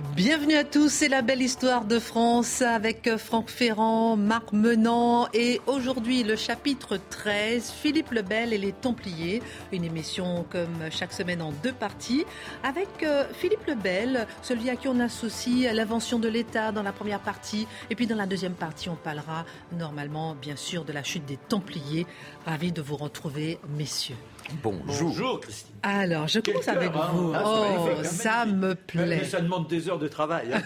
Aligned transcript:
Bienvenue 0.00 0.56
à 0.56 0.64
tous, 0.64 0.88
c'est 0.88 1.08
la 1.08 1.22
belle 1.22 1.40
histoire 1.40 1.84
de 1.84 2.00
France 2.00 2.62
avec 2.62 3.16
Franck 3.16 3.48
Ferrand, 3.48 4.16
Marc 4.16 4.52
Menant 4.52 5.28
et 5.32 5.60
aujourd'hui 5.68 6.24
le 6.24 6.34
chapitre 6.34 6.98
13, 7.10 7.70
Philippe 7.70 8.10
Lebel 8.10 8.52
et 8.52 8.58
les 8.58 8.72
Templiers, 8.72 9.40
une 9.70 9.84
émission 9.84 10.46
comme 10.50 10.90
chaque 10.90 11.12
semaine 11.12 11.40
en 11.40 11.52
deux 11.62 11.72
parties 11.72 12.24
avec 12.64 12.88
euh, 13.04 13.24
Philippe 13.34 13.66
Lebel, 13.68 14.26
celui 14.42 14.68
à 14.68 14.74
qui 14.74 14.88
on 14.88 14.98
associe 14.98 15.72
l'invention 15.72 16.18
de 16.18 16.26
l'État 16.28 16.72
dans 16.72 16.82
la 16.82 16.92
première 16.92 17.20
partie 17.20 17.68
et 17.88 17.94
puis 17.94 18.08
dans 18.08 18.16
la 18.16 18.26
deuxième 18.26 18.54
partie 18.54 18.88
on 18.88 18.96
parlera 18.96 19.44
normalement 19.78 20.34
bien 20.34 20.56
sûr 20.56 20.84
de 20.84 20.92
la 20.92 21.04
chute 21.04 21.24
des 21.24 21.36
Templiers. 21.36 22.04
Ravi 22.46 22.72
de 22.72 22.82
vous 22.82 22.96
retrouver 22.96 23.60
messieurs. 23.68 24.16
Bonjour. 24.62 25.40
Christine. 25.40 25.74
Alors, 25.82 26.28
je 26.28 26.40
commence 26.40 26.68
avec 26.68 26.90
hein. 26.94 27.10
vous. 27.12 27.32
Ah, 27.34 27.42
oh, 27.44 27.88
hein, 27.98 28.04
ça 28.04 28.46
me 28.46 28.74
plaît. 28.74 29.24
ça 29.24 29.40
demande 29.40 29.68
des 29.68 29.88
heures 29.88 29.98
de 29.98 30.08
travail. 30.08 30.48
Hein. 30.52 30.62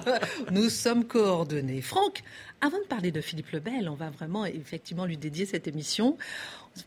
Nous 0.50 0.68
sommes 0.68 1.04
coordonnés. 1.04 1.80
Franck, 1.80 2.22
avant 2.60 2.78
de 2.78 2.84
parler 2.84 3.12
de 3.12 3.20
Philippe 3.20 3.50
Lebel, 3.50 3.88
on 3.88 3.94
va 3.94 4.10
vraiment 4.10 4.44
effectivement 4.44 5.04
lui 5.04 5.16
dédier 5.16 5.46
cette 5.46 5.68
émission. 5.68 6.16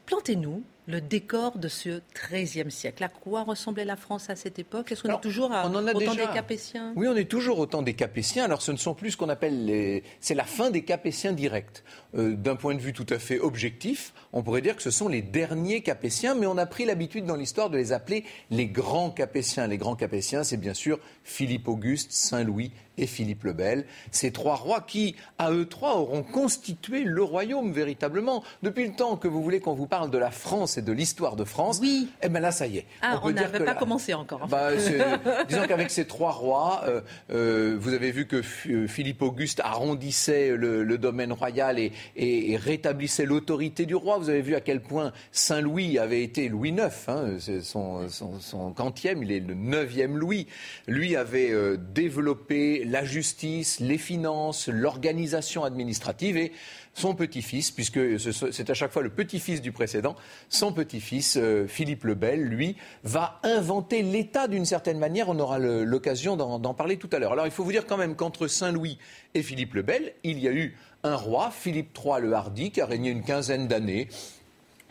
Plantez-nous 0.06 0.64
le 0.88 1.00
décor 1.00 1.58
de 1.58 1.68
ce 1.68 2.02
XIIIe 2.30 2.72
siècle. 2.72 3.04
À 3.04 3.08
quoi 3.08 3.44
ressemblait 3.44 3.86
la 3.86 3.96
France 3.96 4.30
à 4.30 4.36
cette 4.36 4.60
époque? 4.60 4.92
Est-ce 4.92 5.04
qu'on 5.04 5.16
est 5.16 5.22
toujours 5.22 5.54
à, 5.54 5.70
autant 5.70 6.16
des 6.16 6.28
Capétiens? 6.34 6.94
Oui, 6.96 7.08
on 7.08 7.16
est 7.16 7.30
toujours 7.30 7.60
autant 7.60 7.82
des 7.82 7.94
Capétiens. 7.94 8.44
Alors, 8.44 8.62
ce 8.62 8.72
ne 8.72 8.78
sont 8.78 8.94
plus 8.94 9.12
ce 9.12 9.18
qu'on 9.18 9.30
appelle 9.30 9.66
les. 9.66 10.04
C'est 10.20 10.34
la 10.34 10.44
fin 10.44 10.72
des 10.72 10.84
Capétiens 10.84 11.32
directs. 11.32 11.84
Euh, 12.16 12.36
d'un 12.36 12.56
point 12.56 12.76
de 12.76 12.82
vue 12.82 12.92
tout 12.94 13.06
à 13.10 13.20
fait 13.20 13.40
objectif, 13.40 14.14
on 14.34 14.44
pourrait 14.44 14.62
dire 14.62 14.76
que 14.76 14.82
ce 14.82 14.92
sont 14.92 15.08
les 15.08 15.22
derniers 15.22 15.82
Capétiens, 15.82 16.36
mais 16.36 16.46
on 16.46 16.58
a 16.58 16.66
pris 16.66 16.84
l'habitude 16.84 17.26
dans 17.26 17.38
l'histoire 17.38 17.70
de 17.70 17.78
les 17.78 17.94
appeler 17.94 18.26
les 18.50 18.68
grands 18.68 19.12
Capétiens. 19.12 19.68
Les 19.68 19.78
grands 19.78 19.96
Capétiens, 19.96 20.44
c'est 20.44 20.58
bien 20.58 20.74
sûr 20.74 21.00
Philippe 21.24 21.70
Auguste, 21.70 22.12
Saint-Louis 22.12 22.72
et 22.98 23.08
Philippe 23.08 23.44
le 23.44 23.54
Bel. 23.54 23.86
Ces 24.12 24.32
trois 24.32 24.56
rois 24.56 24.82
qui, 24.82 25.16
à 25.38 25.52
eux 25.52 25.66
trois, 25.66 25.96
auront 25.98 26.24
constitué 26.24 27.04
le 27.04 27.24
royaume 27.24 27.72
véritablement. 27.72 28.44
Depuis 28.64 28.88
le 28.88 28.94
temps 28.94 29.18
que 29.18 29.28
vous 29.28 29.42
voulez 29.42 29.60
qu'on 29.60 29.74
vous 29.74 29.88
parle 29.88 30.12
de 30.12 30.18
la 30.18 30.32
France 30.32 30.78
et 30.78 30.82
de 30.82 30.92
l'histoire 30.92 31.36
de 31.36 31.44
France, 31.44 31.80
oui. 31.82 32.10
eh 32.22 32.30
bien 32.30 32.40
là, 32.40 32.52
ça 32.52 32.68
y 32.68 32.78
est. 32.78 32.86
Ah, 33.02 33.20
on 33.24 33.32
n'avait 33.32 33.64
pas 33.64 33.76
commencé 33.76 34.14
encore. 34.14 34.48
Bah, 34.48 34.70
disons 35.48 35.68
qu'avec 35.68 35.90
ces 35.90 36.06
trois 36.06 36.32
rois, 36.32 36.84
euh, 36.88 37.02
euh, 37.32 37.78
vous 37.80 37.94
avez 37.94 38.12
vu 38.12 38.28
que 38.28 38.42
euh, 38.70 38.88
Philippe 38.88 39.22
Auguste 39.22 39.62
arrondissait 39.64 40.56
le, 40.56 40.98
domaine 40.98 41.32
royal 41.32 41.80
et, 41.80 41.92
et, 42.16 42.58
rétablissait 42.58 43.26
l'autorité 43.26 43.86
du 43.86 43.96
roi. 43.96 44.18
Vous 44.18 44.30
avez 44.30 44.42
vu 44.42 44.56
à 44.56 44.62
quel 44.62 44.82
point 44.82 45.12
Saint-Louis 45.32 45.98
avait 45.98 46.24
été 46.24 46.48
Louis 46.50 46.70
IX, 46.70 46.90
hein, 47.08 47.38
son, 47.62 48.08
son, 48.10 48.40
son, 48.40 48.72
quantième, 48.74 49.24
il 49.24 49.32
est 49.32 49.40
le 49.40 49.56
neuvième 49.56 50.18
Louis. 50.18 50.48
Lui 50.88 51.16
avait 51.16 51.52
développé 51.78 52.84
la 52.92 53.06
justice, 53.06 53.80
les 53.80 53.98
finances, 53.98 54.68
l'organisation 54.68 55.64
administrative 55.64 56.36
et 56.36 56.52
son 56.94 57.16
petit-fils, 57.16 57.72
puisque 57.72 58.00
c'est 58.20 58.70
à 58.70 58.74
chaque 58.74 58.92
fois 58.92 59.02
le 59.02 59.10
petit-fils 59.10 59.62
du 59.62 59.72
précédent, 59.72 60.16
son 60.50 60.74
petit-fils, 60.74 61.38
euh, 61.38 61.66
Philippe 61.68 62.04
le 62.04 62.16
Bel, 62.16 62.44
lui, 62.44 62.76
va 63.04 63.40
inventer 63.44 64.02
l'État 64.02 64.50
d'une 64.50 64.66
certaine 64.66 65.00
manière. 65.00 65.30
On 65.30 65.40
aura 65.40 65.58
l'occasion 65.58 66.36
d'en 66.36 66.74
parler 66.74 66.98
tout 66.98 67.10
à 67.14 67.20
l'heure. 67.20 67.32
Alors 67.32 67.46
il 67.46 67.52
faut 67.52 67.64
vous 67.64 67.72
dire 67.72 67.88
quand 67.88 67.98
même 67.98 68.16
qu'entre 68.16 68.48
Saint-Louis 68.48 68.98
et 69.36 69.42
Philippe 69.42 69.74
le 69.74 69.84
Bel, 69.84 70.14
il 70.24 70.40
y 70.40 70.50
a 70.50 70.52
eu 70.52 70.76
un 71.04 71.16
roi, 71.16 71.50
Philippe 71.50 71.98
III 71.98 72.22
le 72.22 72.34
Hardi, 72.34 72.72
qui 72.72 72.82
a 72.82 72.86
régné 72.86 73.10
une 73.10 73.24
quinzaine 73.24 73.68
d'années. 73.68 74.10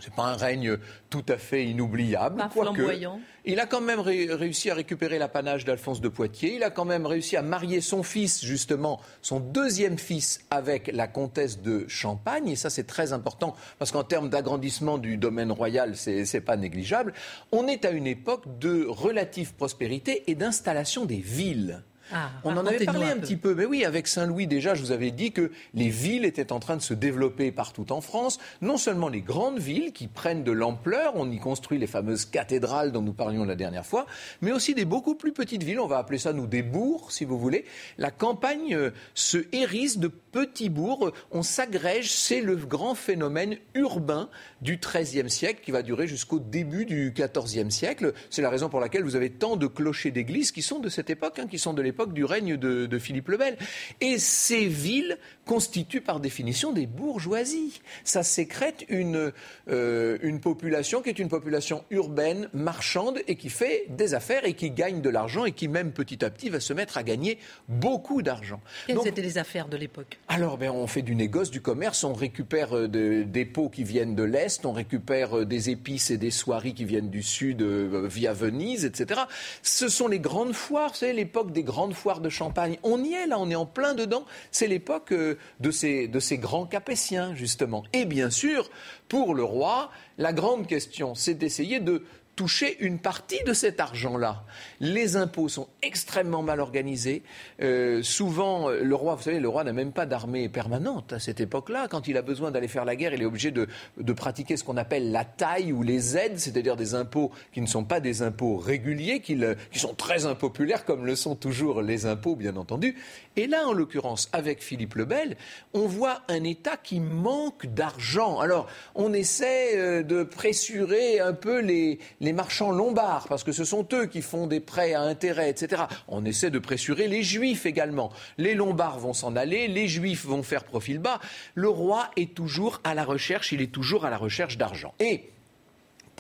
C'est 0.01 0.15
pas 0.15 0.25
un 0.25 0.37
règne 0.37 0.77
tout 1.09 1.25
à 1.29 1.37
fait 1.37 1.65
inoubliable. 1.67 2.37
Pas 2.37 2.49
flamboyant. 2.49 3.21
Il 3.45 3.59
a 3.59 3.67
quand 3.67 3.81
même 3.81 4.01
réussi 4.01 4.71
à 4.71 4.75
récupérer 4.75 5.19
l'apanage 5.19 5.65
d'Alphonse 5.65 6.01
de 6.01 6.09
Poitiers. 6.09 6.57
Il 6.57 6.63
a 6.63 6.71
quand 6.71 6.85
même 6.85 7.07
réussi 7.07 7.37
à 7.37 7.43
marier 7.43 7.81
son 7.81 8.03
fils, 8.03 8.45
justement, 8.45 9.01
son 9.23 9.41
deuxième 9.41 9.99
fils, 9.99 10.45
avec 10.51 10.91
la 10.93 11.09
comtesse 11.09 11.63
de 11.63 11.87
Champagne. 11.89 12.49
Et 12.49 12.57
ça, 12.57 12.69
c'est 12.69 12.87
très 12.87 13.13
important 13.13 13.55
parce 13.79 13.93
qu'en 13.93 14.05
termes 14.05 14.29
d'agrandissement 14.29 14.99
du 14.99 15.17
domaine 15.17 15.53
royal, 15.53 15.97
c'est 15.97 16.41
pas 16.41 16.57
négligeable. 16.57 17.15
On 17.51 17.67
est 17.67 17.85
à 17.85 17.91
une 17.91 18.07
époque 18.07 18.59
de 18.59 18.87
relative 18.87 19.55
prospérité 19.55 20.25
et 20.27 20.35
d'installation 20.35 21.07
des 21.07 21.17
villes. 21.17 21.83
Ah, 22.13 22.31
on 22.45 22.57
en 22.57 22.67
avait 22.67 22.85
parlé 22.85 23.07
un, 23.07 23.19
petit 23.19 23.37
peu. 23.37 23.55
Mais 23.55 23.65
oui, 23.65 23.85
avec 23.85 24.09
Saint-Louis, 24.09 24.47
déjà, 24.47 24.75
je 24.75 24.83
vous 24.83 24.93
avais 24.93 25.11
dit 25.11 25.33
que 25.33 25.51
les 25.75 25.89
villes 25.89 26.25
étaient 26.25 26.53
en 26.53 26.61
train 26.61 26.77
de 26.77 26.83
se 26.83 26.95
développer 26.95 27.53
partout 27.53 27.93
en 27.93 28.01
France. 28.01 28.39
Non 28.61 28.77
seulement 28.77 29.09
les 29.09 29.21
grandes 29.21 29.59
villes 29.59 29.93
qui 29.93 30.07
prennent 30.09 30.45
de 30.45 30.53
l'ampleur, 30.53 31.13
on 31.17 31.31
y 31.31 31.39
construit 31.39 31.79
les 31.79 31.87
fameuses 31.87 32.25
cathédrales 32.25 32.93
dont 32.93 33.03
nous 33.03 33.13
parlions 33.13 33.45
la 33.45 33.57
dernière 33.57 33.87
fois, 33.87 34.07
mais 34.41 34.53
aussi 34.53 34.75
des 34.75 34.85
beaucoup 34.85 35.15
plus 35.15 35.33
petites 35.33 35.63
villes. 35.63 35.81
On 35.81 35.87
va 35.87 35.99
appeler 35.99 36.19
ça, 36.19 36.33
nous, 36.33 36.47
des 36.47 36.63
bourgs, 36.63 37.13
si 37.13 37.25
vous 37.25 37.39
voulez. 37.39 37.65
La 37.99 38.11
campagne 38.11 38.75
euh, 38.75 38.91
se 39.15 39.39
hérisse 39.53 39.99
de 39.99 40.09
petits 40.09 40.69
bourgs. 40.69 41.13
On 41.31 41.43
s'agrège. 41.43 42.13
C'est 42.13 42.41
le 42.41 42.57
grand 42.57 42.95
phénomène 42.95 43.57
urbain 43.75 44.29
du 44.63 44.79
XIIIe 44.79 45.31
siècle 45.31 45.61
qui 45.65 45.71
va 45.71 45.83
durer 45.83 46.07
jusqu'au 46.07 46.39
début 46.39 46.85
du 46.85 47.15
XIVe 47.15 47.71
siècle. 47.71 48.13
C'est 48.31 48.43
la 48.43 48.51
raison 48.51 48.69
pour 48.69 48.81
laquelle 48.81 49.03
vous 49.03 49.17
avez 49.17 49.31
tant 49.31 49.57
de 49.57 49.67
clochers 49.67 50.11
d'église 50.11 50.53
qui 50.53 50.63
sont 50.63 50.79
de 50.79 50.89
cette 50.89 51.11
époque, 51.11 51.39
hein, 51.39 51.47
qui 51.47 51.59
sont 51.59 51.73
de 51.73 51.83
l'époque 51.83 52.00
du 52.07 52.25
règne 52.25 52.57
de, 52.57 52.99
Philippe 52.99 53.29
le 53.29 53.37
Bel. 53.37 53.57
Et 54.01 54.19
ces 54.19 54.67
villes 54.67 55.19
constituent 55.45 56.01
par 56.01 56.21
définition 56.21 56.73
des 56.73 56.87
bourgeoisies. 56.87 57.81
Ça 58.05 58.23
sécrète 58.23 58.85
une, 58.89 59.33
euh, 59.69 60.19
une 60.23 60.41
population 60.41 61.03
qui 61.03 61.09
est 61.09 61.19
une 61.19 61.29
population 61.29 61.85
urbaine, 61.91 62.49
marchande 62.53 63.19
et 63.27 63.37
qui 63.37 63.51
fait 63.51 63.87
des 63.89 64.15
affaires 64.15 64.45
et 64.45 64.55
qui 64.55 64.71
gagne 64.71 65.01
de 65.01 65.11
l'argent 65.11 65.45
et 65.45 65.53
qui 65.53 65.69
même 65.69 65.93
petit 65.93 66.25
à 66.25 66.31
petit 66.31 66.51
va 66.51 66.61
se 66.61 66.73
mettre 66.73 66.99
à 66.99 67.03
gagner 67.03 67.39
beaucoup 67.69 68.23
d'argent. 68.23 68.61
Quelles 68.87 69.07
étaient 69.07 69.23
les 69.23 69.39
affaires 69.39 69.69
de 69.69 69.77
l'époque? 69.77 70.19
Alors, 70.29 70.57
ben, 70.59 70.71
on 70.71 70.87
fait 70.87 71.03
du 71.03 71.15
négoce, 71.15 71.51
du 71.51 71.61
commerce, 71.61 72.05
on 72.05 72.13
récupère 72.13 72.77
euh, 72.77 72.89
des 72.89 73.45
pots 73.45 73.71
qui 73.71 73.85
viennent 73.85 74.15
de 74.15 74.23
l'Est, 74.23 74.65
on 74.67 74.73
récupère 74.73 75.39
euh, 75.39 75.45
des 75.45 75.71
épices 75.71 76.11
et 76.11 76.19
des 76.19 76.31
soieries 76.31 76.75
qui 76.75 76.85
viennent 76.85 77.11
du 77.11 77.23
Sud 77.23 77.63
via 77.63 78.33
Venise, 78.33 78.85
etc. 78.85 79.23
Ce 79.63 79.89
sont 79.89 80.09
les 80.09 80.21
grandes 80.21 80.55
foires, 80.55 80.95
c'est 80.95 81.13
l'époque 81.13 81.53
des 81.53 81.63
grandes 81.63 81.90
foire 81.95 82.21
de 82.21 82.29
Champagne. 82.29 82.79
On 82.83 83.03
y 83.03 83.15
est 83.15 83.27
là, 83.27 83.39
on 83.39 83.51
est 83.51 83.55
en 83.55 83.67
plein 83.67 83.95
dedans. 83.95 84.25
C'est 84.51 84.67
l'époque 84.67 85.13
euh, 85.13 85.39
de 85.61 85.71
ces, 85.71 86.09
de 86.09 86.21
ces 86.21 86.39
grands 86.39 86.67
capétiens, 86.67 87.35
justement. 87.35 87.85
Et 87.93 88.05
bien 88.05 88.31
sûr, 88.31 88.71
pour 89.09 89.35
le 89.35 89.45
roi, 89.45 89.91
la 90.19 90.33
grande 90.33 90.67
question, 90.67 91.15
c'est 91.15 91.35
d'essayer 91.35 91.81
de 91.81 92.05
toucher 92.41 92.79
une 92.81 92.99
partie 92.99 93.45
de 93.45 93.53
cet 93.53 93.81
argent-là. 93.81 94.45
Les 94.81 95.17
impôts 95.17 95.51
sont 95.51 95.69
extrêmement 95.83 96.41
mal 96.41 96.59
organisés. 96.61 97.23
Euh, 97.61 98.03
souvent, 98.03 98.71
le 98.71 98.95
roi, 98.95 99.15
vous 99.15 99.23
savez, 99.23 99.41
le 99.41 99.49
roi 99.51 99.63
n'a 99.63 99.75
même 99.75 99.93
pas 99.93 100.07
d'armée 100.07 100.49
permanente 100.49 101.13
à 101.13 101.19
cette 101.19 101.39
époque-là. 101.39 101.87
Quand 101.91 102.09
il 102.09 102.17
a 102.17 102.23
besoin 102.23 102.51
d'aller 102.51 102.67
faire 102.67 102.87
la 102.87 102.97
guerre, 102.97 103.13
il 103.13 103.21
est 103.21 103.27
obligé 103.27 103.51
de, 103.51 103.67
pratiquer 104.15 104.57
ce 104.57 104.65
qu'on 104.65 104.79
appelle 104.79 105.13
la 105.13 105.27
taille 105.27 105.71
ou 105.71 105.83
les 105.83 106.17
aides, 106.17 106.39
c'est-à-dire 106.39 106.77
des 106.77 106.95
impôts 106.95 107.31
qui 107.53 107.61
ne 107.61 107.67
sont 107.67 107.85
pas 107.85 108.01
des 108.01 108.23
impôts 108.23 108.57
réguliers, 108.57 109.21
qui, 109.21 109.39
sont 109.75 109.93
très 109.93 110.25
impopulaires, 110.25 110.87
comme 110.87 111.05
le 111.05 111.17
sont 111.17 111.37
toujours 111.37 111.83
les 111.83 112.07
impôts, 112.07 112.37
bien 112.37 112.57
entendu. 112.57 112.97
Et 113.37 113.49
là, 113.49 113.69
en 113.69 113.75
l'occurrence, 113.75 114.31
avec 114.33 114.63
Philippe 114.63 114.95
le 114.95 115.05
Bel, 115.05 115.37
on 115.75 115.87
voit 115.87 116.23
un 116.29 116.43
État 116.45 116.79
qui 116.79 117.01
manque 117.01 117.67
d'argent. 117.67 118.41
Alors, 118.41 118.67
on 118.95 119.13
essaie 119.13 119.77
euh, 119.77 120.03
de 120.03 120.23
pressurer 120.23 121.21
un 121.21 121.35
peu 121.35 121.61
les 121.61 121.99
marchands 122.33 122.71
lombards, 122.71 123.27
parce 123.29 123.45
que 123.45 123.53
ce 123.53 123.65
sont 123.65 123.87
eux 123.93 124.07
qui 124.07 124.23
font 124.23 124.47
des 124.47 124.61
prêts 124.61 124.95
à 124.95 125.03
intérêt, 125.03 125.51
etc. 125.51 125.83
On 126.09 126.25
essaie 126.25 126.51
de 126.51 126.59
pressurer 126.59 127.09
les 127.09 127.23
juifs 127.23 127.67
également. 127.67 128.11
Les 128.39 128.55
lombards 128.55 128.99
vont 128.99 129.13
s'en 129.13 129.37
aller, 129.37 129.69
les 129.69 129.89
juifs 129.89 130.25
vont 130.25 130.43
faire 130.43 130.65
profil 130.65 130.99
bas. 130.99 131.21
Le 131.55 131.69
roi 131.69 132.11
est 132.17 132.35
toujours 132.35 132.81
à 132.85 132.95
la 132.95 133.05
recherche, 133.05 133.53
il 133.53 133.61
est 133.61 133.73
toujours 133.73 134.05
à 134.05 134.11
la 134.11 134.17
recherche 134.17 134.57
d'argent. 134.57 134.95
Et 135.01 135.31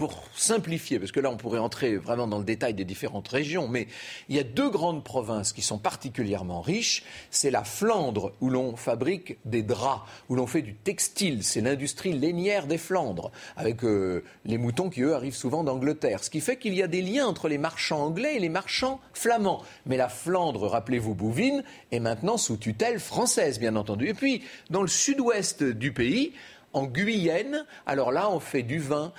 pour 0.00 0.24
simplifier, 0.34 0.98
parce 0.98 1.12
que 1.12 1.20
là 1.20 1.28
on 1.30 1.36
pourrait 1.36 1.58
entrer 1.58 1.98
vraiment 1.98 2.26
dans 2.26 2.38
le 2.38 2.44
détail 2.44 2.72
des 2.72 2.86
différentes 2.86 3.28
régions, 3.28 3.68
mais 3.68 3.86
il 4.30 4.36
y 4.36 4.38
a 4.38 4.42
deux 4.42 4.70
grandes 4.70 5.04
provinces 5.04 5.52
qui 5.52 5.60
sont 5.60 5.76
particulièrement 5.76 6.62
riches. 6.62 7.04
C'est 7.30 7.50
la 7.50 7.64
Flandre, 7.64 8.32
où 8.40 8.48
l'on 8.48 8.76
fabrique 8.76 9.36
des 9.44 9.62
draps, 9.62 10.00
où 10.30 10.36
l'on 10.36 10.46
fait 10.46 10.62
du 10.62 10.74
textile. 10.74 11.44
C'est 11.44 11.60
l'industrie 11.60 12.14
lainière 12.14 12.66
des 12.66 12.78
Flandres, 12.78 13.30
avec 13.58 13.84
euh, 13.84 14.24
les 14.46 14.56
moutons 14.56 14.88
qui, 14.88 15.02
eux, 15.02 15.14
arrivent 15.14 15.34
souvent 15.34 15.64
d'Angleterre. 15.64 16.24
Ce 16.24 16.30
qui 16.30 16.40
fait 16.40 16.56
qu'il 16.56 16.72
y 16.72 16.82
a 16.82 16.86
des 16.86 17.02
liens 17.02 17.26
entre 17.26 17.48
les 17.48 17.58
marchands 17.58 18.02
anglais 18.02 18.36
et 18.36 18.40
les 18.40 18.48
marchands 18.48 19.00
flamands. 19.12 19.60
Mais 19.84 19.98
la 19.98 20.08
Flandre, 20.08 20.66
rappelez-vous, 20.66 21.14
Bouvines, 21.14 21.62
est 21.92 22.00
maintenant 22.00 22.38
sous 22.38 22.56
tutelle 22.56 23.00
française, 23.00 23.58
bien 23.58 23.76
entendu. 23.76 24.08
Et 24.08 24.14
puis, 24.14 24.44
dans 24.70 24.80
le 24.80 24.88
sud-ouest 24.88 25.62
du 25.62 25.92
pays, 25.92 26.32
en 26.72 26.84
Guyenne, 26.84 27.64
alors 27.86 28.12
là, 28.12 28.30
on 28.30 28.40
fait 28.40 28.62
du 28.62 28.78
vin, 28.78 29.12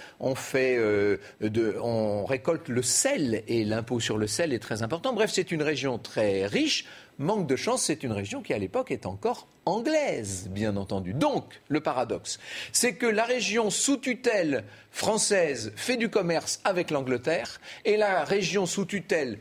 euh, 0.56 1.18
on 1.82 2.26
récolte 2.26 2.70
le 2.70 2.82
sel, 2.82 3.44
et 3.48 3.66
l'impôt 3.66 4.00
sur 4.00 4.18
le 4.18 4.28
sel 4.28 4.54
est 4.54 4.60
très 4.60 4.84
important. 4.84 5.14
Bref, 5.14 5.32
c'est 5.34 5.52
une 5.52 5.64
région 5.64 5.98
très 5.98 6.46
riche. 6.46 6.86
Manque 7.18 7.48
de 7.48 7.56
chance, 7.56 7.84
c'est 7.84 8.04
une 8.04 8.14
région 8.14 8.42
qui, 8.42 8.54
à 8.54 8.58
l'époque, 8.58 8.90
est 8.90 9.06
encore 9.06 9.48
anglaise, 9.66 10.48
bien 10.50 10.76
entendu. 10.78 11.14
Donc, 11.14 11.62
le 11.68 11.82
paradoxe, 11.82 12.40
c'est 12.72 12.96
que 12.96 13.06
la 13.06 13.26
région 13.26 13.70
sous 13.70 13.98
tutelle 13.98 14.64
française 14.90 15.72
fait 15.76 15.98
du 15.98 16.10
commerce 16.10 16.62
avec 16.64 16.90
l'Angleterre, 16.90 17.60
et 17.86 17.98
la 17.98 18.24
région 18.24 18.66
sous 18.66 18.86
tutelle 18.86 19.40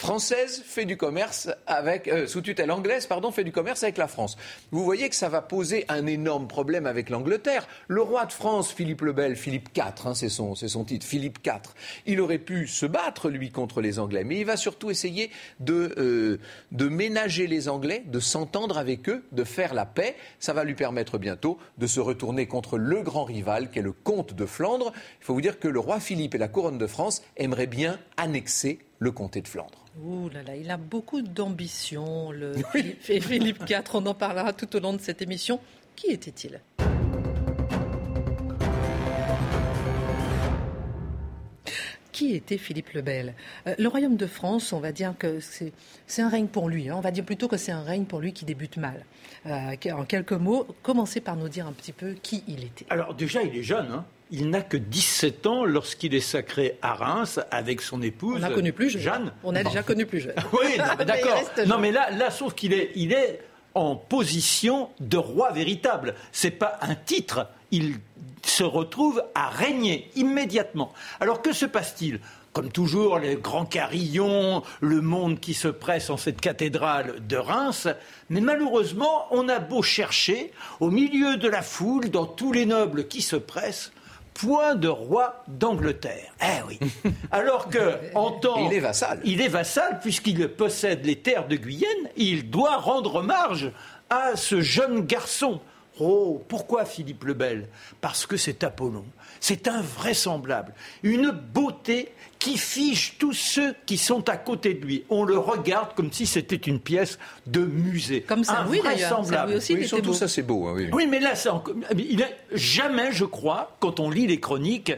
française 0.00 0.62
fait 0.64 0.86
du 0.86 0.96
commerce 0.96 1.50
avec, 1.66 2.08
euh, 2.08 2.26
sous 2.26 2.40
tutelle 2.40 2.70
anglaise, 2.70 3.06
pardon, 3.06 3.30
fait 3.30 3.44
du 3.44 3.52
commerce 3.52 3.82
avec 3.82 3.98
la 3.98 4.08
France. 4.08 4.38
Vous 4.70 4.82
voyez 4.82 5.10
que 5.10 5.14
ça 5.14 5.28
va 5.28 5.42
poser 5.42 5.84
un 5.90 6.06
énorme 6.06 6.48
problème 6.48 6.86
avec 6.86 7.10
l'Angleterre. 7.10 7.68
Le 7.86 8.00
roi 8.00 8.24
de 8.24 8.32
France, 8.32 8.72
Philippe 8.72 9.02
le 9.02 9.12
Bel, 9.12 9.36
Philippe 9.36 9.68
IV, 9.76 10.06
hein, 10.06 10.14
c'est 10.14 10.30
son, 10.30 10.54
son 10.54 10.84
titre, 10.84 11.04
Philippe 11.04 11.40
IV, 11.46 11.74
il 12.06 12.22
aurait 12.22 12.38
pu 12.38 12.66
se 12.66 12.86
battre, 12.86 13.28
lui, 13.28 13.50
contre 13.50 13.82
les 13.82 13.98
Anglais, 13.98 14.24
mais 14.24 14.38
il 14.38 14.46
va 14.46 14.56
surtout 14.56 14.90
essayer 14.90 15.30
de, 15.60 15.94
euh, 15.98 16.38
de 16.72 16.88
ménager 16.88 17.46
les 17.46 17.68
Anglais, 17.68 18.02
de 18.06 18.20
s'entendre 18.20 18.78
avec 18.78 19.06
eux, 19.10 19.22
de 19.32 19.44
faire 19.44 19.74
la 19.74 19.84
paix. 19.84 20.16
Ça 20.38 20.54
va 20.54 20.64
lui 20.64 20.74
permettre 20.74 21.18
bientôt 21.18 21.58
de 21.76 21.86
se 21.86 22.00
retourner 22.00 22.46
contre 22.46 22.78
le 22.78 23.02
grand 23.02 23.24
rival, 23.24 23.70
qui 23.70 23.80
est 23.80 23.82
le 23.82 23.92
comte 23.92 24.32
de 24.32 24.46
Flandre. 24.46 24.94
Il 25.20 25.26
faut 25.26 25.34
vous 25.34 25.42
dire 25.42 25.58
que 25.58 25.68
le 25.68 25.78
roi 25.78 26.00
Philippe 26.00 26.34
et 26.34 26.38
la 26.38 26.48
couronne 26.48 26.78
de 26.78 26.86
France 26.86 27.22
aimeraient 27.36 27.66
bien 27.66 27.98
annexer 28.16 28.78
le 29.00 29.10
comté 29.10 29.40
de 29.40 29.48
Flandre. 29.48 29.84
Ouh 30.04 30.28
là 30.28 30.42
là, 30.42 30.54
il 30.54 30.70
a 30.70 30.76
beaucoup 30.76 31.22
d'ambition, 31.22 32.30
le 32.30 32.52
Philippe 33.00 33.62
IV. 33.68 33.82
On 33.94 34.06
en 34.06 34.14
parlera 34.14 34.52
tout 34.52 34.76
au 34.76 34.80
long 34.80 34.92
de 34.92 35.00
cette 35.00 35.22
émission. 35.22 35.58
Qui 35.96 36.08
était-il? 36.08 36.60
Qui 42.12 42.34
était 42.34 42.58
Philippe 42.58 42.90
le 42.90 43.00
Bel? 43.00 43.34
Euh, 43.66 43.74
Le 43.78 43.88
royaume 43.88 44.16
de 44.16 44.26
France, 44.26 44.72
on 44.74 44.80
va 44.80 44.92
dire 44.92 45.14
que 45.18 45.38
c'est 45.40 45.72
un 46.22 46.28
règne 46.28 46.48
pour 46.48 46.68
lui. 46.68 46.88
Hein. 46.90 46.94
On 46.96 47.00
va 47.00 47.10
dire 47.10 47.24
plutôt 47.24 47.48
que 47.48 47.56
c'est 47.56 47.72
un 47.72 47.82
règne 47.82 48.04
pour 48.04 48.20
lui 48.20 48.32
qui 48.34 48.44
débute 48.44 48.76
mal. 48.76 49.04
Euh, 49.46 49.74
en 49.92 50.04
quelques 50.04 50.32
mots, 50.32 50.66
commencez 50.82 51.20
par 51.20 51.36
nous 51.36 51.48
dire 51.48 51.66
un 51.66 51.72
petit 51.72 51.92
peu 51.92 52.12
qui 52.12 52.44
il 52.46 52.64
était. 52.64 52.84
Alors 52.90 53.14
déjà, 53.14 53.42
il 53.42 53.56
est 53.56 53.62
jeune. 53.62 53.90
Hein. 53.90 54.04
Il 54.30 54.50
n'a 54.50 54.62
que 54.62 54.76
17 54.76 55.46
ans 55.46 55.64
lorsqu'il 55.64 56.14
est 56.14 56.20
sacré 56.20 56.78
à 56.82 56.94
Reims 56.94 57.40
avec 57.50 57.80
son 57.80 58.00
épouse. 58.02 58.40
On 58.40 58.42
a 58.44 58.50
connu 58.50 58.72
plus 58.72 58.90
jeune. 58.90 59.32
On 59.42 59.54
a 59.54 59.64
déjà 59.64 59.82
connu 59.82 60.06
plus 60.06 60.20
jeune. 60.20 60.34
oui, 60.52 60.76
d'accord. 61.06 61.42
non, 61.66 61.78
mais 61.78 61.90
là, 61.90 62.10
là, 62.10 62.30
sauf 62.30 62.54
qu'il 62.54 62.72
est, 62.72 62.92
il 62.94 63.12
est 63.12 63.40
en 63.74 63.96
position 63.96 64.90
de 65.00 65.16
roi 65.16 65.52
véritable. 65.52 66.14
C'est 66.32 66.50
pas 66.50 66.78
un 66.82 66.94
titre. 66.94 67.48
Il 67.70 67.96
se 68.44 68.64
retrouve 68.64 69.22
à 69.34 69.48
régner 69.48 70.10
immédiatement. 70.16 70.92
Alors 71.20 71.42
que 71.42 71.52
se 71.52 71.66
passe-t-il? 71.66 72.20
Comme 72.52 72.72
toujours, 72.72 73.20
les 73.20 73.36
grands 73.36 73.64
carillons, 73.64 74.64
le 74.80 75.00
monde 75.00 75.38
qui 75.38 75.54
se 75.54 75.68
presse 75.68 76.10
en 76.10 76.16
cette 76.16 76.40
cathédrale 76.40 77.24
de 77.26 77.36
Reims. 77.36 77.86
Mais 78.28 78.40
malheureusement, 78.40 79.26
on 79.30 79.48
a 79.48 79.60
beau 79.60 79.82
chercher, 79.82 80.52
au 80.80 80.90
milieu 80.90 81.36
de 81.36 81.48
la 81.48 81.62
foule, 81.62 82.10
dans 82.10 82.26
tous 82.26 82.52
les 82.52 82.66
nobles 82.66 83.06
qui 83.06 83.22
se 83.22 83.36
pressent, 83.36 83.92
point 84.34 84.74
de 84.74 84.88
roi 84.88 85.44
d'Angleterre. 85.48 86.32
Eh 86.42 86.62
oui. 86.66 86.78
Alors 87.30 87.68
que, 87.68 87.98
en 88.14 88.32
temps. 88.32 88.68
Il 88.68 88.72
est 88.72 88.80
vassal. 88.80 89.20
Il 89.24 89.40
est 89.40 89.48
vassal, 89.48 90.00
puisqu'il 90.00 90.48
possède 90.48 91.04
les 91.04 91.16
terres 91.16 91.46
de 91.48 91.56
Guyenne, 91.56 92.08
il 92.16 92.50
doit 92.50 92.76
rendre 92.76 93.16
hommage 93.16 93.70
à 94.08 94.36
ce 94.36 94.60
jeune 94.60 95.00
garçon 95.06 95.60
Oh, 96.02 96.42
pourquoi 96.48 96.86
Philippe 96.86 97.24
le 97.24 97.34
Bel? 97.34 97.68
Parce 98.00 98.24
que 98.24 98.38
c'est 98.38 98.64
Apollon. 98.64 99.04
C'est 99.40 99.68
invraisemblable. 99.68 100.74
Une 101.02 101.30
beauté 101.30 102.12
qui 102.38 102.56
fiche 102.56 103.16
tous 103.18 103.32
ceux 103.32 103.74
qui 103.86 103.98
sont 103.98 104.28
à 104.28 104.36
côté 104.36 104.74
de 104.74 104.84
lui. 104.84 105.04
On 105.10 105.24
le 105.24 105.38
regarde 105.38 105.94
comme 105.94 106.12
si 106.12 106.26
c'était 106.26 106.56
une 106.56 106.78
pièce 106.78 107.18
de 107.46 107.60
musée. 107.60 108.22
Comme 108.22 108.44
ça, 108.44 108.66
oui 108.68 108.80
d'ailleurs. 108.82 109.20
aussi, 109.54 109.74
oui, 109.74 109.88
surtout 109.88 110.14
ça, 110.14 110.28
c'est 110.28 110.42
beau. 110.42 110.66
Hein, 110.66 110.88
oui. 110.92 111.06
mais 111.06 111.20
là, 111.20 111.32
il 111.96 112.26
jamais, 112.52 113.12
je 113.12 113.24
crois, 113.24 113.76
quand 113.80 114.00
on 114.00 114.10
lit 114.10 114.26
les 114.26 114.40
chroniques, 114.40 114.92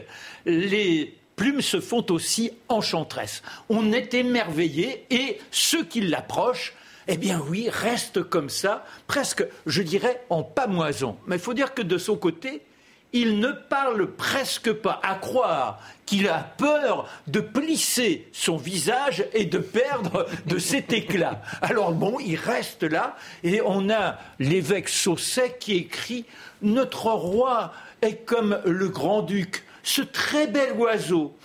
les 0.45 1.17
plumes 1.35 1.61
se 1.61 1.79
font 1.81 2.05
aussi 2.09 2.51
enchanteresses. 2.69 3.43
On 3.69 3.91
est 3.91 4.13
émerveillé 4.13 5.05
et 5.09 5.39
ceux 5.51 5.83
qui 5.83 6.01
l'approchent 6.01 6.73
eh 7.07 7.17
bien 7.17 7.41
oui, 7.49 7.67
reste 7.69 8.23
comme 8.23 8.49
ça, 8.49 8.85
presque, 9.07 9.45
je 9.65 9.81
dirais, 9.81 10.23
en 10.29 10.43
pamoison. 10.43 11.17
Mais 11.27 11.35
il 11.35 11.41
faut 11.41 11.53
dire 11.53 11.73
que 11.73 11.81
de 11.81 11.97
son 11.97 12.15
côté, 12.15 12.61
il 13.13 13.39
ne 13.39 13.51
parle 13.51 14.11
presque 14.11 14.73
pas, 14.73 14.99
à 15.03 15.15
croire 15.15 15.79
qu'il 16.05 16.27
a 16.27 16.39
peur 16.57 17.07
de 17.27 17.39
plisser 17.39 18.27
son 18.33 18.57
visage 18.57 19.25
et 19.33 19.45
de 19.45 19.59
perdre 19.59 20.25
de 20.47 20.57
cet 20.57 20.91
éclat. 20.91 21.41
Alors 21.61 21.93
bon, 21.93 22.19
il 22.19 22.35
reste 22.35 22.83
là, 22.83 23.15
et 23.43 23.61
on 23.63 23.89
a 23.89 24.17
l'évêque 24.39 24.89
Sausset 24.89 25.57
qui 25.59 25.75
écrit 25.75 26.25
Notre 26.61 27.11
roi 27.11 27.71
est 28.01 28.25
comme 28.25 28.59
le 28.65 28.89
grand-duc, 28.89 29.63
ce 29.83 30.01
très 30.01 30.47
bel 30.47 30.73
oiseau. 30.73 31.35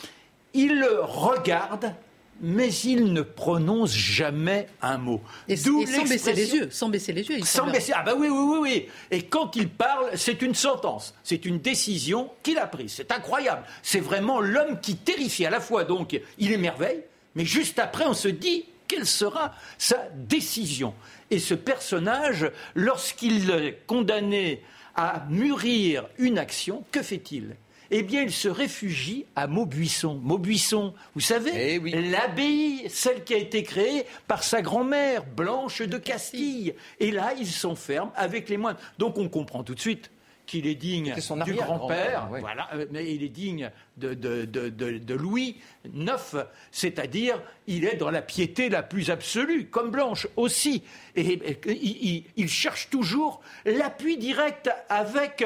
Il 0.54 0.84
regarde 1.02 1.94
mais 2.40 2.68
il 2.68 3.12
ne 3.12 3.22
prononce 3.22 3.92
jamais 3.92 4.68
un 4.82 4.98
mot. 4.98 5.20
Et, 5.48 5.56
sans 5.56 5.82
baisser 6.04 6.32
les 6.32 6.54
yeux, 6.54 6.68
sans 6.70 6.88
baisser 6.88 7.12
les 7.12 7.28
yeux. 7.28 7.44
sans 7.44 7.70
baisser, 7.70 7.92
ah 7.94 8.02
bah 8.02 8.14
oui, 8.16 8.28
oui, 8.28 8.38
oui, 8.38 8.58
oui. 8.60 8.88
Et 9.10 9.22
quand 9.22 9.56
il 9.56 9.68
parle, 9.68 10.10
c'est 10.14 10.42
une 10.42 10.54
sentence, 10.54 11.14
c'est 11.24 11.44
une 11.44 11.58
décision 11.58 12.30
qu'il 12.42 12.58
a 12.58 12.66
prise. 12.66 12.94
C'est 12.96 13.12
incroyable. 13.12 13.62
C'est 13.82 14.00
vraiment 14.00 14.40
l'homme 14.40 14.80
qui 14.80 14.96
terrifie 14.96 15.46
à 15.46 15.50
la 15.50 15.60
fois. 15.60 15.84
Donc, 15.84 16.20
il 16.38 16.52
émerveille, 16.52 17.02
mais 17.34 17.44
juste 17.44 17.78
après, 17.78 18.06
on 18.06 18.14
se 18.14 18.28
dit 18.28 18.64
quelle 18.86 19.06
sera 19.06 19.54
sa 19.76 20.08
décision. 20.14 20.94
Et 21.30 21.38
ce 21.38 21.54
personnage, 21.54 22.50
lorsqu'il 22.74 23.50
est 23.50 23.82
condamné 23.86 24.62
à 24.96 25.24
mûrir 25.28 26.08
une 26.18 26.38
action, 26.38 26.84
que 26.90 27.02
fait-il? 27.02 27.54
Eh 27.90 28.02
bien, 28.02 28.22
il 28.22 28.32
se 28.32 28.48
réfugie 28.48 29.24
à 29.34 29.46
Maubuisson. 29.46 30.20
Maubuisson, 30.22 30.94
vous 31.14 31.20
savez, 31.20 31.74
eh 31.74 32.10
l'abbaye, 32.10 32.88
celle 32.88 33.24
qui 33.24 33.34
a 33.34 33.38
été 33.38 33.62
créée 33.62 34.04
par 34.26 34.44
sa 34.44 34.62
grand-mère, 34.62 35.24
Blanche 35.24 35.82
de 35.82 35.98
Castille. 35.98 36.74
Et 37.00 37.10
là, 37.10 37.32
il 37.38 37.46
s'enferme 37.46 38.10
avec 38.14 38.48
les 38.48 38.56
moines. 38.56 38.76
Donc, 38.98 39.18
on 39.18 39.28
comprend 39.28 39.64
tout 39.64 39.74
de 39.74 39.80
suite 39.80 40.10
qu'il 40.48 40.66
est 40.66 40.74
digne 40.74 41.14
du 41.44 41.54
grand-père, 41.54 42.28
voilà, 42.40 42.68
euh, 42.74 42.86
mais 42.90 43.14
il 43.14 43.22
est 43.22 43.28
digne 43.28 43.70
de, 43.98 45.14
Louis 45.14 45.58
IX, 45.94 46.46
c'est-à-dire 46.72 47.40
il 47.66 47.84
est 47.84 47.96
dans 47.96 48.10
la 48.10 48.22
piété 48.22 48.70
la 48.70 48.82
plus 48.82 49.10
absolue, 49.10 49.66
comme 49.66 49.90
Blanche 49.90 50.26
aussi. 50.36 50.82
Et, 51.14 52.24
il, 52.36 52.48
cherche 52.48 52.88
toujours 52.88 53.40
l'appui 53.66 54.16
direct 54.16 54.70
avec 54.88 55.44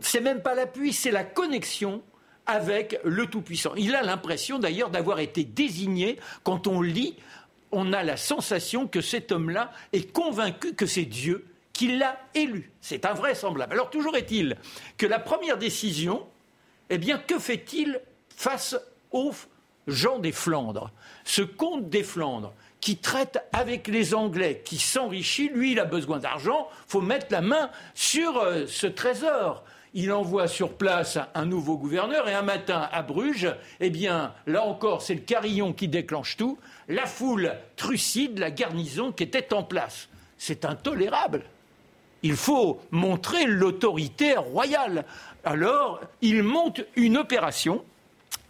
c'est 0.00 0.20
même 0.20 0.42
pas 0.42 0.54
l'appui, 0.54 0.92
c'est 0.92 1.10
la 1.10 1.24
connexion 1.24 2.02
avec 2.46 3.00
le 3.04 3.26
Tout-Puissant. 3.26 3.74
Il 3.76 3.94
a 3.94 4.02
l'impression 4.02 4.58
d'ailleurs 4.58 4.90
d'avoir 4.90 5.18
été 5.18 5.44
désigné, 5.44 6.18
quand 6.44 6.66
on 6.66 6.80
lit, 6.80 7.16
on 7.72 7.92
a 7.92 8.02
la 8.02 8.16
sensation 8.16 8.86
que 8.86 9.00
cet 9.00 9.32
homme-là 9.32 9.72
est 9.92 10.12
convaincu 10.12 10.74
que 10.74 10.86
c'est 10.86 11.04
Dieu 11.04 11.46
qui 11.72 11.96
l'a 11.98 12.18
élu. 12.34 12.70
C'est 12.80 13.04
invraisemblable. 13.04 13.72
Alors 13.74 13.90
toujours 13.90 14.16
est-il 14.16 14.56
que 14.96 15.06
la 15.06 15.18
première 15.18 15.58
décision, 15.58 16.26
eh 16.88 16.98
bien, 16.98 17.18
que 17.18 17.38
fait-il 17.38 18.00
face 18.34 18.76
aux 19.10 19.32
gens 19.86 20.18
des 20.18 20.32
Flandres? 20.32 20.90
Ce 21.24 21.42
comte 21.42 21.90
des 21.90 22.04
Flandres, 22.04 22.54
qui 22.80 22.96
traite 22.96 23.38
avec 23.52 23.88
les 23.88 24.14
Anglais, 24.14 24.62
qui 24.64 24.78
s'enrichit, 24.78 25.48
lui, 25.48 25.72
il 25.72 25.80
a 25.80 25.84
besoin 25.84 26.18
d'argent, 26.18 26.68
faut 26.86 27.00
mettre 27.00 27.26
la 27.30 27.40
main 27.40 27.70
sur 27.94 28.38
euh, 28.38 28.66
ce 28.66 28.86
trésor 28.86 29.64
il 29.96 30.12
envoie 30.12 30.46
sur 30.46 30.74
place 30.74 31.18
un 31.34 31.46
nouveau 31.46 31.78
gouverneur 31.78 32.28
et 32.28 32.34
un 32.34 32.42
matin 32.42 32.86
à 32.92 33.00
Bruges, 33.00 33.56
eh 33.80 33.88
bien, 33.88 34.34
là 34.46 34.62
encore, 34.62 35.00
c'est 35.00 35.14
le 35.14 35.20
carillon 35.20 35.72
qui 35.72 35.88
déclenche 35.88 36.36
tout, 36.36 36.58
la 36.86 37.06
foule 37.06 37.54
trucide 37.76 38.38
la 38.38 38.50
garnison 38.50 39.10
qui 39.10 39.22
était 39.22 39.54
en 39.54 39.62
place. 39.62 40.10
C'est 40.36 40.66
intolérable. 40.66 41.44
Il 42.22 42.36
faut 42.36 42.78
montrer 42.90 43.46
l'autorité 43.46 44.36
royale. 44.36 45.06
Alors, 45.44 46.00
il 46.20 46.42
monte 46.42 46.82
une 46.94 47.16
opération 47.16 47.82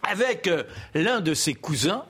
avec 0.03 0.47
euh, 0.47 0.63
l'un 0.93 1.21
de 1.21 1.33
ses 1.33 1.53
cousins 1.53 2.03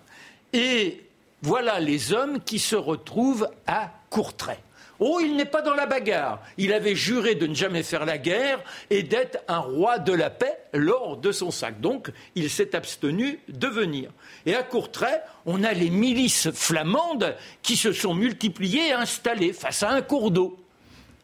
et 0.51 1.06
voilà 1.44 1.79
les 1.79 2.12
hommes 2.12 2.39
qui 2.39 2.58
se 2.58 2.75
retrouvent 2.75 3.48
à 3.67 3.91
Courtrai. 4.10 4.58
Oh, 5.00 5.20
il 5.22 5.36
n'est 5.36 5.46
pas 5.46 5.62
dans 5.62 5.75
la 5.75 5.86
bagarre. 5.86 6.42
Il 6.58 6.74
avait 6.74 6.96
juré 6.96 7.36
de 7.36 7.46
ne 7.48 7.54
jamais 7.54 7.84
faire 7.84 8.06
la 8.06 8.18
guerre 8.18 8.60
et 8.89 9.04
d'être 9.04 9.39
un 9.48 9.60
roi 9.60 10.00
de 10.00 10.12
la 10.13 10.30
paix 10.30 10.58
lors 10.74 11.18
de 11.18 11.32
son 11.32 11.51
sac. 11.51 11.80
Donc, 11.80 12.12
il 12.36 12.50
s'est 12.50 12.75
abstenu 12.75 13.39
de 13.48 13.68
venir. 13.68 14.12
Et 14.46 14.56
à 14.56 14.63
Courtrai, 14.63 15.22
on 15.46 15.63
a 15.63 15.74
les 15.74 15.89
milices 15.89 16.50
flamandes 16.51 17.36
qui 17.62 17.75
se 17.75 17.92
sont 17.92 18.16
multipliées 18.16 18.88
et 18.88 18.94
installées 18.94 19.54
face 19.54 19.84
à 19.84 19.92
un 19.92 20.01
cours 20.01 20.32
d'eau. 20.32 20.58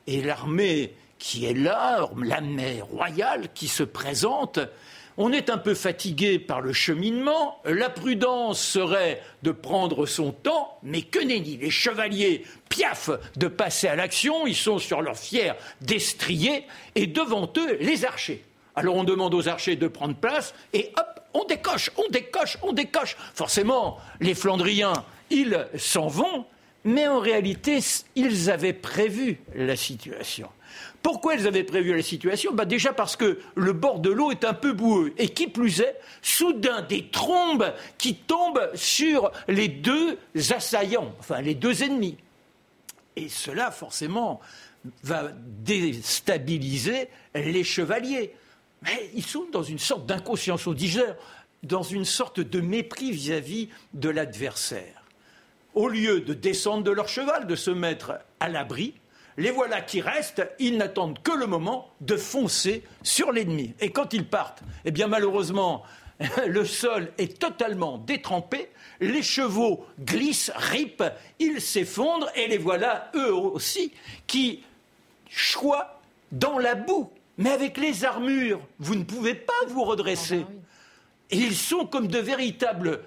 Et 0.06 0.22
l'armée 0.22 0.94
qui 1.18 1.46
est 1.46 1.54
là, 1.54 2.08
l'armée 2.22 2.82
royale 2.82 3.48
qui 3.54 3.70
se 3.70 3.84
présente, 3.84 4.60
on 5.18 5.32
est 5.32 5.50
un 5.50 5.58
peu 5.58 5.74
fatigué 5.74 6.40
par 6.40 6.62
le 6.62 6.74
cheminement. 6.74 7.60
La 7.66 7.90
prudence 7.90 8.62
serait 8.62 9.22
de 9.44 9.52
prendre 9.52 10.06
son 10.06 10.32
temps, 10.32 10.78
mais 10.84 11.02
que 11.02 11.20
nenni 11.20 11.58
Les 11.58 11.70
chevaliers 11.70 12.44
piaffent 12.70 13.12
de 13.38 13.48
passer 13.48 13.88
à 13.88 13.96
l'action. 13.96 14.48
Ils 14.48 14.56
sont 14.56 14.80
sur 14.80 15.02
leur 15.02 15.18
fier 15.18 15.56
destrier 15.82 16.66
et 16.96 17.08
devant 17.08 17.52
eux, 17.58 17.78
les 17.80 18.06
archers. 18.06 18.44
Alors 18.76 18.96
on 18.96 19.04
demande 19.04 19.34
aux 19.34 19.48
archers 19.48 19.76
de 19.76 19.88
prendre 19.88 20.16
place 20.16 20.54
et 20.74 20.92
hop, 20.98 21.20
on 21.34 21.46
décoche, 21.46 21.92
on 21.98 22.10
décoche, 22.10 22.58
on 22.62 22.74
décoche. 22.74 23.16
Forcément, 23.36 24.00
les 24.20 24.34
Flandriens, 24.34 25.06
ils 25.30 25.68
s'en 25.78 26.08
vont, 26.08 26.46
mais 26.84 27.08
en 27.08 27.20
réalité, 27.20 27.80
ils 28.16 28.50
avaient 28.50 28.74
prévu 28.74 29.40
la 29.56 29.76
situation. 29.76 30.50
Pourquoi 31.02 31.36
ils 31.36 31.48
avaient 31.48 31.64
prévu 31.64 31.96
la 31.96 32.02
situation 32.02 32.54
bah 32.54 32.66
Déjà 32.66 32.94
parce 32.94 33.16
que 33.16 33.40
le 33.56 33.74
bord 33.74 34.00
de 34.00 34.10
l'eau 34.10 34.32
est 34.32 34.46
un 34.46 34.54
peu 34.54 34.74
boueux. 34.74 35.14
Et 35.18 35.30
qui 35.30 35.48
plus 35.48 35.82
est, 35.82 36.00
soudain, 36.22 36.82
des 36.82 37.08
trombes 37.08 37.74
qui 37.98 38.16
tombent 38.16 38.70
sur 38.74 39.32
les 39.48 39.68
deux 39.68 40.18
assaillants, 40.52 41.14
enfin 41.20 41.42
les 41.42 41.56
deux 41.56 41.84
ennemis. 41.84 42.18
Et 43.16 43.30
cela, 43.30 43.72
forcément, 43.72 44.40
va 45.04 45.32
déstabiliser 45.64 47.10
les 47.36 47.64
chevaliers. 47.64 48.34
Mais 48.82 49.10
ils 49.14 49.26
sont 49.26 49.46
dans 49.52 49.64
une 49.64 49.80
sorte 49.80 50.06
d'inconscience 50.06 50.68
audigère, 50.68 51.16
dans 51.64 51.84
une 51.84 52.06
sorte 52.06 52.40
de 52.40 52.60
mépris 52.60 53.12
vis-à-vis 53.12 53.70
de 53.94 54.10
l'adversaire. 54.10 55.04
Au 55.74 55.88
lieu 55.88 56.22
de 56.22 56.34
descendre 56.34 56.84
de 56.84 56.92
leur 56.92 57.08
cheval, 57.08 57.48
de 57.48 57.56
se 57.56 57.72
mettre 57.72 58.20
à 58.40 58.50
l'abri, 58.50 58.94
les 59.38 59.52
voilà 59.52 59.82
qui 59.82 60.02
restent, 60.02 60.48
ils 60.60 60.78
n'attendent 60.78 61.22
que 61.22 61.32
le 61.32 61.48
moment 61.48 61.90
de 62.02 62.18
foncer 62.18 62.84
sur 63.02 63.32
l'ennemi. 63.32 63.74
Et 63.80 63.92
quand 63.92 64.14
ils 64.14 64.28
partent, 64.28 64.64
eh 64.86 64.92
bien 64.92 65.08
malheureusement, 65.08 65.84
le 66.48 66.66
sol 66.66 67.12
est 67.18 67.40
totalement 67.40 67.98
détrempé, 67.98 68.70
les 69.00 69.24
chevaux 69.24 69.86
glissent, 70.00 70.52
ripent, 70.56 71.04
ils 71.40 71.62
s'effondrent, 71.62 72.30
et 72.36 72.48
les 72.48 72.58
voilà, 72.58 73.12
eux 73.16 73.34
aussi, 73.34 73.92
qui 74.28 74.64
choient 75.30 76.00
dans 76.32 76.60
la 76.60 76.76
boue. 76.76 77.10
Mais 77.38 77.50
avec 77.50 77.78
les 77.78 78.06
armures, 78.06 78.62
vous 78.80 78.96
ne 78.96 79.04
pouvez 79.04 79.34
pas 79.34 79.54
vous 79.68 79.84
redresser. 79.84 80.46
Ah 80.48 80.52
bah 80.52 80.64
et 81.34 81.38
ils 81.38 81.56
sont 81.56 81.88
comme 81.88 82.08
de 82.08 82.20
véritables 82.20 83.00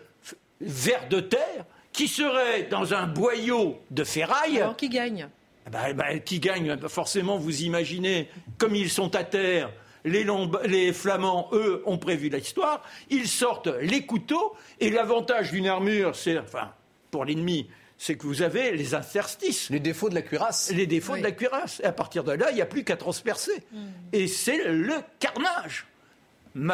vers 0.61 1.09
de 1.09 1.21
terre 1.21 1.65
qui 1.93 2.09
seraient 2.09 2.65
dans 2.65 2.93
un 2.93 3.07
boyau 3.07 3.79
de 3.93 4.03
ferraille. 4.03 4.61
Alors 4.61 4.77
qui 4.77 4.89
gagne? 4.89 5.29
Eh 5.67 5.71
ben, 5.71 5.81
eh 5.89 5.95
ben, 5.95 6.21
qui 6.21 6.41
gagne 6.41 6.77
Forcément, 6.89 7.39
vous 7.39 7.63
imaginez, 7.63 8.29
comme 8.59 8.75
ils 8.75 8.91
sont 8.91 9.15
à 9.17 9.25
terre, 9.25 9.73
les, 10.05 10.25
les, 10.67 10.93
Flamands, 10.93 11.49
eux, 11.53 11.83
ont 11.87 11.99
prévu 11.99 12.29
l'histoire. 12.29 12.83
Ils 13.11 13.29
sortent 13.29 13.71
les 13.81 14.07
couteaux, 14.07 14.55
et 14.79 14.91
l'avantage 14.91 15.51
d'une 15.51 15.67
armure, 15.67 16.15
c'est, 16.15 16.39
enfin, 16.39 16.73
pour 17.11 17.25
l'ennemi, 17.25 17.69
c'est 17.99 18.17
que 18.17 18.27
vous 18.27 18.43
avez 18.43 18.73
les 18.73 18.95
interstices. 18.95 19.71
Les 19.71 19.81
défauts 19.81 20.09
de 20.09 20.15
la 20.15 20.23
cuirasse. 20.23 20.71
Les 20.71 20.87
défauts 20.87 21.17
de 21.17 21.23
la 21.23 21.33
cuirasse. 21.33 21.81
Et 21.81 21.87
à 21.87 21.93
partir 21.93 22.25
de 22.25 22.33
là, 22.33 22.51
il 22.51 22.55
n'y 22.55 22.63
a 22.63 22.67
plus 22.67 22.85
qu'à 22.85 22.97
transpercer. 22.97 23.65
Hmm. 23.73 23.87
Et 24.13 24.29
c'est 24.29 24.69
le 24.69 24.95
carnage. 25.19 25.87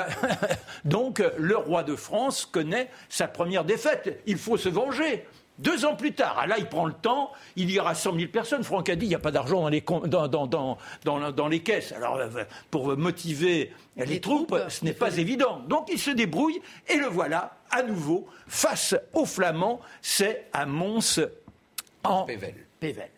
Donc, 0.84 1.22
le 1.38 1.56
roi 1.56 1.82
de 1.82 1.96
France 1.96 2.46
connaît 2.46 2.88
sa 3.08 3.28
première 3.28 3.64
défaite. 3.64 4.20
Il 4.26 4.38
faut 4.38 4.56
se 4.56 4.68
venger. 4.68 5.26
Deux 5.58 5.84
ans 5.84 5.94
plus 5.94 6.14
tard, 6.14 6.38
ah, 6.40 6.46
là, 6.46 6.56
il 6.58 6.66
prend 6.66 6.86
le 6.86 6.94
temps, 6.94 7.30
il 7.56 7.70
y 7.70 7.78
aura 7.78 7.94
100 7.94 8.16
000 8.16 8.32
personnes. 8.32 8.64
Franck 8.64 8.88
a 8.88 8.96
dit 8.96 9.04
il 9.04 9.10
n'y 9.10 9.14
a 9.14 9.18
pas 9.18 9.30
d'argent 9.30 9.60
dans 9.60 9.68
les, 9.68 9.84
dans, 10.04 11.48
les 11.48 11.60
caisses. 11.60 11.92
Alors, 11.92 12.16
euh, 12.16 12.44
pour 12.70 12.96
motiver 12.96 13.70
les, 13.96 14.20
troupes, 14.20 14.56
ce 14.68 14.84
n'est 14.84 14.94
pas 14.94 15.18
évident. 15.18 15.60
Donc, 15.68 15.90
il 15.92 15.98
se 15.98 16.10
débrouille 16.10 16.60
et 16.88 16.96
le 16.96 17.06
voilà, 17.06 17.58
à 17.70 17.82
nouveau, 17.82 18.26
face 18.48 18.96
aux 19.12 19.26
Flamands. 19.26 19.80
C'est 20.00 20.46
à 20.54 20.64
Mons 20.64 21.20
en 22.02 22.24
Pével. 22.24 22.54
Pével. 22.80 23.10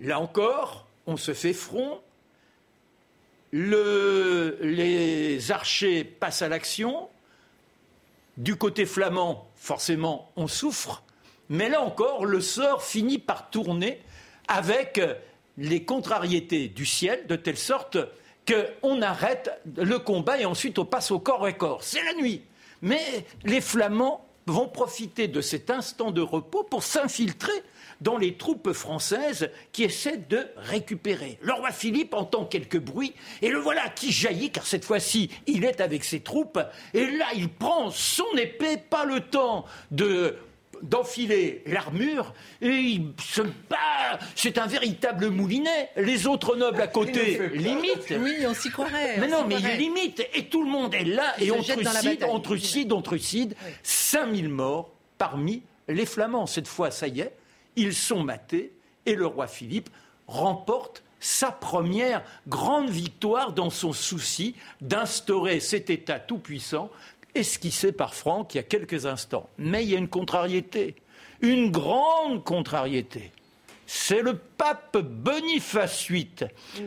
Là 0.00 0.20
encore, 0.20 0.86
on 1.06 1.16
se 1.16 1.34
fait 1.34 1.52
front. 1.52 2.00
les 3.52 5.52
archers 5.52 6.02
passent 6.02 6.42
à 6.42 6.48
l'action. 6.48 7.08
Du 8.36 8.56
côté 8.56 8.84
flamand, 8.84 9.48
forcément, 9.54 10.30
on 10.36 10.46
souffre. 10.46 11.02
Mais 11.48 11.68
là 11.68 11.80
encore, 11.80 12.26
le 12.26 12.40
sort 12.40 12.82
finit 12.82 13.18
par 13.18 13.50
tourner 13.50 14.02
avec 14.48 15.00
les 15.56 15.84
contrariétés 15.84 16.68
du 16.68 16.84
ciel, 16.84 17.26
de 17.26 17.36
telle 17.36 17.56
sorte 17.56 17.98
qu'on 18.46 19.02
arrête 19.02 19.50
le 19.76 19.98
combat 19.98 20.38
et 20.38 20.44
ensuite 20.44 20.78
on 20.78 20.84
passe 20.84 21.10
au 21.10 21.18
corps 21.18 21.44
à 21.44 21.52
corps. 21.52 21.82
C'est 21.82 22.02
la 22.04 22.14
nuit. 22.14 22.42
Mais 22.82 23.26
les 23.44 23.60
Flamands 23.60 24.26
vont 24.46 24.68
profiter 24.68 25.28
de 25.28 25.40
cet 25.40 25.70
instant 25.70 26.10
de 26.10 26.20
repos 26.20 26.62
pour 26.62 26.82
s'infiltrer 26.82 27.52
dans 28.00 28.16
les 28.16 28.34
troupes 28.34 28.72
françaises 28.72 29.50
qui 29.72 29.84
essaient 29.84 30.22
de 30.28 30.46
récupérer. 30.56 31.38
Le 31.40 31.52
roi 31.52 31.70
Philippe 31.70 32.14
entend 32.14 32.44
quelques 32.44 32.78
bruits 32.78 33.14
et 33.42 33.48
le 33.48 33.58
voilà 33.58 33.88
qui 33.88 34.12
jaillit, 34.12 34.50
car 34.50 34.66
cette 34.66 34.84
fois-ci, 34.84 35.30
il 35.46 35.64
est 35.64 35.80
avec 35.80 36.04
ses 36.04 36.20
troupes, 36.20 36.58
et 36.94 37.06
là, 37.06 37.26
il 37.34 37.48
prend 37.48 37.90
son 37.90 38.26
épée, 38.36 38.76
pas 38.76 39.04
le 39.04 39.20
temps 39.20 39.64
de 39.90 40.36
d'enfiler 40.82 41.62
l'armure 41.66 42.34
et 42.60 42.68
il 42.68 43.12
se 43.18 43.40
bat. 43.40 44.18
C'est 44.34 44.58
un 44.58 44.66
véritable 44.66 45.30
moulinet. 45.30 45.90
Les 45.96 46.26
autres 46.26 46.56
nobles 46.56 46.80
à 46.82 46.86
côté 46.86 47.40
limitent. 47.54 48.12
Oui, 48.20 48.34
on 48.46 48.54
s'y 48.54 48.70
croirait. 48.70 49.18
Mais 49.18 49.28
non, 49.28 49.46
mais 49.46 49.56
il 49.56 49.78
limite. 49.78 50.26
Et 50.34 50.46
tout 50.46 50.62
le 50.62 50.70
monde 50.70 50.94
est 50.94 51.04
là 51.04 51.34
et 51.40 51.50
on 51.50 51.62
trucide, 51.62 52.24
on 52.28 52.40
trucide, 52.40 52.92
on 52.92 53.02
trucide. 53.02 53.56
5000 53.82 54.48
morts 54.48 54.90
parmi 55.18 55.62
les 55.88 56.06
Flamands. 56.06 56.46
Cette 56.46 56.68
fois, 56.68 56.90
ça 56.90 57.08
y 57.08 57.20
est, 57.20 57.32
ils 57.76 57.94
sont 57.94 58.22
matés 58.22 58.72
et 59.04 59.14
le 59.14 59.26
roi 59.26 59.46
Philippe 59.46 59.90
remporte 60.26 61.02
sa 61.20 61.50
première 61.50 62.22
grande 62.46 62.90
victoire 62.90 63.52
dans 63.52 63.70
son 63.70 63.92
souci 63.92 64.54
d'instaurer 64.80 65.60
cet 65.60 65.90
État 65.90 66.20
tout-puissant 66.20 66.90
esquissé 67.34 67.92
par 67.92 68.14
Franck 68.14 68.54
il 68.54 68.58
y 68.58 68.60
a 68.60 68.64
quelques 68.64 69.06
instants. 69.06 69.48
Mais 69.58 69.84
il 69.84 69.90
y 69.90 69.94
a 69.94 69.98
une 69.98 70.08
contrariété, 70.08 70.96
une 71.40 71.70
grande 71.70 72.44
contrariété. 72.44 73.32
C'est 73.86 74.20
le 74.20 74.36
pape 74.36 74.98
Boniface 74.98 76.08
VIII. 76.08 76.28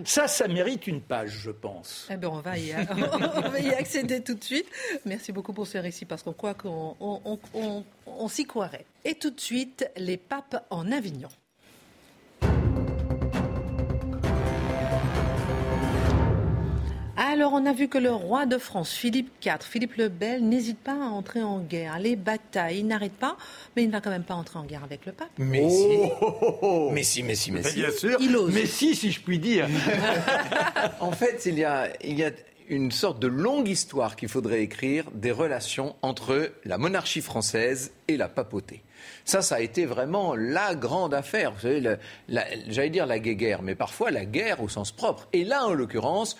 Ça, 0.03 0.27
ça 0.27 0.49
mérite 0.49 0.85
une 0.85 0.99
page, 0.99 1.31
je 1.31 1.51
pense. 1.51 2.07
Eh 2.11 2.17
bien, 2.17 2.29
on, 2.29 2.41
va 2.41 2.57
y, 2.57 2.73
on 3.45 3.49
va 3.49 3.59
y 3.59 3.69
accéder 3.69 4.21
tout 4.21 4.33
de 4.33 4.43
suite. 4.43 4.67
Merci 5.05 5.31
beaucoup 5.31 5.53
pour 5.53 5.65
ce 5.65 5.77
récit, 5.77 6.03
parce 6.03 6.23
qu'on 6.23 6.33
croit 6.33 6.55
qu'on 6.55 6.97
on, 8.05 8.27
s'y 8.27 8.43
croirait. 8.43 8.85
Et 9.05 9.15
tout 9.15 9.29
de 9.29 9.39
suite, 9.39 9.89
les 9.95 10.17
papes 10.17 10.65
en 10.69 10.91
Avignon. 10.91 11.29
Alors, 17.15 17.53
on 17.53 17.65
a 17.65 17.73
vu 17.73 17.87
que 17.87 17.97
le 17.97 18.11
roi 18.11 18.45
de 18.45 18.57
France, 18.57 18.91
Philippe 18.91 19.29
IV, 19.45 19.57
Philippe 19.61 19.95
le 19.95 20.09
Bel, 20.09 20.43
n'hésite 20.43 20.79
pas 20.79 20.93
à 20.93 21.09
entrer 21.09 21.43
en 21.43 21.59
guerre. 21.59 21.99
Les 21.99 22.15
batailles, 22.15 22.79
il 22.79 22.87
n'arrête 22.87 23.13
pas, 23.13 23.37
mais 23.75 23.83
il 23.83 23.87
ne 23.87 23.91
va 23.91 24.01
quand 24.01 24.09
même 24.09 24.23
pas 24.23 24.35
entrer 24.35 24.57
en 24.57 24.63
guerre 24.65 24.83
avec 24.83 25.05
le 25.05 25.11
pape. 25.11 25.29
Mais 25.37 25.69
si. 25.69 25.85
Mais 26.91 27.03
si, 27.03 27.23
mais 27.23 27.35
si, 27.35 27.51
mais 27.51 27.61
Bien 27.61 27.91
sûr. 27.91 28.17
Il 28.19 28.35
ose. 28.35 28.53
Mais 28.53 28.65
si, 28.65 28.95
si 28.95 29.11
je 29.11 29.21
puis 29.21 29.37
dire. 29.37 29.67
en 30.99 31.11
fait, 31.11 31.45
il 31.45 31.59
y 31.59 31.63
a, 31.63 31.89
il 32.03 32.17
y 32.17 32.23
a 32.23 32.31
une 32.69 32.91
sorte 32.91 33.19
de 33.19 33.27
longue 33.27 33.67
histoire 33.67 34.15
qu'il 34.15 34.29
faudrait 34.29 34.61
écrire 34.61 35.05
des 35.13 35.31
relations 35.31 35.95
entre 36.01 36.51
la 36.65 36.77
monarchie 36.77 37.21
française 37.21 37.91
et 38.07 38.15
la 38.15 38.29
papauté. 38.29 38.83
Ça, 39.25 39.41
ça 39.41 39.55
a 39.55 39.59
été 39.59 39.85
vraiment 39.85 40.35
la 40.35 40.75
grande 40.75 41.13
affaire. 41.13 41.51
Vous 41.51 41.61
savez, 41.61 41.97
j'allais 42.67 42.89
dire 42.89 43.05
la 43.05 43.19
guerre, 43.19 43.61
mais 43.61 43.75
parfois 43.75 44.11
la 44.11 44.25
guerre 44.25 44.61
au 44.61 44.69
sens 44.69 44.91
propre. 44.91 45.27
Et 45.33 45.43
là, 45.43 45.65
en 45.65 45.73
l'occurrence, 45.73 46.37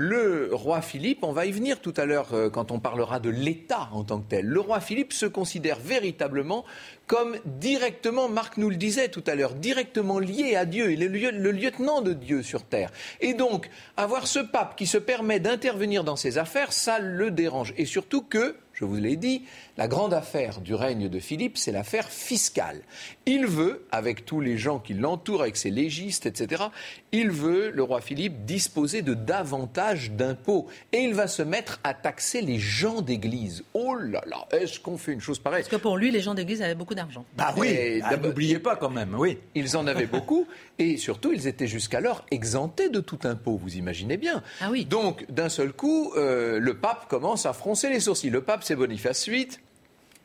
le 0.00 0.50
roi 0.52 0.80
Philippe, 0.80 1.24
on 1.24 1.32
va 1.32 1.44
y 1.44 1.50
venir 1.50 1.80
tout 1.80 1.92
à 1.96 2.04
l'heure 2.04 2.32
euh, 2.32 2.50
quand 2.50 2.70
on 2.70 2.78
parlera 2.78 3.18
de 3.18 3.30
l'État 3.30 3.88
en 3.90 4.04
tant 4.04 4.20
que 4.20 4.28
tel, 4.28 4.46
le 4.46 4.60
roi 4.60 4.78
Philippe 4.78 5.12
se 5.12 5.26
considère 5.26 5.76
véritablement 5.80 6.64
comme 7.08 7.36
directement, 7.46 8.28
Marc 8.28 8.58
nous 8.58 8.70
le 8.70 8.76
disait 8.76 9.08
tout 9.08 9.24
à 9.26 9.34
l'heure, 9.34 9.54
directement 9.54 10.20
lié 10.20 10.54
à 10.54 10.66
Dieu. 10.66 10.92
Il 10.92 11.02
est 11.02 11.08
le 11.08 11.50
lieutenant 11.50 12.02
de 12.02 12.12
Dieu 12.12 12.42
sur 12.42 12.62
terre. 12.62 12.92
Et 13.20 13.32
donc, 13.32 13.70
avoir 13.96 14.26
ce 14.26 14.38
pape 14.38 14.76
qui 14.76 14.86
se 14.86 14.98
permet 14.98 15.40
d'intervenir 15.40 16.04
dans 16.04 16.16
ses 16.16 16.36
affaires, 16.36 16.72
ça 16.72 16.98
le 16.98 17.30
dérange. 17.30 17.72
Et 17.78 17.86
surtout 17.86 18.20
que, 18.20 18.54
je 18.78 18.84
vous 18.84 18.94
l'ai 18.94 19.16
dit, 19.16 19.42
la 19.76 19.88
grande 19.88 20.14
affaire 20.14 20.60
du 20.60 20.72
règne 20.72 21.08
de 21.08 21.18
Philippe, 21.18 21.58
c'est 21.58 21.72
l'affaire 21.72 22.10
fiscale. 22.10 22.80
Il 23.26 23.44
veut, 23.46 23.86
avec 23.90 24.24
tous 24.24 24.40
les 24.40 24.56
gens 24.56 24.78
qui 24.78 24.94
l'entourent, 24.94 25.42
avec 25.42 25.56
ses 25.56 25.70
légistes, 25.70 26.26
etc., 26.26 26.64
il 27.10 27.30
veut, 27.30 27.70
le 27.70 27.82
roi 27.82 28.00
Philippe, 28.00 28.44
disposer 28.44 29.02
de 29.02 29.14
davantage 29.14 30.12
d'impôts. 30.12 30.68
Et 30.92 30.98
il 30.98 31.14
va 31.14 31.26
se 31.26 31.42
mettre 31.42 31.80
à 31.82 31.92
taxer 31.92 32.40
les 32.40 32.58
gens 32.58 33.00
d'église. 33.00 33.64
Oh 33.74 33.96
là 33.96 34.22
là, 34.26 34.46
est-ce 34.52 34.78
qu'on 34.78 34.96
fait 34.96 35.12
une 35.12 35.20
chose 35.20 35.40
pareille 35.40 35.62
Parce 35.62 35.70
que 35.70 35.76
pour 35.76 35.96
lui, 35.96 36.12
les 36.12 36.20
gens 36.20 36.34
d'église 36.34 36.62
avaient 36.62 36.76
beaucoup 36.76 36.94
d'argent. 36.94 37.24
Bah 37.36 37.52
oui, 37.56 38.00
ah, 38.04 38.16
n'oubliez 38.16 38.60
pas 38.60 38.76
quand 38.76 38.90
même, 38.90 39.14
oui. 39.18 39.38
Ils 39.56 39.76
en 39.76 39.88
avaient 39.88 40.06
beaucoup. 40.06 40.46
Et 40.78 40.96
surtout, 40.96 41.32
ils 41.32 41.48
étaient 41.48 41.66
jusqu'alors 41.66 42.24
exemptés 42.30 42.88
de 42.88 43.00
tout 43.00 43.18
impôt, 43.24 43.56
vous 43.56 43.76
imaginez 43.76 44.16
bien. 44.16 44.44
Ah 44.60 44.68
oui. 44.70 44.84
Donc, 44.84 45.28
d'un 45.28 45.48
seul 45.48 45.72
coup, 45.72 46.12
euh, 46.16 46.60
le 46.60 46.74
pape 46.74 47.08
commence 47.08 47.46
à 47.46 47.52
froncer 47.52 47.90
les 47.90 47.98
sourcils. 47.98 48.30
Le 48.30 48.42
pape, 48.42 48.62
c'est 48.68 48.76
Boniface 48.76 49.30
VIII. 49.30 49.48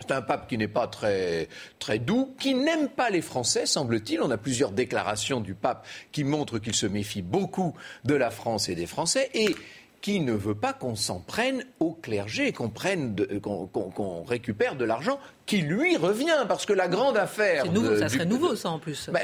C'est 0.02 0.12
un 0.12 0.22
pape 0.22 0.50
qui 0.50 0.58
n'est 0.58 0.68
pas 0.68 0.88
très, 0.88 1.48
très 1.80 1.98
doux, 1.98 2.36
qui 2.38 2.56
n'aime 2.56 2.90
pas 2.90 3.10
les 3.10 3.22
Français, 3.22 3.66
semble-t-il. 3.66 4.22
On 4.22 4.32
a 4.32 4.38
plusieurs 4.38 4.72
déclarations 4.72 5.40
du 5.40 5.54
pape 5.54 5.88
qui 6.12 6.26
montrent 6.26 6.60
qu'il 6.60 6.76
se 6.76 6.86
méfie 6.86 7.22
beaucoup 7.22 7.74
de 8.04 8.16
la 8.16 8.32
France 8.32 8.68
et 8.68 8.76
des 8.76 8.86
Français. 8.86 9.30
Et 9.34 9.56
qui 10.02 10.20
ne 10.20 10.34
veut 10.34 10.56
pas 10.56 10.74
qu'on 10.74 10.98
s'en 10.98 11.22
prenne 11.22 11.64
au 11.80 11.94
clergé, 11.94 12.52
qu'on 12.52 12.68
prenne, 12.68 13.16
qu'on 13.42 14.24
récupère 14.24 14.76
de 14.76 14.84
l'argent 14.84 15.18
qui 15.46 15.60
lui 15.60 15.96
revient, 15.96 16.44
parce 16.50 16.66
que 16.66 16.74
la 16.74 16.90
grande 16.90 17.16
affaire. 17.16 17.64
C'est 17.64 17.72
nouveau, 17.72 17.98
ça 17.98 18.10
serait 18.10 18.26
nouveau, 18.26 18.58
ça 18.58 18.72
en 18.72 18.80
plus. 18.80 19.10
Ben, 19.10 19.22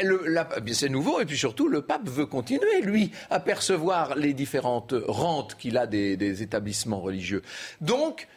c'est 0.72 0.88
nouveau, 0.88 1.20
et 1.20 1.26
puis 1.26 1.38
surtout, 1.38 1.68
le 1.68 1.82
pape 1.82 2.08
veut 2.08 2.26
continuer, 2.26 2.80
lui, 2.82 3.12
à 3.30 3.42
percevoir 3.42 4.16
les 4.16 4.32
différentes 4.32 4.94
rentes 5.06 5.56
qu'il 5.56 5.78
a 5.78 5.86
des, 5.86 6.16
des 6.16 6.44
établissements 6.44 7.02
religieux. 7.02 7.42
Donc, 7.82 8.30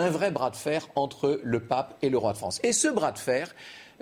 un 0.00 0.10
vrai 0.10 0.30
bras 0.30 0.50
de 0.50 0.56
fer 0.56 0.88
entre 0.94 1.40
le 1.42 1.60
pape 1.60 1.96
et 2.02 2.08
le 2.08 2.18
roi 2.18 2.32
de 2.32 2.38
France. 2.38 2.58
Et 2.62 2.72
ce 2.72 2.88
bras 2.88 3.12
de 3.12 3.18
fer, 3.18 3.54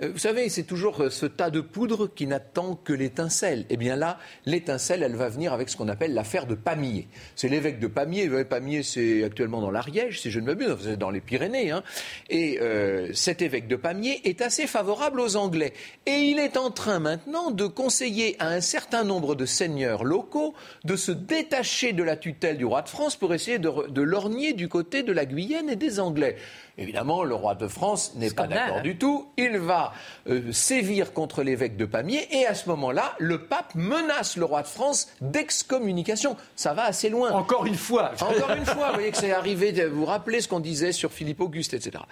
vous 0.07 0.17
savez, 0.17 0.47
c'est 0.47 0.63
toujours 0.63 1.01
euh, 1.01 1.09
ce 1.09 1.25
tas 1.25 1.49
de 1.49 1.59
poudre 1.59 2.07
qui 2.07 2.25
n'attend 2.25 2.75
que 2.75 2.93
l'étincelle. 2.93 3.65
Eh 3.69 3.75
bien 3.75 3.97
là, 3.97 4.17
l'étincelle, 4.45 5.03
elle 5.03 5.15
va 5.15 5.27
venir 5.27 5.51
avec 5.51 5.67
ce 5.67 5.75
qu'on 5.75 5.89
appelle 5.89 6.13
l'affaire 6.13 6.45
de 6.45 6.55
Pamiers. 6.55 7.09
C'est 7.35 7.49
l'évêque 7.49 7.79
de 7.79 7.87
Pamiers. 7.87 8.45
Pamiers, 8.45 8.83
c'est 8.83 9.25
actuellement 9.25 9.59
dans 9.59 9.71
l'Ariège, 9.71 10.21
si 10.21 10.31
je 10.31 10.39
ne 10.39 10.45
m'abuse, 10.45 10.77
c'est 10.81 10.97
dans 10.97 11.09
les 11.09 11.19
Pyrénées. 11.19 11.71
Hein. 11.71 11.83
Et 12.29 12.59
euh, 12.61 13.09
cet 13.13 13.41
évêque 13.41 13.67
de 13.67 13.75
Pamiers 13.75 14.21
est 14.23 14.41
assez 14.41 14.67
favorable 14.67 15.19
aux 15.19 15.35
Anglais. 15.35 15.73
Et 16.05 16.15
il 16.15 16.39
est 16.39 16.55
en 16.55 16.71
train 16.71 16.99
maintenant 16.99 17.51
de 17.51 17.67
conseiller 17.67 18.37
à 18.39 18.47
un 18.47 18.61
certain 18.61 19.03
nombre 19.03 19.35
de 19.35 19.45
seigneurs 19.45 20.05
locaux 20.05 20.53
de 20.85 20.95
se 20.95 21.11
détacher 21.11 21.91
de 21.91 22.03
la 22.03 22.15
tutelle 22.15 22.57
du 22.57 22.65
roi 22.65 22.83
de 22.83 22.89
France 22.89 23.17
pour 23.17 23.33
essayer 23.33 23.59
de, 23.59 23.89
de 23.89 24.01
lorgner 24.01 24.53
du 24.53 24.69
côté 24.69 25.03
de 25.03 25.11
la 25.11 25.25
Guyenne 25.25 25.69
et 25.69 25.75
des 25.75 25.99
Anglais. 25.99 26.37
Évidemment, 26.77 27.25
le 27.25 27.35
roi 27.35 27.55
de 27.55 27.67
France 27.67 28.13
n'est 28.15 28.29
pas 28.29 28.47
d'accord 28.47 28.81
du 28.81 28.97
tout. 28.97 29.27
Il 29.35 29.57
va 29.57 29.88
euh, 30.27 30.51
sévir 30.51 31.13
contre 31.13 31.43
l'évêque 31.43 31.77
de 31.77 31.85
Pamiers 31.85 32.27
et 32.31 32.45
à 32.45 32.53
ce 32.53 32.69
moment-là, 32.69 33.15
le 33.19 33.43
pape 33.45 33.75
menace 33.75 34.37
le 34.37 34.45
roi 34.45 34.61
de 34.61 34.67
France 34.67 35.09
d'excommunication. 35.21 36.35
Ça 36.55 36.73
va 36.73 36.85
assez 36.85 37.09
loin. 37.09 37.31
Encore 37.31 37.65
une 37.65 37.75
fois. 37.75 38.11
Encore 38.21 38.51
une 38.57 38.65
fois. 38.65 38.89
Vous 38.89 38.95
voyez 38.95 39.11
que 39.11 39.17
c'est 39.17 39.31
arrivé. 39.31 39.71
Vous 39.87 39.99
vous 39.99 40.05
rappelez 40.05 40.41
ce 40.41 40.47
qu'on 40.47 40.59
disait 40.59 40.91
sur 40.91 41.11
Philippe 41.11 41.41
Auguste, 41.41 41.73
etc. 41.73 42.03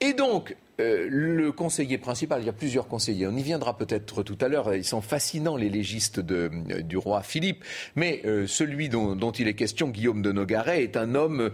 Et 0.00 0.12
donc, 0.12 0.56
euh, 0.80 1.06
le 1.10 1.52
conseiller 1.52 1.98
principal, 1.98 2.42
il 2.42 2.46
y 2.46 2.48
a 2.48 2.54
plusieurs 2.54 2.88
conseillers, 2.88 3.26
on 3.26 3.36
y 3.36 3.42
viendra 3.42 3.76
peut-être 3.76 4.22
tout 4.22 4.38
à 4.40 4.48
l'heure, 4.48 4.74
ils 4.74 4.84
sont 4.84 5.02
fascinants 5.02 5.56
les 5.56 5.68
légistes 5.68 6.18
de, 6.18 6.50
euh, 6.70 6.82
du 6.82 6.96
roi 6.96 7.22
Philippe, 7.22 7.62
mais 7.94 8.22
euh, 8.24 8.46
celui 8.46 8.88
dont, 8.88 9.32
il 9.32 9.48
est 9.48 9.54
question, 9.54 9.88
Guillaume 9.88 10.22
de 10.22 10.32
Nogaret, 10.32 10.82
est 10.82 10.96
un 10.96 11.14
homme 11.14 11.50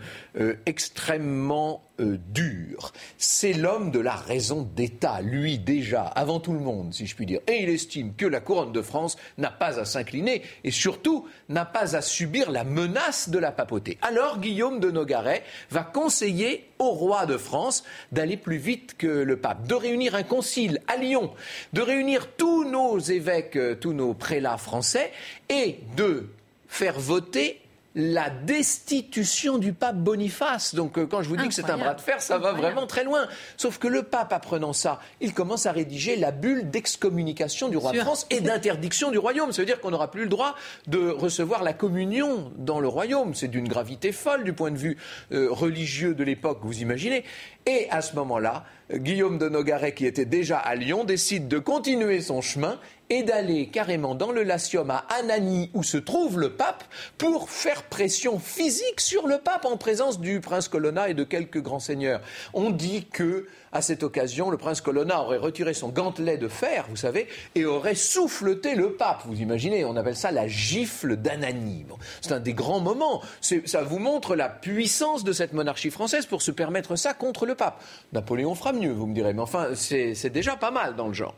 extrêmement 0.67 1.88
dur. 1.99 2.93
C'est 3.17 3.52
l'homme 3.52 3.90
de 3.90 3.99
la 3.99 4.14
raison 4.14 4.69
d'État, 4.76 5.21
lui 5.21 5.59
déjà, 5.59 6.02
avant 6.02 6.40
tout 6.40 6.52
le 6.52 6.61
monde, 6.61 6.95
si 6.95 7.07
je 7.07 7.14
puis 7.14 7.26
dire. 7.26 7.40
Et 7.47 7.62
il 7.62 7.69
estime 7.69 8.14
que 8.14 8.26
la 8.26 8.40
couronne 8.40 8.73
de 8.73 8.83
France 8.83 9.17
n'a 9.37 9.50
pas 9.50 9.78
à 9.78 9.85
s'incliner 9.85 10.43
et 10.64 10.71
surtout 10.71 11.26
n'a 11.49 11.64
pas 11.64 11.97
à 11.97 12.02
subir 12.02 12.50
la 12.50 12.64
menace 12.64 13.28
de 13.28 13.38
la 13.38 13.52
papauté. 13.52 13.99
Alors 14.02 14.38
Guillaume 14.38 14.81
de 14.81 14.90
Nogaret 14.90 15.43
va 15.71 15.83
conseiller 15.83 16.69
au 16.78 16.90
roi 16.90 17.26
de 17.26 17.37
France 17.37 17.85
d'aller 18.12 18.37
plus 18.37 18.59
vite 18.59 18.97
que 18.97 19.07
le 19.07 19.38
pape, 19.38 19.67
de 19.67 19.75
réunir 19.75 20.14
un 20.14 20.23
concile 20.23 20.81
à 20.87 20.97
Lyon, 20.97 21.33
de 21.73 21.83
réunir 21.83 22.28
tous 22.37 22.64
nos 22.64 22.99
évêques, 22.99 23.57
euh, 23.57 23.75
tous 23.75 23.93
nos 23.93 24.14
prélats 24.14 24.59
français 24.59 25.11
et 25.49 25.78
de 25.97 26.28
faire 26.69 26.99
voter 26.99 27.61
la 27.95 28.30
destitution 28.30 29.59
du 29.59 29.73
pape 29.73 29.97
Boniface. 29.97 30.75
Donc 30.75 30.99
euh, 30.99 31.07
quand 31.07 31.23
je 31.23 31.28
vous 31.28 31.37
dis 31.37 31.49
que 31.49 31.54
c'est 31.54 31.71
un 31.71 31.78
bras 31.78 31.95
de 31.95 32.00
fer, 32.00 32.21
ça 32.21 32.38
va 32.38 32.52
vraiment 32.52 32.87
très 32.87 33.04
loin. 33.04 33.26
Sauf 33.57 33.78
que 33.78 33.88
le 33.88 34.02
pape, 34.02 34.33
apprenant 34.33 34.73
ça, 34.73 35.00
il 35.21 35.35
commence 35.35 35.66
à 35.66 35.73
rédiger 35.73 36.16
la 36.16 36.30
bulle 36.30 36.71
d'excommunication 36.71 37.68
du 37.68 37.76
roi 37.76 37.92
de 37.92 38.00
France 38.00 38.26
et 38.30 38.40
d'interdiction 38.40 39.11
du 39.11 39.18
royaume. 39.18 39.52
Ça 39.52 39.62
veut 39.62 39.66
dire 39.66 39.80
qu'on 39.80 39.90
n'aura 39.90 40.11
plus 40.11 40.23
le 40.23 40.28
droit 40.28 40.54
de 40.87 41.09
recevoir 41.09 41.62
la 41.62 41.73
communion 41.73 42.52
dans 42.57 42.80
le 42.80 42.88
royaume. 42.88 43.35
C'est 43.35 43.49
d'une 43.49 43.68
gravité 43.68 44.12
folle 44.12 44.45
du 44.45 44.52
point 44.52 44.71
de 44.71 44.78
vue 44.78 44.97
euh, 45.33 45.49
religieux 45.50 46.14
de 46.14 46.25
l'époque, 46.25 46.61
vous 46.62 46.80
imaginez. 46.80 47.25
Et 47.66 47.88
à 47.90 48.00
ce 48.00 48.14
moment-là, 48.16 48.64
Guillaume 48.92 49.38
de 49.38 49.49
Nogaret, 49.49 49.92
qui 49.92 50.07
était 50.07 50.25
déjà 50.25 50.59
à 50.59 50.75
Lyon, 50.75 51.04
décide 51.04 51.49
de 51.49 51.59
continuer 51.59 52.21
son 52.23 52.40
chemin 52.40 52.78
et 53.11 53.23
d'aller 53.23 53.69
carrément 53.69 54.15
dans 54.15 54.33
le 54.33 54.43
Latium 54.43 54.91
à 54.91 55.05
Anani 55.19 55.71
où 55.75 55.83
se 55.83 55.97
trouve 55.97 56.38
le 56.38 56.51
pape 56.51 56.85
pour 57.16 57.51
faire 57.51 57.85
pression 57.85 58.38
physique 58.38 59.01
sur 59.01 59.27
le 59.27 59.38
pape 59.38 59.64
en 59.64 59.77
présence 59.77 60.21
du 60.21 60.40
prince 60.40 60.68
Colonna 60.68 61.09
et 61.09 61.14
de 61.14 61.25
quelques 61.25 61.62
grands 61.62 61.79
seigneurs. 61.79 62.21
On 62.53 62.71
dit 62.71 63.07
que 63.07 63.47
à 63.73 63.83
cette 63.83 64.03
occasion, 64.03 64.51
le 64.51 64.57
prince 64.57 64.81
Colonna 64.81 65.21
aurait 65.21 65.37
retiré 65.37 65.75
son 65.75 65.88
gantelet 65.88 66.38
de 66.38 66.49
fer, 66.49 66.87
vous 66.88 66.97
savez, 66.97 67.29
et 67.55 67.66
aurait 67.66 67.94
souffleté 67.94 68.75
le 68.75 68.92
pape. 68.92 69.23
Vous 69.27 69.40
imaginez, 69.40 69.85
on 69.85 69.97
appelle 69.97 70.16
ça 70.16 70.31
la 70.31 70.49
gifle 70.49 71.16
d'Anani. 71.16 71.85
c'est 72.21 72.33
un 72.33 72.40
des 72.40 72.55
grands 72.55 72.81
moments. 72.81 73.23
Ça 73.40 73.83
vous 73.83 73.99
montre 73.99 74.37
la 74.37 74.49
puissance 74.49 75.23
de 75.25 75.33
cette 75.33 75.53
monarchie 75.53 75.90
française 75.90 76.27
pour 76.27 76.42
se 76.42 76.51
permettre 76.51 76.97
ça 76.97 77.12
contre 77.14 77.47
le 77.47 77.55
pape. 77.55 77.83
Napoléon 78.12 78.55
fera 78.55 78.73
mieux, 78.73 78.92
vous 78.92 79.07
me 79.07 79.14
direz, 79.14 79.35
mais 79.35 79.42
enfin, 79.42 79.68
c'est 79.75 80.31
déjà 80.31 80.57
pas 80.57 80.71
mal 80.71 80.97
dans 80.97 81.09
le 81.09 81.14
genre. 81.14 81.35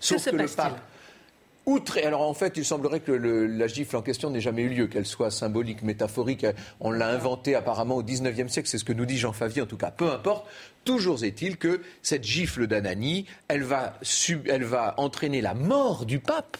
Sauf 0.00 0.24
que, 0.24 0.36
le 0.36 0.46
pape. 0.46 0.80
Outre, 1.68 1.98
alors 2.02 2.22
en 2.22 2.32
fait, 2.32 2.56
il 2.56 2.64
semblerait 2.64 3.00
que 3.00 3.12
la 3.12 3.66
gifle 3.66 3.96
en 3.96 4.00
question 4.00 4.30
n'ait 4.30 4.40
jamais 4.40 4.62
eu 4.62 4.70
lieu, 4.70 4.86
qu'elle 4.86 5.04
soit 5.04 5.30
symbolique, 5.30 5.82
métaphorique. 5.82 6.46
On 6.80 6.90
l'a 6.90 7.08
inventée 7.08 7.54
apparemment 7.54 7.96
au 7.96 8.02
XIXe 8.02 8.50
siècle, 8.50 8.68
c'est 8.68 8.78
ce 8.78 8.84
que 8.84 8.94
nous 8.94 9.04
dit 9.04 9.18
Jean 9.18 9.34
Favier 9.34 9.60
en 9.60 9.66
tout 9.66 9.76
cas. 9.76 9.90
Peu 9.90 10.10
importe, 10.10 10.46
toujours 10.86 11.22
est-il 11.24 11.58
que 11.58 11.82
cette 12.00 12.24
gifle 12.24 12.66
d'Anani, 12.66 13.26
elle 13.48 13.64
va, 13.64 14.00
elle 14.46 14.64
va 14.64 14.94
entraîner 14.96 15.42
la 15.42 15.52
mort 15.52 16.06
du 16.06 16.20
pape. 16.20 16.56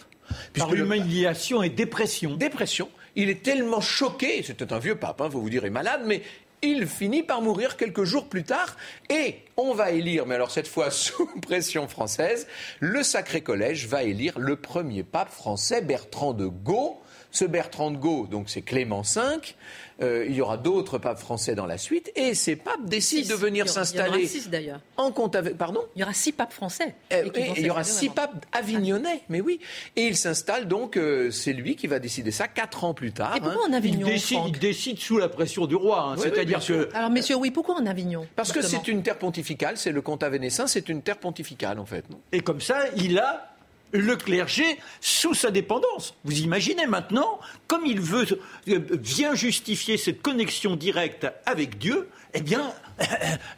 Par 0.54 0.74
humiliation 0.74 1.62
et 1.62 1.70
dépression. 1.70 2.36
Dépression. 2.36 2.90
Il 3.16 3.30
est 3.30 3.42
tellement 3.42 3.80
choqué, 3.80 4.42
c'était 4.42 4.74
un 4.74 4.78
vieux 4.78 4.96
pape, 4.96 5.22
hein, 5.22 5.28
vous 5.28 5.40
vous 5.40 5.48
direz 5.48 5.70
malade, 5.70 6.02
mais 6.04 6.20
il 6.62 6.86
finit 6.86 7.22
par 7.22 7.42
mourir 7.42 7.76
quelques 7.76 8.04
jours 8.04 8.28
plus 8.28 8.44
tard 8.44 8.76
et 9.10 9.36
on 9.56 9.74
va 9.74 9.90
élire, 9.90 10.26
mais 10.26 10.34
alors 10.34 10.50
cette 10.50 10.68
fois 10.68 10.90
sous 10.92 11.28
pression 11.40 11.88
française, 11.88 12.46
le 12.80 13.02
Sacré 13.02 13.40
Collège 13.40 13.86
va 13.86 14.02
élire 14.02 14.38
le 14.38 14.56
premier 14.56 15.02
pape 15.02 15.30
français, 15.30 15.80
Bertrand 15.80 16.32
de 16.32 16.46
Gaulle. 16.46 16.94
Ce 17.30 17.44
Bertrand 17.44 17.90
de 17.90 17.98
Gaulle, 17.98 18.30
donc 18.30 18.48
c'est 18.48 18.62
Clément 18.62 19.02
V, 19.02 19.54
euh, 20.00 20.26
il 20.28 20.34
y 20.34 20.40
aura 20.40 20.56
d'autres 20.56 20.98
papes 20.98 21.18
français 21.18 21.54
dans 21.54 21.66
la 21.66 21.78
suite, 21.78 22.12
et 22.14 22.34
ces 22.34 22.56
papes 22.56 22.84
décident 22.84 23.28
de 23.28 23.34
venir 23.34 23.68
s'installer. 23.68 24.10
Il 24.10 24.20
y 24.20 24.24
aura 24.24 24.28
six 24.28 24.48
d'ailleurs. 24.50 24.80
En 24.96 25.10
compte 25.10 25.34
avec. 25.34 25.58
Pardon 25.58 25.84
Il 25.96 26.00
y 26.00 26.02
aura 26.02 26.14
six 26.14 26.32
papes 26.32 26.52
français. 26.52 26.94
Euh, 27.12 27.28
et, 27.34 27.52
il 27.56 27.66
y 27.66 27.70
aura 27.70 27.84
six 27.84 28.08
papes 28.08 28.46
avignonnais, 28.52 29.22
mais 29.28 29.40
oui. 29.40 29.58
Et 29.96 30.06
il 30.06 30.16
s'installe 30.16 30.68
donc, 30.68 30.96
euh, 30.96 31.30
c'est 31.30 31.52
lui 31.52 31.74
qui 31.74 31.88
va 31.88 31.98
décider 31.98 32.30
ça 32.30 32.46
quatre 32.46 32.84
ans 32.84 32.94
plus 32.94 33.12
tard. 33.12 33.34
Et 33.36 33.40
pourquoi 33.40 33.68
en 33.68 33.72
Avignon 33.72 34.06
il 34.06 34.12
décide, 34.12 34.38
il 34.46 34.58
décide, 34.58 34.98
sous 34.98 35.18
la 35.18 35.28
pression 35.28 35.66
du 35.66 35.74
roi, 35.74 36.12
hein. 36.12 36.16
c'est-à-dire 36.16 36.64
que. 36.64 36.88
Alors, 36.94 37.10
messieurs, 37.10 37.36
oui, 37.36 37.50
pourquoi 37.50 37.76
en 37.76 37.86
Avignon 37.86 38.26
Parce 38.36 38.52
que 38.52 38.62
c'est 38.62 38.88
une 38.88 39.02
terre 39.02 39.18
pontificale, 39.18 39.76
c'est 39.76 39.92
le 39.92 40.02
comte 40.02 40.22
avénessin, 40.22 40.66
c'est 40.66 40.88
une 40.88 41.02
terre 41.02 41.18
pontificale 41.18 41.78
en 41.78 41.86
fait. 41.86 42.04
Et 42.32 42.40
comme 42.40 42.60
ça, 42.60 42.84
il 42.96 43.18
a 43.18 43.47
le 43.92 44.16
clergé 44.16 44.78
sous 45.00 45.34
sa 45.34 45.50
dépendance. 45.50 46.14
Vous 46.24 46.40
imaginez 46.40 46.86
maintenant, 46.86 47.38
comme 47.66 47.86
il 47.86 48.00
veut 48.00 48.26
euh, 48.68 48.78
bien 48.78 49.34
justifier 49.34 49.96
cette 49.96 50.22
connexion 50.22 50.76
directe 50.76 51.26
avec 51.46 51.78
Dieu, 51.78 52.08
eh 52.34 52.40
bien, 52.42 52.72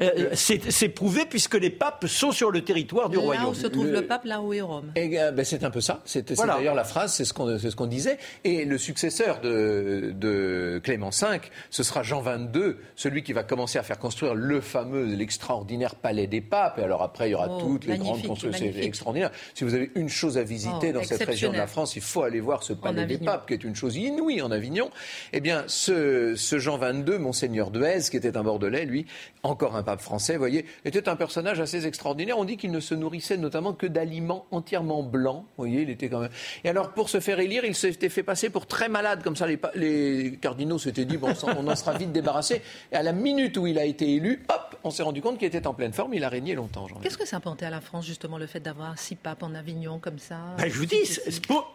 euh, 0.00 0.30
c'est 0.34 0.88
prouvé 0.88 1.24
puisque 1.28 1.54
les 1.54 1.70
papes 1.70 2.06
sont 2.06 2.30
sur 2.30 2.50
le 2.50 2.62
territoire 2.62 3.08
du 3.08 3.18
royaume. 3.18 3.44
Là 3.44 3.50
où 3.50 3.54
se 3.54 3.66
trouve 3.66 3.90
le, 3.90 4.06
pape, 4.06 4.24
là 4.24 4.40
où 4.40 4.52
est 4.52 4.60
Rome. 4.60 4.92
Euh, 4.96 5.32
ben, 5.32 5.44
c'est 5.44 5.64
un 5.64 5.70
peu 5.70 5.80
ça. 5.80 6.00
C'est 6.04 6.32
d'ailleurs 6.32 6.74
la 6.74 6.84
phrase, 6.84 7.14
c'est 7.14 7.24
ce 7.24 7.32
qu'on 7.32 7.86
disait. 7.86 8.18
Et 8.44 8.64
le 8.64 8.78
successeur 8.78 9.40
de, 9.40 10.80
Clément 10.84 11.10
V, 11.10 11.40
ce 11.70 11.82
sera 11.82 12.02
Jean 12.02 12.22
XXII, 12.22 12.76
celui 12.96 13.22
qui 13.22 13.32
va 13.32 13.42
commencer 13.42 13.78
à 13.78 13.82
faire 13.82 13.98
construire 13.98 14.34
le 14.34 14.60
fameux, 14.60 15.04
l'extraordinaire 15.04 15.94
palais 15.94 16.26
des 16.26 16.40
papes. 16.40 16.78
Et 16.78 16.82
alors 16.82 17.02
après, 17.02 17.28
il 17.28 17.32
y 17.32 17.34
aura 17.34 17.48
oh, 17.50 17.60
toutes 17.60 17.86
les 17.86 17.98
grandes 17.98 18.26
constructions. 18.26 18.70
C'est 18.72 18.84
extraordinaire. 18.84 19.30
Si 19.54 19.64
vous 19.64 19.74
avez 19.74 19.90
une 19.94 20.08
chose 20.20 20.38
à 20.38 20.42
visiter 20.42 20.90
oh, 20.90 20.98
dans 20.98 21.02
cette 21.02 21.24
région 21.24 21.50
de 21.50 21.56
la 21.56 21.66
France, 21.66 21.96
il 21.96 22.02
faut 22.02 22.22
aller 22.22 22.40
voir 22.40 22.62
ce 22.62 22.72
palais 22.72 23.06
des 23.06 23.18
papes, 23.18 23.48
qui 23.48 23.54
est 23.54 23.64
une 23.64 23.74
chose 23.74 23.96
inouïe 23.96 24.42
en 24.42 24.50
Avignon. 24.50 24.90
Eh 25.32 25.40
bien, 25.40 25.64
ce, 25.66 26.34
ce 26.36 26.58
Jean 26.58 26.78
XXII, 26.78 27.18
monseigneur 27.18 27.70
de 27.70 27.80
qui 28.10 28.16
était 28.16 28.36
un 28.36 28.42
Bordelais, 28.42 28.84
lui, 28.84 29.06
encore 29.42 29.74
un 29.74 29.82
pape 29.82 30.00
français, 30.00 30.34
vous 30.34 30.40
voyez, 30.40 30.66
était 30.84 31.08
un 31.08 31.16
personnage 31.16 31.60
assez 31.60 31.86
extraordinaire. 31.86 32.38
On 32.38 32.44
dit 32.44 32.56
qu'il 32.56 32.70
ne 32.70 32.80
se 32.80 32.94
nourrissait 32.94 33.38
notamment 33.38 33.72
que 33.72 33.86
d'aliments 33.86 34.46
entièrement 34.50 35.02
blancs. 35.02 35.44
Vous 35.56 35.64
voyez, 35.64 35.82
il 35.82 35.90
était 35.90 36.08
quand 36.08 36.20
même. 36.20 36.30
Et 36.62 36.68
alors, 36.68 36.90
pour 36.92 37.08
se 37.08 37.20
faire 37.20 37.40
élire, 37.40 37.64
il 37.64 37.74
s'était 37.74 38.10
fait 38.10 38.22
passer 38.22 38.50
pour 38.50 38.66
très 38.66 38.88
malade, 38.88 39.22
comme 39.22 39.36
ça. 39.36 39.46
Les, 39.46 39.58
les 39.74 40.38
cardinaux 40.40 40.78
s'étaient 40.78 41.06
dit, 41.06 41.16
bon, 41.16 41.32
on 41.56 41.66
en 41.66 41.76
sera 41.76 41.94
vite 41.94 42.12
débarrassé. 42.12 42.62
Et 42.92 42.96
à 42.96 43.02
la 43.02 43.12
minute 43.12 43.56
où 43.56 43.66
il 43.66 43.78
a 43.78 43.84
été 43.84 44.14
élu, 44.14 44.42
hop, 44.48 44.76
on 44.84 44.90
s'est 44.90 45.02
rendu 45.02 45.22
compte 45.22 45.38
qu'il 45.38 45.48
était 45.48 45.66
en 45.66 45.74
pleine 45.74 45.92
forme. 45.92 46.14
Il 46.14 46.24
a 46.24 46.28
régné 46.28 46.54
longtemps. 46.54 46.86
Qu'est-ce 47.02 47.18
que 47.18 47.26
ça 47.26 47.36
a 47.36 47.38
apporté 47.38 47.64
à 47.64 47.70
la 47.70 47.80
France, 47.80 48.06
justement, 48.06 48.38
le 48.38 48.46
fait 48.46 48.60
d'avoir 48.60 48.98
six 48.98 49.16
papes 49.16 49.42
en 49.42 49.54
Avignon 49.54 49.98
comme 49.98 50.09
ça 50.18 50.38
ben, 50.58 50.68
Je 50.68 50.78
vous 50.78 50.86
dis, 50.86 51.18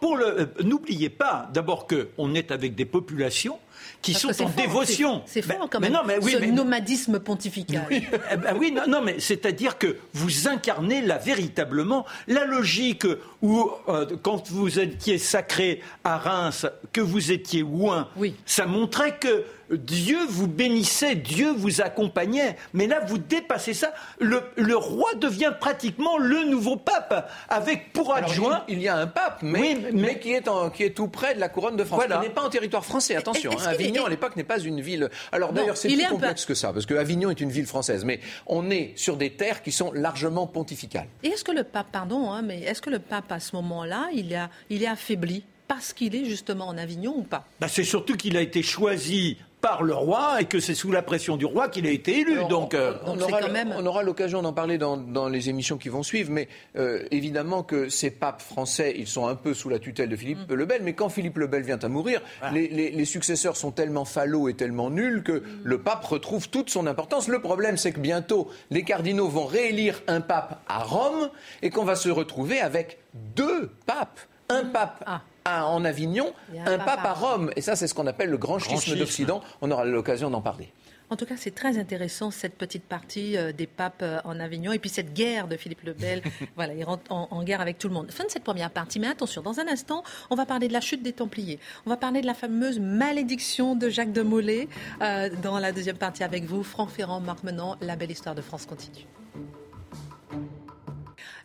pour, 0.00 0.16
le, 0.16 0.40
euh, 0.40 0.46
n'oubliez 0.62 1.10
pas 1.10 1.48
d'abord 1.52 1.86
qu'on 1.86 2.34
est 2.34 2.50
avec 2.50 2.74
des 2.74 2.84
populations 2.84 3.58
qui 4.02 4.14
sont 4.14 4.30
en 4.42 4.48
dévotion. 4.50 5.22
C'est 5.26 5.42
fort 5.42 5.58
ben, 5.58 5.68
quand 5.70 5.80
même. 5.80 5.92
Mais 5.92 5.98
non, 5.98 6.04
mais 6.06 6.18
oui, 6.20 6.32
ce 6.32 6.44
nomadisme 6.44 7.20
pontifical. 7.20 7.86
Oui, 7.90 8.04
eh 8.32 8.36
ben 8.36 8.56
oui 8.58 8.72
non, 8.72 8.82
non, 8.88 9.00
mais 9.02 9.20
c'est-à-dire 9.20 9.78
que 9.78 9.96
vous 10.12 10.48
incarnez 10.48 11.00
là 11.02 11.18
véritablement 11.18 12.06
la 12.26 12.44
logique 12.44 13.06
où 13.42 13.70
euh, 13.88 14.06
quand 14.22 14.48
vous 14.50 14.78
étiez 14.78 15.18
sacré 15.18 15.82
à 16.04 16.18
Reims, 16.18 16.66
que 16.92 17.00
vous 17.00 17.32
étiez 17.32 17.62
ouin, 17.62 18.08
oui. 18.16 18.34
ça 18.44 18.66
montrait 18.66 19.16
que 19.18 19.44
Dieu 19.70 20.18
vous 20.28 20.46
bénissait, 20.46 21.16
Dieu 21.16 21.52
vous 21.52 21.80
accompagnait. 21.80 22.56
Mais 22.72 22.86
là, 22.86 23.00
vous 23.06 23.18
dépassez 23.18 23.74
ça. 23.74 23.92
Le, 24.20 24.76
roi 24.76 25.14
devient 25.14 25.52
pratiquement 25.58 26.18
le 26.18 26.44
nouveau 26.44 26.76
pape, 26.76 27.30
avec 27.48 27.92
pour 27.92 28.14
adjoint. 28.14 28.64
il, 28.68 28.80
y 28.80 28.88
a 28.88 28.96
un 28.96 29.06
pape, 29.06 29.40
mais, 29.42 29.76
mais... 29.92 30.18
qui, 30.18 30.32
est 30.32 30.48
qui, 30.74 30.84
est 30.84 30.90
tout 30.90 31.08
près 31.08 31.34
de 31.34 31.40
la 31.40 31.48
couronne 31.48 31.76
de 31.76 31.84
France. 31.84 32.04
Il 32.08 32.20
n'est 32.20 32.28
pas 32.28 32.42
en 32.42 32.50
territoire 32.50 32.84
français, 32.84 33.16
attention. 33.16 33.50
Hein. 33.52 33.72
Avignon, 33.84 34.06
à 34.06 34.10
l'époque, 34.10 34.36
n'est 34.36 34.44
pas 34.44 34.58
une 34.58 34.80
ville. 34.80 35.08
Alors 35.32 35.52
d'ailleurs, 35.52 35.76
c'est 35.76 35.88
plus 35.88 36.06
complexe 36.06 36.44
que 36.44 36.54
ça, 36.54 36.72
parce 36.72 36.86
que 36.86 36.94
Avignon 36.94 37.30
est 37.30 37.40
une 37.40 37.50
ville 37.50 37.66
française. 37.66 38.04
Mais 38.04 38.20
on 38.46 38.70
est 38.70 38.92
sur 38.96 39.16
des 39.16 39.30
terres 39.30 39.62
qui 39.62 39.72
sont 39.72 39.92
largement 39.92 40.46
pontificales. 40.46 41.08
Et 41.22 41.28
est-ce 41.28 41.44
que 41.44 41.52
le 41.52 41.64
pape, 41.64 41.88
pardon, 41.92 42.30
hein, 42.30 42.42
mais 42.42 42.62
est-ce 42.62 42.82
que 42.82 42.90
le 42.90 42.98
pape, 42.98 43.30
à 43.30 43.40
ce 43.40 43.54
moment-là, 43.56 44.08
il, 44.12 44.34
a, 44.34 44.50
il 44.70 44.82
est 44.82 44.86
affaibli 44.88 45.44
parce 45.68 45.92
qu'il 45.92 46.14
est 46.14 46.24
justement 46.24 46.68
en 46.68 46.78
Avignon 46.78 47.14
ou 47.16 47.22
pas? 47.22 47.44
Bah, 47.60 47.68
C'est 47.68 47.84
surtout 47.84 48.16
qu'il 48.16 48.36
a 48.36 48.40
été 48.40 48.62
choisi 48.62 49.36
par 49.66 49.82
le 49.82 49.94
roi 49.94 50.40
et 50.40 50.44
que 50.44 50.60
c'est 50.60 50.76
sous 50.76 50.92
la 50.92 51.02
pression 51.02 51.36
du 51.36 51.44
roi 51.44 51.68
qu'il 51.68 51.88
a 51.88 51.90
été 51.90 52.20
élu. 52.20 52.44
donc, 52.48 52.72
euh, 52.72 52.92
on, 53.04 53.18
aura, 53.18 54.04
l'occasion 54.04 54.40
d'en 54.40 54.52
parler 54.52 54.78
dans, 54.78 55.28
les 55.28 55.48
émissions 55.48 55.76
qui 55.76 55.88
vont 55.88 56.04
suivre, 56.04 56.30
mais 56.30 56.46
euh, 56.76 57.02
évidemment 57.10 57.64
que 57.64 57.88
ces 57.88 58.12
papes 58.12 58.42
français, 58.42 58.94
ils 58.96 59.08
sont 59.08 59.26
un 59.26 59.34
peu 59.34 59.54
sous 59.54 59.68
la 59.68 59.80
tutelle 59.80 60.08
de 60.08 60.14
Philippe 60.14 60.48
mm. 60.48 60.54
le 60.54 60.66
Bel, 60.66 60.82
mais 60.84 60.92
quand 60.92 61.08
Philippe 61.08 61.38
le 61.38 61.48
Bel 61.48 61.64
vient 61.64 61.80
à 61.82 61.88
mourir, 61.88 62.20
les, 62.52 63.04
successeurs 63.04 63.56
sont 63.56 63.72
tellement 63.72 64.04
fallaux 64.04 64.48
et 64.48 64.54
tellement 64.54 64.88
nuls 64.88 65.24
que 65.24 65.32
mm. 65.32 65.44
le 65.64 65.78
pape 65.78 66.04
retrouve 66.04 66.48
toute 66.48 66.70
son 66.70 66.86
importance. 66.86 67.26
Le 67.26 67.40
problème, 67.40 67.76
c'est 67.76 67.90
que 67.90 67.98
bientôt, 67.98 68.48
les 68.70 68.84
cardinaux 68.84 69.26
vont 69.26 69.46
réélire 69.46 70.00
un 70.06 70.20
pape 70.20 70.60
à 70.68 70.84
Rome 70.84 71.28
et 71.62 71.70
qu'on 71.70 71.84
va 71.84 71.96
se 71.96 72.08
retrouver 72.08 72.60
avec 72.60 72.98
deux 73.34 73.72
papes. 73.84 74.20
Un 74.48 74.62
mm. 74.62 74.70
pape 74.72 75.02
ah 75.06 75.22
en 75.46 75.84
Avignon, 75.84 76.32
un, 76.66 76.78
pape, 76.78 77.04
à 77.04 77.12
Rome. 77.12 77.50
Et 77.56 77.60
ça, 77.60 77.76
c'est 77.76 77.86
ce 77.86 77.94
qu'on 77.94 78.06
appelle 78.06 78.30
le 78.30 78.38
grand, 78.38 78.58
schisme, 78.58 78.96
d'Occident. 78.96 79.42
On 79.60 79.70
aura 79.70 79.84
l'occasion 79.84 80.30
d'en 80.30 80.40
parler. 80.40 80.72
En 81.08 81.14
tout 81.14 81.24
cas, 81.24 81.36
c'est 81.36 81.54
très 81.54 81.78
intéressant 81.78 82.32
cette 82.32 82.54
petite 82.56 82.82
partie 82.82 83.36
euh, 83.36 83.52
des 83.52 83.68
papes 83.68 84.02
euh, 84.02 84.18
en 84.24 84.40
Avignon 84.40 84.72
et 84.72 84.80
puis 84.80 84.90
cette 84.90 85.14
guerre 85.14 85.46
de 85.46 85.56
Philippe 85.56 85.82
le 85.84 85.92
Bel. 85.92 86.20
voilà, 86.56 86.74
il 86.74 86.82
rentre 86.82 87.04
en, 87.10 87.44
guerre 87.44 87.60
avec 87.60 87.78
tout 87.78 87.86
le 87.86 87.94
monde. 87.94 88.10
Fin 88.10 88.24
de 88.24 88.30
cette 88.30 88.42
première 88.42 88.70
partie, 88.70 88.98
mais 88.98 89.06
attention, 89.06 89.40
dans 89.40 89.60
un 89.60 89.68
instant, 89.68 90.02
on 90.30 90.34
va 90.34 90.46
parler 90.46 90.66
de 90.66 90.72
la 90.72 90.80
chute 90.80 91.04
des 91.04 91.12
Templiers. 91.12 91.60
On 91.86 91.90
va 91.90 91.96
parler 91.96 92.22
de 92.22 92.26
la 92.26 92.34
fameuse 92.34 92.80
malédiction 92.80 93.76
de 93.76 93.88
Jacques 93.88 94.12
de 94.12 94.22
Molay 94.22 94.68
euh, 95.00 95.30
dans 95.42 95.60
la 95.60 95.70
deuxième 95.70 95.96
partie 95.96 96.24
avec 96.24 96.44
vous. 96.44 96.64
Franck 96.64 96.90
Ferrand, 96.90 97.20
Marc 97.20 97.44
Menant, 97.44 97.76
la 97.80 97.94
belle 97.94 98.10
histoire 98.10 98.34
de 98.34 98.42
France 98.42 98.66
continue. 98.66 99.06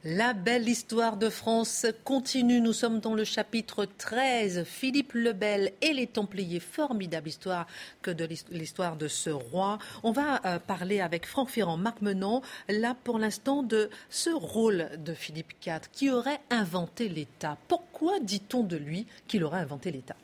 La 0.03 0.33
belle 0.33 0.67
histoire 0.67 1.15
de 1.15 1.29
France 1.29 1.85
continue. 2.03 2.59
Nous 2.59 2.73
sommes 2.73 3.01
dans 3.01 3.13
le 3.13 3.23
chapitre 3.23 3.85
13. 3.85 4.63
Philippe 4.63 5.13
le 5.13 5.31
Bel 5.31 5.73
et 5.79 5.93
les 5.93 6.07
Templiers. 6.07 6.59
Formidable 6.59 7.29
histoire 7.29 7.67
que 8.01 8.09
de 8.09 8.27
l'histoire 8.49 8.95
de 8.95 9.07
ce 9.07 9.29
roi. 9.29 9.77
On 10.01 10.11
va 10.11 10.41
euh, 10.43 10.57
parler 10.57 11.01
avec 11.01 11.27
Franck 11.27 11.49
Ferrand, 11.49 11.77
Marc 11.77 12.01
Menon, 12.01 12.41
là 12.67 12.95
pour 13.03 13.19
l'instant 13.19 13.61
de 13.61 13.91
ce 14.09 14.31
rôle 14.31 14.89
de 14.97 15.13
Philippe 15.13 15.53
IV 15.63 15.81
qui 15.91 16.09
aurait 16.09 16.41
inventé 16.49 17.07
l'État. 17.07 17.59
Pourquoi 17.67 18.19
dit-on 18.19 18.63
de 18.63 18.77
lui 18.77 19.05
qu'il 19.27 19.43
aurait 19.43 19.59
inventé 19.59 19.91
l'État? 19.91 20.15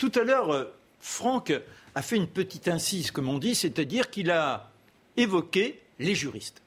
Tout 0.00 0.12
à 0.16 0.24
l'heure, 0.24 0.50
euh, 0.50 0.64
Franck 0.98 1.52
a 1.94 2.02
fait 2.02 2.16
une 2.16 2.26
petite 2.26 2.66
incise, 2.66 3.12
comme 3.12 3.28
on 3.28 3.38
dit, 3.38 3.54
c'est-à-dire 3.54 4.10
qu'il 4.10 4.32
a 4.32 4.72
évoqué 5.16 5.80
les 6.00 6.16
juristes. 6.16 6.60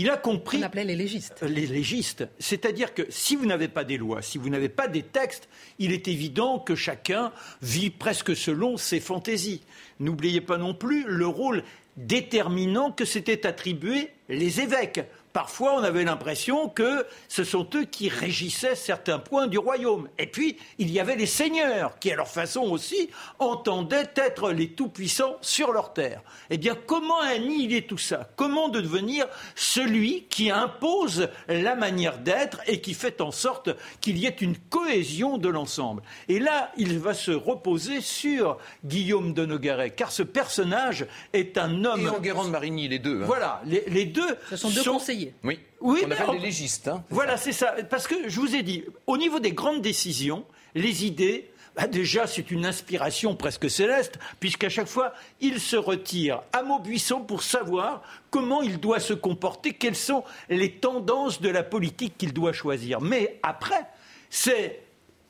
Il 0.00 0.10
a 0.10 0.16
compris. 0.16 0.58
On 0.58 0.62
appelait 0.62 0.84
les 0.84 0.94
légistes. 0.94 1.42
Les 1.42 1.66
légistes. 1.66 2.24
C'est-à-dire 2.38 2.94
que 2.94 3.02
si 3.08 3.34
vous 3.34 3.46
n'avez 3.46 3.66
pas 3.66 3.82
des 3.82 3.96
lois, 3.96 4.22
si 4.22 4.38
vous 4.38 4.48
n'avez 4.48 4.68
pas 4.68 4.86
des 4.86 5.02
textes, 5.02 5.48
il 5.80 5.92
est 5.92 6.06
évident 6.06 6.60
que 6.60 6.76
chacun 6.76 7.32
vit 7.62 7.90
presque 7.90 8.36
selon 8.36 8.76
ses 8.76 9.00
fantaisies. 9.00 9.62
N'oubliez 9.98 10.40
pas 10.40 10.56
non 10.56 10.72
plus 10.72 11.04
le 11.08 11.26
rôle 11.26 11.64
déterminant 11.96 12.92
que 12.92 13.04
s'étaient 13.04 13.44
attribués 13.44 14.10
les 14.28 14.60
évêques. 14.60 15.00
Parfois, 15.38 15.74
on 15.74 15.84
avait 15.84 16.02
l'impression 16.02 16.68
que 16.68 17.06
ce 17.28 17.44
sont 17.44 17.64
eux 17.76 17.84
qui 17.84 18.08
régissaient 18.08 18.74
certains 18.74 19.20
points 19.20 19.46
du 19.46 19.56
royaume. 19.56 20.08
Et 20.18 20.26
puis, 20.26 20.56
il 20.78 20.90
y 20.90 20.98
avait 20.98 21.14
les 21.14 21.26
seigneurs, 21.26 22.00
qui, 22.00 22.10
à 22.10 22.16
leur 22.16 22.26
façon 22.26 22.62
aussi, 22.62 23.08
entendaient 23.38 24.10
être 24.16 24.50
les 24.50 24.70
tout-puissants 24.70 25.36
sur 25.40 25.70
leur 25.70 25.92
terre. 25.92 26.22
Eh 26.50 26.58
bien, 26.58 26.74
comment 26.74 27.20
annihiler 27.20 27.86
tout 27.86 27.98
ça? 27.98 28.28
Comment 28.34 28.68
devenir 28.68 29.26
celui 29.54 30.24
qui 30.24 30.50
impose 30.50 31.28
la 31.46 31.76
manière 31.76 32.18
d'être 32.18 32.58
et 32.66 32.80
qui 32.80 32.92
fait 32.92 33.20
en 33.20 33.30
sorte 33.30 33.70
qu'il 34.00 34.18
y 34.18 34.26
ait 34.26 34.30
une 34.40 34.56
cohésion 34.56 35.38
de 35.38 35.48
l'ensemble? 35.48 36.02
Et 36.28 36.40
là, 36.40 36.72
il 36.76 36.98
va 36.98 37.14
se 37.14 37.30
reposer 37.30 38.00
sur 38.00 38.58
Guillaume 38.84 39.34
de 39.34 39.46
Nogaret, 39.46 39.90
car 39.90 40.10
ce 40.10 40.24
personnage 40.24 41.06
est 41.32 41.58
un 41.58 41.84
homme... 41.84 42.00
Et 42.00 42.08
Enguerrand 42.08 42.44
de 42.44 42.50
Marigny, 42.50 42.88
les 42.88 42.98
deux. 42.98 43.22
Hein. 43.22 43.26
Voilà, 43.26 43.62
les, 43.64 44.04
deux... 44.04 44.36
Ce 44.50 44.56
sont 44.56 44.70
deux 44.70 44.82
conseillers 44.82 45.27
oui. 45.44 45.58
Oui, 45.80 46.02
on 46.04 46.10
appelle 46.10 46.36
les 46.36 46.38
légistes. 46.38 46.88
Hein, 46.88 47.04
voilà, 47.10 47.36
c'est 47.36 47.52
ça. 47.52 47.74
Parce 47.88 48.06
que 48.06 48.28
je 48.28 48.40
vous 48.40 48.54
ai 48.54 48.62
dit, 48.62 48.84
au 49.06 49.16
niveau 49.16 49.38
des 49.38 49.52
grandes 49.52 49.80
décisions, 49.80 50.44
les 50.74 51.06
idées, 51.06 51.50
bah, 51.76 51.86
déjà, 51.86 52.26
c'est 52.26 52.50
une 52.50 52.66
inspiration 52.66 53.36
presque 53.36 53.70
céleste, 53.70 54.18
puisqu'à 54.40 54.68
chaque 54.68 54.88
fois, 54.88 55.12
il 55.40 55.60
se 55.60 55.76
retire 55.76 56.42
à 56.52 56.64
Maubuisson 56.64 57.20
pour 57.20 57.44
savoir 57.44 58.02
comment 58.30 58.62
il 58.62 58.80
doit 58.80 58.98
se 58.98 59.14
comporter, 59.14 59.72
quelles 59.72 59.94
sont 59.94 60.24
les 60.48 60.72
tendances 60.72 61.40
de 61.40 61.48
la 61.48 61.62
politique 61.62 62.18
qu'il 62.18 62.32
doit 62.32 62.52
choisir. 62.52 63.00
Mais 63.00 63.38
après, 63.44 63.86
c'est 64.28 64.82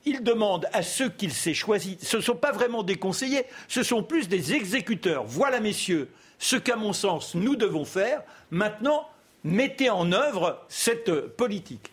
il 0.06 0.22
demande 0.22 0.66
à 0.72 0.82
ceux 0.82 1.10
qu'il 1.10 1.32
s'est 1.32 1.52
choisis, 1.52 1.98
ce 2.00 2.16
ne 2.16 2.22
sont 2.22 2.36
pas 2.36 2.52
vraiment 2.52 2.82
des 2.82 2.96
conseillers, 2.96 3.44
ce 3.68 3.82
sont 3.82 4.02
plus 4.02 4.28
des 4.28 4.54
exécuteurs. 4.54 5.24
Voilà, 5.24 5.60
messieurs, 5.60 6.08
ce 6.38 6.56
qu'à 6.56 6.76
mon 6.76 6.94
sens 6.94 7.34
nous 7.34 7.56
devons 7.56 7.84
faire. 7.84 8.22
Maintenant, 8.50 9.06
mettez 9.48 9.90
en 9.90 10.12
œuvre 10.12 10.64
cette 10.68 11.10
politique. 11.36 11.90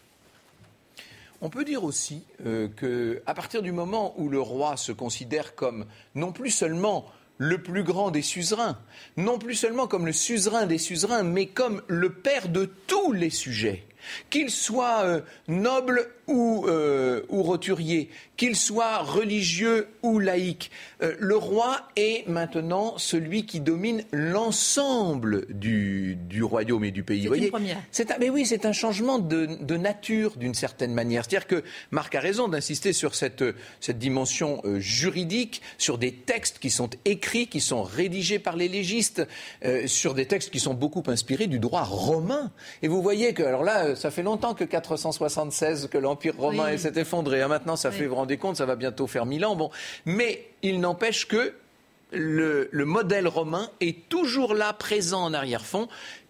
On 1.41 1.49
peut 1.49 1.65
dire 1.65 1.83
aussi 1.83 2.23
euh, 2.45 2.67
qu'à 2.67 3.33
partir 3.33 3.61
du 3.61 3.71
moment 3.71 4.13
où 4.17 4.29
le 4.29 4.39
roi 4.39 4.77
se 4.77 4.91
considère 4.91 5.55
comme 5.55 5.85
non 6.15 6.31
plus 6.31 6.49
seulement 6.49 7.05
le 7.37 7.61
plus 7.61 7.83
grand 7.83 8.11
des 8.11 8.21
suzerains, 8.21 8.77
non 9.17 9.37
plus 9.37 9.55
seulement 9.55 9.87
comme 9.87 10.05
le 10.05 10.13
suzerain 10.13 10.65
des 10.65 10.77
suzerains, 10.77 11.23
mais 11.23 11.47
comme 11.47 11.81
le 11.87 12.13
père 12.13 12.47
de 12.47 12.65
tous 12.87 13.11
les 13.11 13.29
sujets, 13.29 13.85
qu'il 14.29 14.49
soit 14.49 15.03
euh, 15.03 15.21
noble 15.47 16.07
ou, 16.27 16.65
euh, 16.67 17.21
ou 17.29 17.43
roturier, 17.43 18.09
qu'il 18.35 18.55
soit 18.55 18.97
religieux 18.99 19.87
ou 20.01 20.19
laïque, 20.19 20.71
euh, 21.03 21.15
le 21.19 21.37
roi 21.37 21.81
est 21.95 22.27
maintenant 22.27 22.97
celui 22.97 23.45
qui 23.45 23.59
domine 23.59 24.03
l'ensemble 24.11 25.45
du, 25.53 26.15
du, 26.15 26.43
royaume 26.43 26.83
et 26.83 26.91
du 26.91 27.03
pays. 27.03 27.29
C'est 27.31 27.37
une 27.37 27.49
première. 27.49 27.77
mais 28.19 28.29
oui, 28.29 28.45
c'est 28.45 28.65
un 28.65 28.71
changement 28.71 29.19
de, 29.19 29.45
de 29.61 29.77
nature 29.77 30.35
d'une 30.37 30.55
certaine 30.55 30.93
manière. 30.93 31.25
C'est-à-dire 31.25 31.47
que 31.47 31.63
Marc 31.91 32.15
a 32.15 32.19
raison 32.19 32.47
d'insister 32.47 32.93
sur 32.93 33.13
cette, 33.15 33.43
cette 33.79 33.99
dimension 33.99 34.61
juridique, 34.77 35.61
sur 35.77 35.97
des 35.97 36.11
textes 36.11 36.59
qui 36.59 36.71
sont 36.71 36.89
écrits, 37.05 37.47
qui 37.47 37.61
sont 37.61 37.83
rédigés 37.83 38.39
par 38.39 38.55
les 38.55 38.67
légistes, 38.67 39.27
sur 39.85 40.13
des 40.13 40.25
textes 40.25 40.49
qui 40.49 40.59
sont 40.59 40.73
beaucoup 40.73 41.03
inspirés 41.07 41.47
du 41.47 41.59
droit 41.59 41.83
romain. 41.83 42.51
Et 42.81 42.87
vous 42.87 43.01
voyez 43.01 43.33
que, 43.33 43.43
alors 43.43 43.63
là, 43.63 43.94
ça 43.95 44.12
fait 44.12 44.23
longtemps 44.23 44.53
que 44.53 44.63
476, 44.63 45.88
que 45.91 45.97
l'Empire 45.97 46.36
romain 46.38 46.77
s'est 46.77 46.93
effondré. 46.95 47.41
Hein, 47.41 47.47
maintenant, 47.47 47.75
ça 47.75 47.91
fait, 47.91 48.03
vous 48.03 48.12
vous 48.12 48.15
rendez 48.15 48.38
compte, 48.38 48.58
ça 48.58 48.65
va 48.65 48.75
bientôt 48.75 49.08
faire 49.08 49.25
mille 49.25 49.45
ans. 49.45 49.55
Bon. 49.55 49.71
Mais 50.05 50.47
il 50.62 50.79
n'empêche 50.79 51.27
que 51.27 51.53
le, 52.12 52.69
modèle 52.86 53.27
romain 53.27 53.69
est 53.81 54.08
toujours 54.10 54.53
là, 54.53 54.73
présent 54.73 55.23
en 55.23 55.34
arrière-fond. 55.34 55.88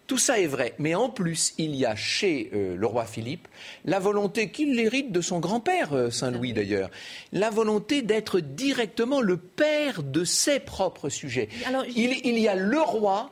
Tout 0.07 0.19
ça 0.19 0.39
est 0.39 0.45
vrai, 0.45 0.75
mais 0.77 0.93
en 0.93 1.09
plus, 1.09 1.55
il 1.57 1.75
y 1.75 1.83
a 1.83 1.95
chez 1.95 2.51
euh, 2.53 2.75
le 2.77 2.85
roi 2.85 3.05
Philippe 3.05 3.47
la 3.85 3.97
volonté 3.97 4.51
qu'il 4.51 4.79
hérite 4.79 5.11
de 5.11 5.19
son 5.19 5.39
grand-père, 5.39 5.93
euh, 5.93 6.11
Saint-Louis 6.11 6.53
d'ailleurs, 6.53 6.91
la 7.31 7.49
volonté 7.49 8.03
d'être 8.03 8.39
directement 8.39 9.19
le 9.19 9.37
père 9.37 10.03
de 10.03 10.23
ses 10.23 10.59
propres 10.59 11.09
sujets. 11.09 11.49
il, 11.95 12.21
il, 12.23 12.37
y 12.37 12.47
a 12.47 12.53
le 12.53 12.79
roi, 12.79 13.31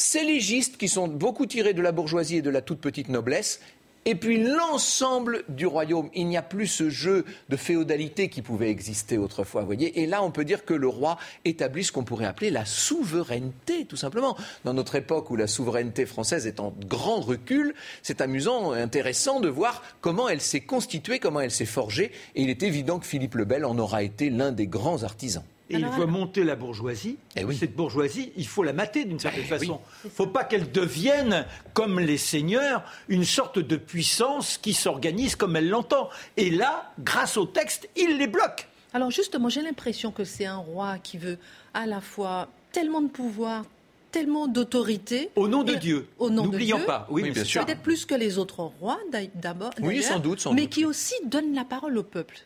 ses 0.00 0.24
légistes 0.24 0.76
qui 0.76 0.88
sont 0.88 1.08
beaucoup 1.08 1.46
tirés 1.46 1.74
de 1.74 1.82
la 1.82 1.92
bourgeoisie 1.92 2.36
et 2.36 2.42
de 2.42 2.50
la 2.50 2.62
toute 2.62 2.80
petite 2.80 3.08
noblesse, 3.08 3.60
et 4.06 4.14
puis 4.14 4.42
l'ensemble 4.42 5.44
du 5.50 5.66
royaume. 5.66 6.08
Il 6.14 6.26
n'y 6.26 6.38
a 6.38 6.42
plus 6.42 6.66
ce 6.66 6.88
jeu 6.88 7.26
de 7.50 7.56
féodalité 7.56 8.28
qui 8.28 8.40
pouvait 8.40 8.70
exister 8.70 9.18
autrefois, 9.18 9.62
voyez. 9.62 10.00
Et 10.00 10.06
là, 10.06 10.22
on 10.22 10.30
peut 10.30 10.46
dire 10.46 10.64
que 10.64 10.72
le 10.72 10.88
roi 10.88 11.18
établit 11.44 11.84
ce 11.84 11.92
qu'on 11.92 12.02
pourrait 12.02 12.24
appeler 12.24 12.50
la 12.50 12.64
souveraineté, 12.64 13.84
tout 13.84 13.96
simplement. 13.96 14.38
Dans 14.64 14.72
notre 14.72 14.94
époque 14.94 15.30
où 15.30 15.36
la 15.36 15.46
souveraineté 15.46 16.06
française 16.06 16.46
est 16.46 16.60
en 16.60 16.72
grand 16.88 17.20
recul, 17.20 17.74
c'est 18.02 18.22
amusant, 18.22 18.72
intéressant 18.72 19.38
de 19.38 19.48
voir 19.48 19.82
comment 20.00 20.30
elle 20.30 20.40
s'est 20.40 20.60
constituée, 20.60 21.18
comment 21.18 21.40
elle 21.40 21.50
s'est 21.50 21.66
forgée. 21.66 22.10
Et 22.34 22.42
il 22.42 22.48
est 22.48 22.62
évident 22.62 22.98
que 23.00 23.06
Philippe 23.06 23.34
le 23.34 23.44
Bel 23.44 23.66
en 23.66 23.78
aura 23.78 24.02
été 24.02 24.30
l'un 24.30 24.50
des 24.50 24.66
grands 24.66 25.02
artisans. 25.02 25.44
Et 25.70 25.78
il 25.78 25.86
veut 25.86 26.06
monter 26.06 26.42
la 26.42 26.56
bourgeoisie. 26.56 27.16
Et 27.36 27.44
eh 27.48 27.54
Cette 27.54 27.76
bourgeoisie, 27.76 28.32
il 28.36 28.46
faut 28.46 28.62
la 28.62 28.72
mater 28.72 29.04
d'une 29.04 29.20
certaine 29.20 29.44
eh 29.44 29.48
façon. 29.48 29.80
Il 30.04 30.08
ne 30.08 30.12
faut 30.12 30.26
pas 30.26 30.44
qu'elle 30.44 30.70
devienne, 30.72 31.46
comme 31.74 32.00
les 32.00 32.18
seigneurs, 32.18 32.82
une 33.08 33.24
sorte 33.24 33.58
de 33.58 33.76
puissance 33.76 34.58
qui 34.58 34.74
s'organise 34.74 35.36
comme 35.36 35.54
elle 35.56 35.68
l'entend. 35.68 36.10
Et 36.36 36.50
là, 36.50 36.92
grâce 36.98 37.36
au 37.36 37.46
texte, 37.46 37.88
il 37.96 38.18
les 38.18 38.26
bloque. 38.26 38.68
Alors 38.92 39.10
justement, 39.10 39.48
j'ai 39.48 39.62
l'impression 39.62 40.10
que 40.10 40.24
c'est 40.24 40.46
un 40.46 40.56
roi 40.56 40.98
qui 40.98 41.18
veut 41.18 41.38
à 41.74 41.86
la 41.86 42.00
fois 42.00 42.48
tellement 42.72 43.00
de 43.00 43.08
pouvoir, 43.08 43.64
tellement 44.10 44.48
d'autorité. 44.48 45.30
Au 45.36 45.46
nom 45.46 45.62
de 45.62 45.74
Dieu. 45.74 46.08
Au 46.18 46.30
nom 46.30 46.44
N'oublions 46.44 46.80
pas. 46.84 47.06
Oui, 47.10 47.30
bien 47.30 47.44
sûr. 47.44 47.64
Peut-être 47.64 47.82
plus 47.82 48.04
que 48.04 48.14
les 48.14 48.38
autres 48.38 48.60
rois, 48.60 48.98
d'abord. 49.34 49.70
Oui, 49.80 50.02
sans 50.02 50.18
doute. 50.18 50.44
mais 50.52 50.66
qui 50.66 50.84
aussi 50.84 51.14
donne 51.24 51.54
la 51.54 51.64
parole 51.64 51.96
au 51.96 52.02
peuple. 52.02 52.40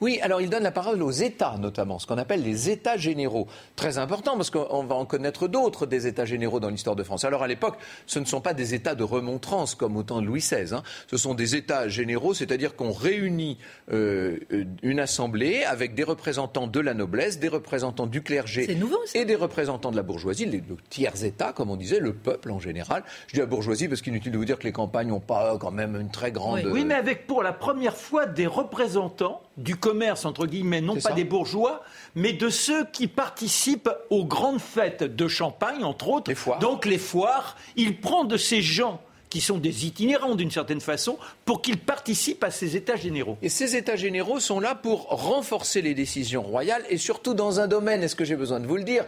Oui, 0.00 0.18
alors 0.22 0.40
il 0.40 0.50
donne 0.50 0.62
la 0.62 0.70
parole 0.70 1.02
aux 1.02 1.10
États, 1.10 1.56
notamment, 1.58 1.98
ce 1.98 2.06
qu'on 2.06 2.18
appelle 2.18 2.42
les 2.42 2.70
États 2.70 2.96
généraux. 2.96 3.46
Très 3.76 3.98
important, 3.98 4.36
parce 4.36 4.50
qu'on 4.50 4.84
va 4.84 4.94
en 4.94 5.04
connaître 5.04 5.48
d'autres 5.48 5.86
des 5.86 6.06
États 6.06 6.24
généraux 6.24 6.60
dans 6.60 6.70
l'histoire 6.70 6.96
de 6.96 7.02
France. 7.02 7.24
Alors 7.24 7.42
à 7.42 7.48
l'époque, 7.48 7.76
ce 8.06 8.18
ne 8.18 8.24
sont 8.24 8.40
pas 8.40 8.54
des 8.54 8.74
États 8.74 8.94
de 8.94 9.04
remontrance 9.04 9.74
comme 9.74 9.96
au 9.96 10.02
temps 10.02 10.20
de 10.20 10.26
Louis 10.26 10.40
XVI. 10.40 10.74
Hein. 10.74 10.82
Ce 11.08 11.16
sont 11.16 11.34
des 11.34 11.56
États 11.56 11.88
généraux, 11.88 12.34
c'est-à-dire 12.34 12.76
qu'on 12.76 12.92
réunit 12.92 13.58
euh, 13.92 14.38
une 14.82 15.00
assemblée 15.00 15.64
avec 15.64 15.94
des 15.94 16.04
représentants 16.04 16.66
de 16.66 16.80
la 16.80 16.94
noblesse, 16.94 17.38
des 17.38 17.48
représentants 17.48 18.06
du 18.06 18.22
clergé 18.22 18.76
et 19.14 19.24
des 19.24 19.34
représentants 19.34 19.90
de 19.90 19.96
la 19.96 20.02
bourgeoisie, 20.02 20.46
les, 20.46 20.58
le 20.58 20.76
tiers 20.88 21.24
État, 21.24 21.52
comme 21.52 21.70
on 21.70 21.76
disait, 21.76 22.00
le 22.00 22.12
peuple 22.12 22.50
en 22.50 22.60
général. 22.60 23.02
Je 23.28 23.34
dis 23.34 23.40
la 23.40 23.46
bourgeoisie 23.46 23.88
parce 23.88 24.02
qu'inutile 24.02 24.32
de 24.32 24.38
vous 24.38 24.44
dire 24.44 24.58
que 24.58 24.64
les 24.64 24.72
campagnes 24.72 25.08
n'ont 25.08 25.20
pas 25.20 25.56
quand 25.58 25.70
même 25.70 25.96
une 25.96 26.10
très 26.10 26.32
grande. 26.32 26.60
Oui. 26.64 26.70
oui, 26.72 26.84
mais 26.84 26.94
avec 26.94 27.26
pour 27.26 27.42
la 27.42 27.52
première 27.52 27.96
fois 27.96 28.26
des 28.26 28.46
représentants 28.46 29.42
du 29.60 29.76
commerce, 29.76 30.24
entre 30.24 30.46
guillemets, 30.46 30.80
non 30.80 30.96
pas 30.96 31.12
des 31.12 31.24
bourgeois, 31.24 31.82
mais 32.14 32.32
de 32.32 32.48
ceux 32.48 32.84
qui 32.86 33.06
participent 33.06 33.90
aux 34.08 34.24
grandes 34.24 34.60
fêtes 34.60 35.02
de 35.02 35.28
Champagne, 35.28 35.84
entre 35.84 36.08
autres. 36.08 36.32
Donc 36.60 36.86
les 36.86 36.98
foires. 36.98 37.56
Il 37.76 38.00
prend 38.00 38.24
de 38.24 38.36
ces 38.36 38.62
gens 38.62 39.00
qui 39.30 39.40
sont 39.40 39.58
des 39.58 39.86
itinérants 39.86 40.34
d'une 40.34 40.50
certaine 40.50 40.80
façon, 40.80 41.16
pour 41.44 41.62
qu'ils 41.62 41.78
participent 41.78 42.42
à 42.42 42.50
ces 42.50 42.76
États 42.76 42.96
généraux. 42.96 43.38
Et 43.42 43.48
ces 43.48 43.76
États 43.76 43.94
généraux 43.94 44.40
sont 44.40 44.58
là 44.58 44.74
pour 44.74 45.06
renforcer 45.06 45.82
les 45.82 45.94
décisions 45.94 46.42
royales 46.42 46.82
et 46.90 46.98
surtout 46.98 47.32
dans 47.32 47.60
un 47.60 47.68
domaine, 47.68 48.02
est-ce 48.02 48.16
que 48.16 48.24
j'ai 48.24 48.34
besoin 48.34 48.58
de 48.58 48.66
vous 48.66 48.76
le 48.76 48.82
dire 48.82 49.04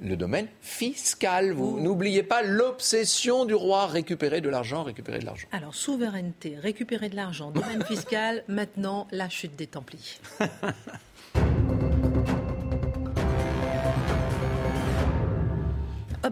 le 0.00 0.16
domaine 0.16 0.48
fiscal. 0.60 1.52
Vous 1.52 1.80
n'oubliez 1.80 2.22
pas 2.22 2.42
l'obsession 2.42 3.44
du 3.44 3.54
roi, 3.54 3.86
récupérer 3.86 4.40
de 4.40 4.48
l'argent, 4.48 4.82
récupérer 4.82 5.18
de 5.18 5.24
l'argent. 5.24 5.48
Alors, 5.52 5.74
souveraineté, 5.74 6.56
récupérer 6.56 7.08
de 7.08 7.16
l'argent, 7.16 7.50
domaine 7.50 7.84
fiscal, 7.86 8.44
maintenant 8.48 9.06
la 9.10 9.28
chute 9.28 9.56
des 9.56 9.66
Templiers. 9.66 10.18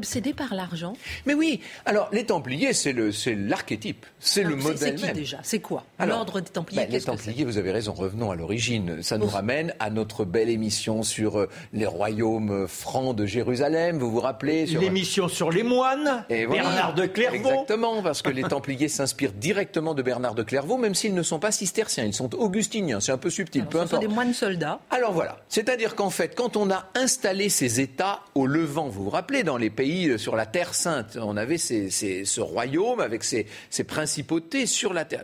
obsédé 0.03 0.33
par 0.35 0.53
l'argent. 0.53 0.95
Mais 1.27 1.35
oui, 1.35 1.61
alors 1.87 2.09
les 2.13 2.27
Templiers, 2.27 2.73
c'est 2.73 2.93
l'archétype, 2.93 4.05
c'est 4.19 4.43
le 4.43 4.57
modèle 4.57 4.99
C'est 4.99 5.07
qui 5.07 5.13
déjà? 5.13 5.39
C'est 5.45 5.61
quoi? 5.61 5.85
L'ordre 6.05 6.41
des 6.41 6.51
Templiers 6.51 6.83
ben, 6.83 6.91
Les 6.91 7.01
Templiers, 7.01 7.45
vous 7.45 7.57
avez 7.57 7.71
raison, 7.71 7.93
revenons 7.93 8.33
à 8.33 8.35
l'origine. 8.35 9.01
Ça 9.01 9.17
nous 9.17 9.29
ramène 9.29 9.75
à 9.79 9.91
notre 9.91 10.25
belle 10.25 10.49
émission 10.51 11.05
sur 11.05 11.39
euh, 11.39 11.49
les 11.73 11.87
royaumes 11.87 12.51
euh, 12.51 12.67
francs 12.67 13.15
de 13.15 13.27
Jérusalem, 13.27 13.99
vous 13.99 14.11
vous 14.11 14.21
rappelez 14.21 14.67
L'émission 14.67 15.29
sur 15.29 15.53
les 15.53 15.63
moines, 15.63 16.25
Et 16.29 16.49
Bernard 16.49 16.95
de 16.95 17.07
Clairvaux. 17.07 17.37
Exactement, 17.37 18.03
parce 18.03 18.23
que 18.23 18.31
les 18.31 18.43
Templiers 18.43 18.89
s'inspirent 18.89 19.33
directement 19.33 19.95
de 19.95 20.03
Bernard 20.03 20.35
de 20.35 20.43
Clairvaux, 20.43 20.79
même 20.79 20.97
s'ils 20.97 21.15
ne 21.15 21.23
sont 21.23 21.39
pas 21.39 21.53
cisterciens, 21.53 22.05
ils 22.05 22.15
sont 22.15 22.35
augustiniens, 22.35 22.99
c'est 22.99 23.13
un 23.13 23.19
peu 23.19 23.31
subtil, 23.31 23.67
peu 23.67 23.79
importe. 23.79 23.91
Ce 23.91 23.95
sont 23.95 24.01
des 24.01 24.13
moines 24.13 24.35
soldats. 24.35 24.81
Alors 24.91 25.13
voilà, 25.13 25.39
c'est-à-dire 25.49 25.95
qu'en 25.95 26.11
fait, 26.11 26.35
quand 26.35 26.57
on 26.57 26.73
a 26.73 26.89
installé 26.97 27.49
ces 27.49 27.81
États 27.81 28.21
au 28.35 28.49
Levant, 28.49 28.89
vous 28.89 29.05
vous 29.05 29.11
rappelez, 29.11 29.45
dans 29.45 29.57
les 29.57 29.71
pays 29.71 29.92
euh, 30.09 30.19
sur 30.19 30.37
la 30.37 30.47
Terre 30.47 30.75
Sainte. 30.75 31.19
On 31.21 31.37
avait 31.37 31.59
ce 31.59 32.41
royaume 32.41 33.01
avec 33.01 33.25
ses, 33.25 33.47
principautés 33.87 34.67
sur 34.67 34.93
la 34.93 35.05
Terre. 35.05 35.23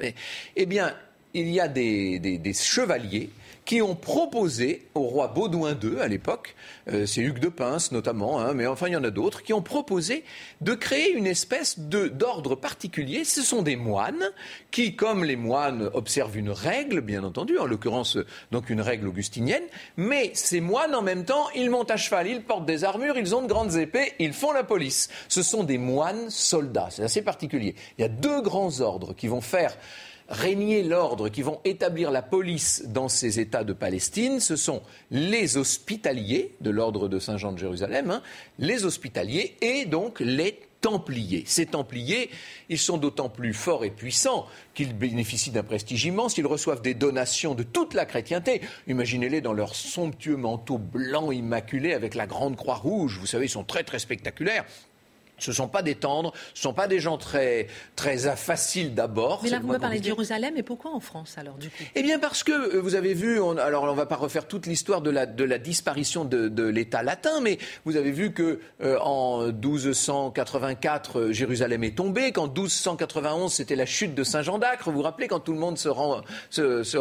Eh 0.57 0.67
bien, 0.67 0.95
il 1.35 1.49
y 1.49 1.61
a 1.61 1.69
des 1.69 2.53
chevaliers 2.55 3.31
qui 3.69 3.83
ont 3.83 3.95
proposé 3.95 4.89
au 4.95 5.03
roi 5.03 5.29
Baudouin 5.29 5.77
II 5.79 6.01
à 6.01 6.09
l'époque, 6.09 6.57
euh, 6.91 7.05
c'est 7.05 7.21
Hugues 7.21 7.39
de 7.39 7.51
Pince 7.51 7.93
notamment, 7.93 8.41
hein, 8.41 8.55
mais 8.55 8.67
enfin 8.67 8.87
il 8.87 8.95
y 8.95 8.97
en 8.97 9.05
a 9.05 9.11
d'autres, 9.11 9.43
qui 9.43 9.53
ont 9.53 9.61
proposé 9.61 10.25
de 10.63 10.73
créer 10.73 11.13
une 11.13 11.27
espèce 11.27 11.79
d'ordre 11.79 12.55
particulier. 12.55 13.25
Ce 13.25 13.43
sont 13.43 13.61
des 13.61 13.77
moines 13.77 14.31
qui, 14.71 14.97
comme 14.97 15.23
les 15.23 15.37
moines, 15.37 15.91
observent 15.93 16.39
une 16.39 16.49
règle, 16.49 17.03
bien 17.03 17.25
entendu, 17.25 17.59
en 17.59 17.67
l'occurrence 17.67 18.17
donc 18.53 18.71
une 18.71 18.81
règle 18.81 19.07
augustinienne, 19.07 19.65
mais 19.99 20.31
ces 20.33 20.63
moines 20.63 20.95
en 20.95 21.03
même 21.03 21.27
temps, 21.27 21.51
ils 21.55 21.69
montent 21.69 21.91
à 21.91 21.99
cheval, 21.99 22.27
ils 22.27 22.43
portent 22.43 22.65
des 22.65 22.85
armures, 22.85 23.19
ils 23.19 23.35
ont 23.35 23.43
de 23.43 23.49
grandes 23.49 23.77
épées, 23.77 24.15
ils 24.19 24.33
font 24.33 24.53
la 24.53 24.65
police. 24.65 25.11
Ce 25.29 25.43
sont 25.43 25.63
des 25.63 25.77
moines 25.77 26.31
soldats, 26.31 26.89
c'est 26.89 27.03
assez 27.03 27.21
particulier. 27.21 27.75
Il 27.99 28.01
y 28.01 28.05
a 28.05 28.09
deux 28.09 28.41
grands 28.41 28.81
ordres 28.81 29.15
qui 29.15 29.29
vont 29.29 29.43
faire 29.43 29.77
régner 30.29 30.83
l'ordre, 30.83 31.29
qui 31.29 31.43
vont 31.43 31.61
établir 31.65 32.11
la 32.11 32.23
police 32.23 32.85
dans 32.87 33.09
ces 33.09 33.41
États 33.41 33.65
de 33.65 33.73
Palestine, 33.73 34.41
ce 34.41 34.57
sont 34.57 34.83
les 35.11 35.57
hospitaliers 35.57 36.55
de 36.61 36.71
l'ordre 36.71 37.09
de 37.09 37.19
Saint-Jean 37.19 37.53
de 37.53 37.59
Jérusalem, 37.59 38.11
hein, 38.11 38.23
les 38.59 38.85
hospitaliers 38.85 39.57
et 39.61 39.87
donc 39.87 40.21
les 40.21 40.61
Templiers. 40.81 41.43
Ces 41.45 41.67
Templiers, 41.67 42.31
ils 42.69 42.79
sont 42.79 42.99
d'autant 42.99 43.29
plus 43.29 43.53
forts 43.53 43.85
et 43.85 43.91
puissants 43.91 44.47
qu'ils 44.75 44.97
bénéficient 44.97 45.51
d'un 45.51 45.65
prestige 45.65 46.05
immense, 46.05 46.39
ils 46.39 46.47
reçoivent 46.47 46.83
des 46.83 46.95
donations 46.95 47.57
de 47.57 47.65
toute 47.65 47.95
la 47.95 48.07
chrétienté. 48.07 48.61
Imaginez-les 48.87 49.41
dans 49.41 49.55
leur 49.55 49.75
somptueux 49.75 50.37
manteau 50.37 50.79
blanc 50.79 51.33
immaculé 51.33 51.95
avec 51.95 52.15
la 52.15 52.29
grande 52.29 52.57
croix 52.57 52.77
rouge. 52.77 53.19
Vous 53.19 53.27
savez, 53.27 53.47
ils 53.47 53.51
sont 53.51 53.65
très 53.65 53.83
très 53.83 53.99
spectaculaires. 53.99 54.65
Ce 55.39 55.51
ne 55.51 55.55
sont 55.55 55.69
pas 55.69 55.83
des 55.83 55.95
tendres, 55.95 56.33
ce 56.55 56.61
ne 56.61 56.63
sont 56.63 56.75
pas 56.75 56.89
des 56.89 57.01
gens 57.01 57.19
très, 57.19 57.69
très 57.97 58.19
faciles 58.37 58.95
d'abord. 58.95 59.41
Mais 59.43 59.51
là, 59.51 59.61
vous 59.61 59.69
me 59.69 59.79
parlez 59.79 60.01
de 60.01 60.05
Jérusalem, 60.05 60.57
et 60.57 60.63
pourquoi 60.63 60.93
en 60.93 61.01
France 61.01 61.37
alors, 61.39 61.55
du 61.55 61.69
coup? 61.69 61.83
Eh 61.95 62.03
bien, 62.03 62.19
parce 62.19 62.43
que 62.43 62.53
euh, 62.53 62.81
vous 62.81 62.95
avez 62.95 63.15
vu, 63.15 63.41
alors 63.59 63.85
on 63.85 63.93
ne 63.93 63.97
va 63.97 64.07
pas 64.07 64.17
refaire 64.17 64.47
toute 64.47 64.67
l'histoire 64.67 65.01
de 65.01 65.11
la, 65.11 65.27
de 65.27 65.45
la 65.45 65.59
disparition 65.59 66.25
de, 66.25 66.49
de 66.49 66.65
l'État 66.65 67.03
latin, 67.03 67.41
mais 67.41 67.59
vous 67.85 67.97
avez 67.97 68.11
vu 68.11 68.33
que 68.33 68.61
euh, 68.83 68.99
en 69.01 69.53
1284, 69.53 71.19
euh, 71.19 71.33
Jérusalem 71.33 71.85
est 71.85 71.97
tombée, 71.97 72.33
qu'en 72.33 72.47
1291, 72.47 73.53
c'était 73.53 73.77
la 73.77 73.87
chute 73.87 74.15
de 74.15 74.25
Saint-Jean 74.25 74.59
d'Acre. 74.59 74.91
Vous 74.91 74.97
vous 74.97 75.03
rappelez, 75.03 75.29
quand 75.29 75.41
tout 75.41 75.53
le 75.53 75.59
monde 75.59 75.79
se, 75.79 75.89
rend, 75.89 76.23
se, 76.51 76.83
se, 76.83 76.99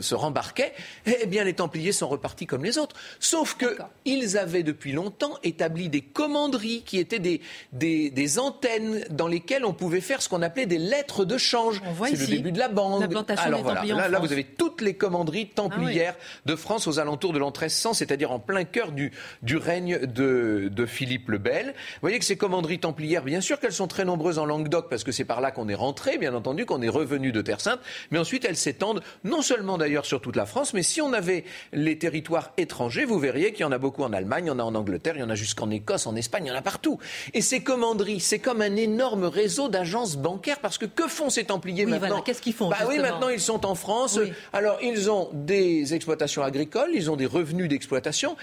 se 0.00 0.14
rembarquait, 0.14 0.72
eh 1.06 1.26
bien, 1.26 1.44
les 1.44 1.54
Templiers 1.54 1.92
sont 1.92 2.08
repartis 2.08 2.46
comme 2.46 2.64
les 2.64 2.78
autres. 2.78 2.96
Sauf 3.18 3.56
qu'ils 3.56 4.38
avaient 4.38 4.62
depuis 4.62 4.92
longtemps 4.92 5.34
établi 5.42 5.88
des 5.88 6.00
commanderies 6.00 6.82
qui 6.82 6.98
étaient 6.98 7.18
des 7.18 7.39
des, 7.72 8.38
antennes 8.38 9.04
dans 9.10 9.26
lesquelles 9.26 9.64
on 9.64 9.72
pouvait 9.72 10.00
faire 10.00 10.22
ce 10.22 10.28
qu'on 10.28 10.42
appelait 10.42 10.66
des 10.66 10.78
lettres 10.78 11.24
de 11.24 11.38
change. 11.38 11.80
C'est 12.04 12.18
le 12.18 12.26
début 12.26 12.52
de 12.52 12.58
la 12.58 12.68
bande. 12.68 13.08
Alors 13.38 13.62
voilà, 13.62 14.08
là, 14.08 14.18
vous 14.18 14.32
avez 14.32 14.44
toutes 14.44 14.80
les 14.80 14.94
commanderies 14.94 15.48
templières 15.48 16.14
ah 16.18 16.40
de 16.46 16.56
France 16.56 16.86
aux 16.86 16.98
alentours 16.98 17.32
de 17.32 17.38
l'an 17.38 17.48
1300, 17.48 17.94
c'est-à-dire 17.94 18.30
en 18.30 18.38
plein 18.38 18.64
cœur 18.64 18.92
du, 18.92 19.12
du 19.42 19.56
règne 19.56 19.98
de, 19.98 20.70
de, 20.70 20.86
Philippe 20.86 21.28
le 21.28 21.38
Bel. 21.38 21.66
Vous 21.66 22.00
voyez 22.02 22.18
que 22.18 22.24
ces 22.24 22.36
commanderies 22.36 22.78
templières, 22.78 23.22
bien 23.22 23.40
sûr 23.40 23.60
qu'elles 23.60 23.72
sont 23.72 23.88
très 23.88 24.04
nombreuses 24.04 24.38
en 24.38 24.46
Languedoc, 24.46 24.88
parce 24.88 25.04
que 25.04 25.12
c'est 25.12 25.24
par 25.24 25.40
là 25.40 25.50
qu'on 25.50 25.68
est 25.68 25.74
rentré, 25.74 26.18
bien 26.18 26.34
entendu, 26.34 26.66
qu'on 26.66 26.82
est 26.82 26.88
revenu 26.88 27.32
de 27.32 27.42
Terre 27.42 27.60
Sainte, 27.60 27.80
mais 28.10 28.18
ensuite 28.18 28.44
elles 28.44 28.56
s'étendent 28.56 29.02
non 29.24 29.42
seulement 29.42 29.78
d'ailleurs 29.78 30.06
sur 30.06 30.20
toute 30.20 30.36
la 30.36 30.46
France, 30.46 30.74
mais 30.74 30.82
si 30.82 31.00
on 31.00 31.12
avait 31.12 31.44
les 31.72 31.98
territoires 31.98 32.52
étrangers, 32.56 33.04
vous 33.04 33.18
verriez 33.18 33.52
qu'il 33.52 33.62
y 33.62 33.64
en 33.64 33.72
a 33.72 33.78
beaucoup 33.78 34.02
en 34.02 34.12
Allemagne, 34.12 34.46
il 34.46 34.48
y 34.48 34.52
en 34.52 34.58
a 34.58 34.62
en 34.62 34.74
Angleterre, 34.74 35.14
il 35.16 35.20
y 35.20 35.22
en 35.22 35.30
a 35.30 35.34
jusqu'en 35.34 35.70
Écosse, 35.70 36.06
en 36.06 36.16
Espagne, 36.16 36.46
il 36.46 36.48
y 36.48 36.52
en 36.52 36.56
a 36.56 36.62
partout. 36.62 36.98
Et 37.34 37.40
ces 37.40 37.60
commanderies, 37.60 38.20
c'est 38.20 38.38
comme 38.38 38.62
un 38.62 38.76
énorme 38.76 39.24
réseau 39.24 39.68
d'agences 39.68 40.16
bancaires 40.16 40.58
parce 40.60 40.78
que 40.78 40.86
que 40.86 41.08
font 41.08 41.30
ces 41.30 41.44
Templiers 41.44 41.86
maintenant 41.86 42.20
Qu'est-ce 42.22 42.42
qu'ils 42.42 42.52
font 42.52 42.68
Bah 42.68 42.78
oui, 42.88 42.98
maintenant 42.98 43.28
ils 43.28 43.40
sont 43.40 43.64
en 43.66 43.74
France. 43.74 44.18
Alors 44.52 44.78
ils 44.82 45.10
ont 45.10 45.30
des 45.32 45.94
exploitations 45.94 46.42
agricoles, 46.42 46.90
ils 46.94 47.10
ont 47.10 47.16
des 47.16 47.26
revenus 47.26 47.68
d'exploitation. 47.68 48.36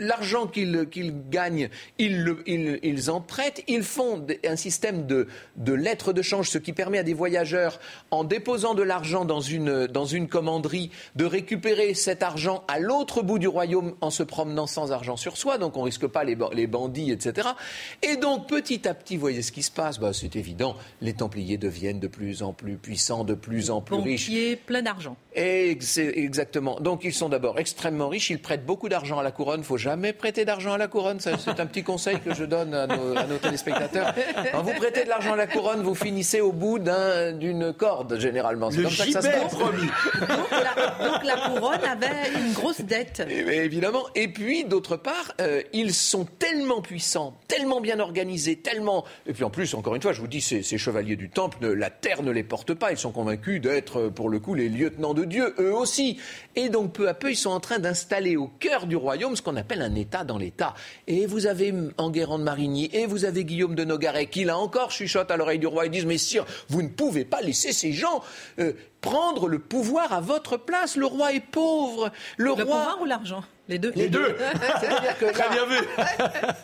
L'argent 0.00 0.46
qu'ils 0.46 0.86
gagnent, 1.30 1.68
ils, 1.98 2.36
ils, 2.46 3.10
en 3.10 3.20
prêtent. 3.20 3.62
Ils 3.68 3.82
font 3.82 4.24
un 4.44 4.56
système 4.56 5.06
de, 5.06 5.28
de 5.56 5.72
lettres 5.72 6.12
de 6.12 6.22
change, 6.22 6.50
ce 6.50 6.58
qui 6.58 6.72
permet 6.72 6.98
à 6.98 7.02
des 7.02 7.14
voyageurs, 7.14 7.80
en 8.10 8.24
déposant 8.24 8.74
de 8.74 8.82
l'argent 8.82 9.24
dans 9.24 9.40
une, 9.40 9.86
dans 9.86 10.04
une 10.04 10.28
commanderie, 10.28 10.90
de 11.14 11.24
récupérer 11.24 11.94
cet 11.94 12.22
argent 12.22 12.64
à 12.68 12.78
l'autre 12.78 13.22
bout 13.22 13.38
du 13.38 13.48
royaume 13.48 13.94
en 14.00 14.10
se 14.10 14.22
promenant 14.22 14.66
sans 14.66 14.92
argent 14.92 15.16
sur 15.16 15.36
soi. 15.36 15.58
Donc 15.58 15.76
on 15.76 15.82
risque 15.82 16.06
pas 16.06 16.24
les, 16.24 16.36
les 16.52 16.66
bandits, 16.66 17.10
etc. 17.10 17.48
Et 18.02 18.16
donc, 18.16 18.25
petit 18.46 18.88
à 18.88 18.94
petit, 18.94 19.16
voyez 19.16 19.42
ce 19.42 19.52
qui 19.52 19.62
se 19.62 19.70
passe. 19.70 19.98
Bah, 19.98 20.12
c'est 20.12 20.36
évident, 20.36 20.76
les 21.00 21.12
Templiers 21.12 21.58
deviennent 21.58 22.00
de 22.00 22.08
plus 22.08 22.42
en 22.42 22.52
plus 22.52 22.76
puissants, 22.76 23.24
de 23.24 23.34
plus 23.34 23.70
en 23.70 23.80
plus 23.80 23.96
riches. 23.96 24.26
Pompiers, 24.26 24.56
plein 24.56 24.82
d'argent. 24.82 25.16
Exactement. 25.34 26.80
Donc, 26.80 27.04
ils 27.04 27.12
sont 27.12 27.28
d'abord 27.28 27.58
extrêmement 27.58 28.08
riches. 28.08 28.30
Ils 28.30 28.40
prêtent 28.40 28.64
beaucoup 28.64 28.88
d'argent 28.88 29.18
à 29.18 29.22
la 29.22 29.30
couronne. 29.30 29.60
Il 29.60 29.66
faut 29.66 29.76
jamais 29.76 30.12
prêter 30.12 30.44
d'argent 30.44 30.72
à 30.72 30.78
la 30.78 30.88
couronne. 30.88 31.20
C'est 31.20 31.60
un 31.60 31.66
petit 31.66 31.82
conseil 31.82 32.20
que 32.20 32.34
je 32.34 32.44
donne 32.44 32.74
à 32.74 32.86
nos, 32.86 33.38
téléspectateurs. 33.40 34.14
Quand 34.52 34.62
vous 34.62 34.72
prêtez 34.72 35.04
de 35.04 35.08
l'argent 35.08 35.34
à 35.34 35.36
la 35.36 35.46
couronne, 35.46 35.82
vous 35.82 35.94
finissez 35.94 36.40
au 36.40 36.52
bout 36.52 36.78
d'une 36.78 37.72
corde, 37.74 38.18
généralement. 38.18 38.70
C'est 38.70 38.82
comme 38.82 38.90
ça 38.90 39.04
que 39.04 39.12
ça 39.12 39.22
se 39.22 39.28
passe. 39.28 39.54
Promis. 39.54 39.82
Donc, 39.82 40.50
la, 40.50 41.08
donc, 41.08 41.24
la, 41.24 41.36
couronne 41.36 41.84
avait 41.84 42.30
une 42.40 42.52
grosse 42.52 42.80
dette. 42.80 43.22
évidemment. 43.28 44.04
Et 44.14 44.28
puis, 44.28 44.64
d'autre 44.64 44.96
part, 44.96 45.32
euh, 45.40 45.62
ils 45.72 45.94
sont 45.94 46.24
tellement 46.24 46.80
puissants, 46.80 47.36
tellement 47.46 47.80
bien 47.80 48.00
organisés, 48.00 48.15
tellement. 48.62 49.04
Et 49.26 49.32
puis 49.32 49.44
en 49.44 49.50
plus, 49.50 49.74
encore 49.74 49.94
une 49.94 50.02
fois, 50.02 50.12
je 50.12 50.20
vous 50.20 50.26
dis, 50.26 50.40
ces, 50.40 50.62
chevaliers 50.62 51.16
du 51.16 51.28
temple, 51.28 51.66
la 51.66 51.90
terre 51.90 52.22
ne 52.22 52.30
les 52.30 52.42
porte 52.42 52.74
pas. 52.74 52.92
Ils 52.92 52.98
sont 52.98 53.12
convaincus 53.12 53.60
d'être, 53.60 54.08
pour 54.08 54.28
le 54.28 54.38
coup, 54.40 54.54
les 54.54 54.68
lieutenants 54.68 55.14
de 55.14 55.24
Dieu, 55.24 55.54
eux 55.58 55.74
aussi. 55.74 56.18
Et 56.54 56.68
donc, 56.68 56.92
peu 56.92 57.08
à 57.08 57.14
peu, 57.14 57.30
ils 57.30 57.36
sont 57.36 57.50
en 57.50 57.60
train 57.60 57.78
d'installer 57.78 58.36
au 58.36 58.48
cœur 58.48 58.86
du 58.86 58.96
royaume 58.96 59.36
ce 59.36 59.42
qu'on 59.42 59.56
appelle 59.56 59.82
un 59.82 59.94
État 59.94 60.24
dans 60.24 60.38
l'État. 60.38 60.74
Et 61.06 61.26
vous 61.26 61.46
avez 61.46 61.74
Enguerrand 61.98 62.38
de 62.38 62.44
Marigny, 62.44 62.90
et 62.92 63.06
vous 63.06 63.24
avez 63.24 63.44
Guillaume 63.44 63.74
de 63.74 63.84
Nogaret, 63.84 64.26
qui 64.26 64.44
là 64.44 64.58
encore 64.58 64.90
chuchote 64.90 65.30
à 65.30 65.36
l'oreille 65.36 65.58
du 65.58 65.66
roi 65.66 65.86
et 65.86 65.88
disent 65.88 66.06
Mais 66.06 66.18
sire, 66.18 66.44
vous 66.68 66.82
ne 66.82 66.88
pouvez 66.88 67.24
pas 67.24 67.40
laisser 67.40 67.72
ces 67.72 67.92
gens. 67.92 68.22
Euh, 68.58 68.72
prendre 69.06 69.48
le 69.48 69.58
pouvoir 69.58 70.12
à 70.12 70.20
votre 70.20 70.56
place. 70.56 70.96
Le 70.96 71.06
roi 71.06 71.32
est 71.32 71.40
pauvre. 71.40 72.10
Le, 72.36 72.50
roi... 72.52 72.64
pouvoir 72.64 72.98
ou 73.00 73.04
l'argent? 73.04 73.42
Les 73.68 73.78
deux. 73.78 73.92
Les 73.96 74.08
deux. 74.08 74.36
Très 75.32 75.48
bien 75.50 75.66
vu. 75.66 75.76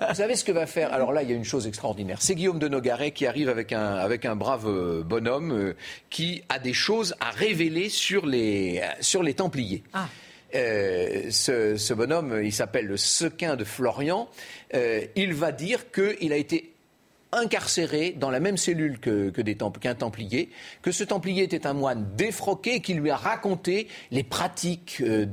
Vous 0.08 0.14
savez 0.14 0.36
ce 0.36 0.44
que 0.44 0.52
va 0.52 0.66
faire? 0.66 0.92
Alors 0.92 1.12
là, 1.12 1.22
il 1.22 1.30
y 1.30 1.32
a 1.32 1.36
une 1.36 1.44
chose 1.44 1.66
extraordinaire. 1.66 2.18
C'est 2.20 2.34
Guillaume 2.34 2.58
de 2.58 2.68
Nogaret 2.68 3.10
qui 3.10 3.26
arrive 3.26 3.48
avec 3.48 3.72
un, 3.72 3.94
avec 3.94 4.24
un 4.24 4.36
brave 4.36 4.68
euh, 4.68 5.02
bonhomme 5.02 5.52
euh, 5.52 5.76
qui 6.10 6.42
a 6.48 6.58
des 6.58 6.72
choses 6.72 7.14
à 7.20 7.30
révéler 7.30 7.88
sur 7.88 8.26
les, 8.26 8.82
sur 9.00 9.22
les 9.22 9.34
Templiers. 9.34 9.82
Ah. 9.92 10.06
Euh, 10.54 11.30
ce, 11.30 11.76
ce, 11.76 11.94
bonhomme, 11.94 12.40
il 12.44 12.52
s'appelle 12.52 12.86
le 12.86 12.96
Sequin 12.96 13.56
de 13.56 13.64
Florian. 13.64 14.28
il 14.72 15.34
va 15.34 15.50
dire 15.50 15.90
qu'il 15.90 16.32
a 16.32 16.36
été 16.36 16.71
incarcéré 17.32 18.14
dans 18.16 18.30
la 18.30 18.40
même 18.40 18.56
cellule 18.58 19.00
qu'un 19.00 19.94
templier, 19.94 20.50
que 20.82 20.92
ce 20.92 21.02
templier 21.02 21.42
était 21.42 21.66
un 21.66 21.72
moine 21.72 22.06
défroqué 22.14 22.80
qui 22.80 22.94
lui 22.94 23.10
a 23.10 23.16
raconté 23.16 23.88
les 24.10 24.22
pratiques 24.22 24.98
euh, 25.00 25.26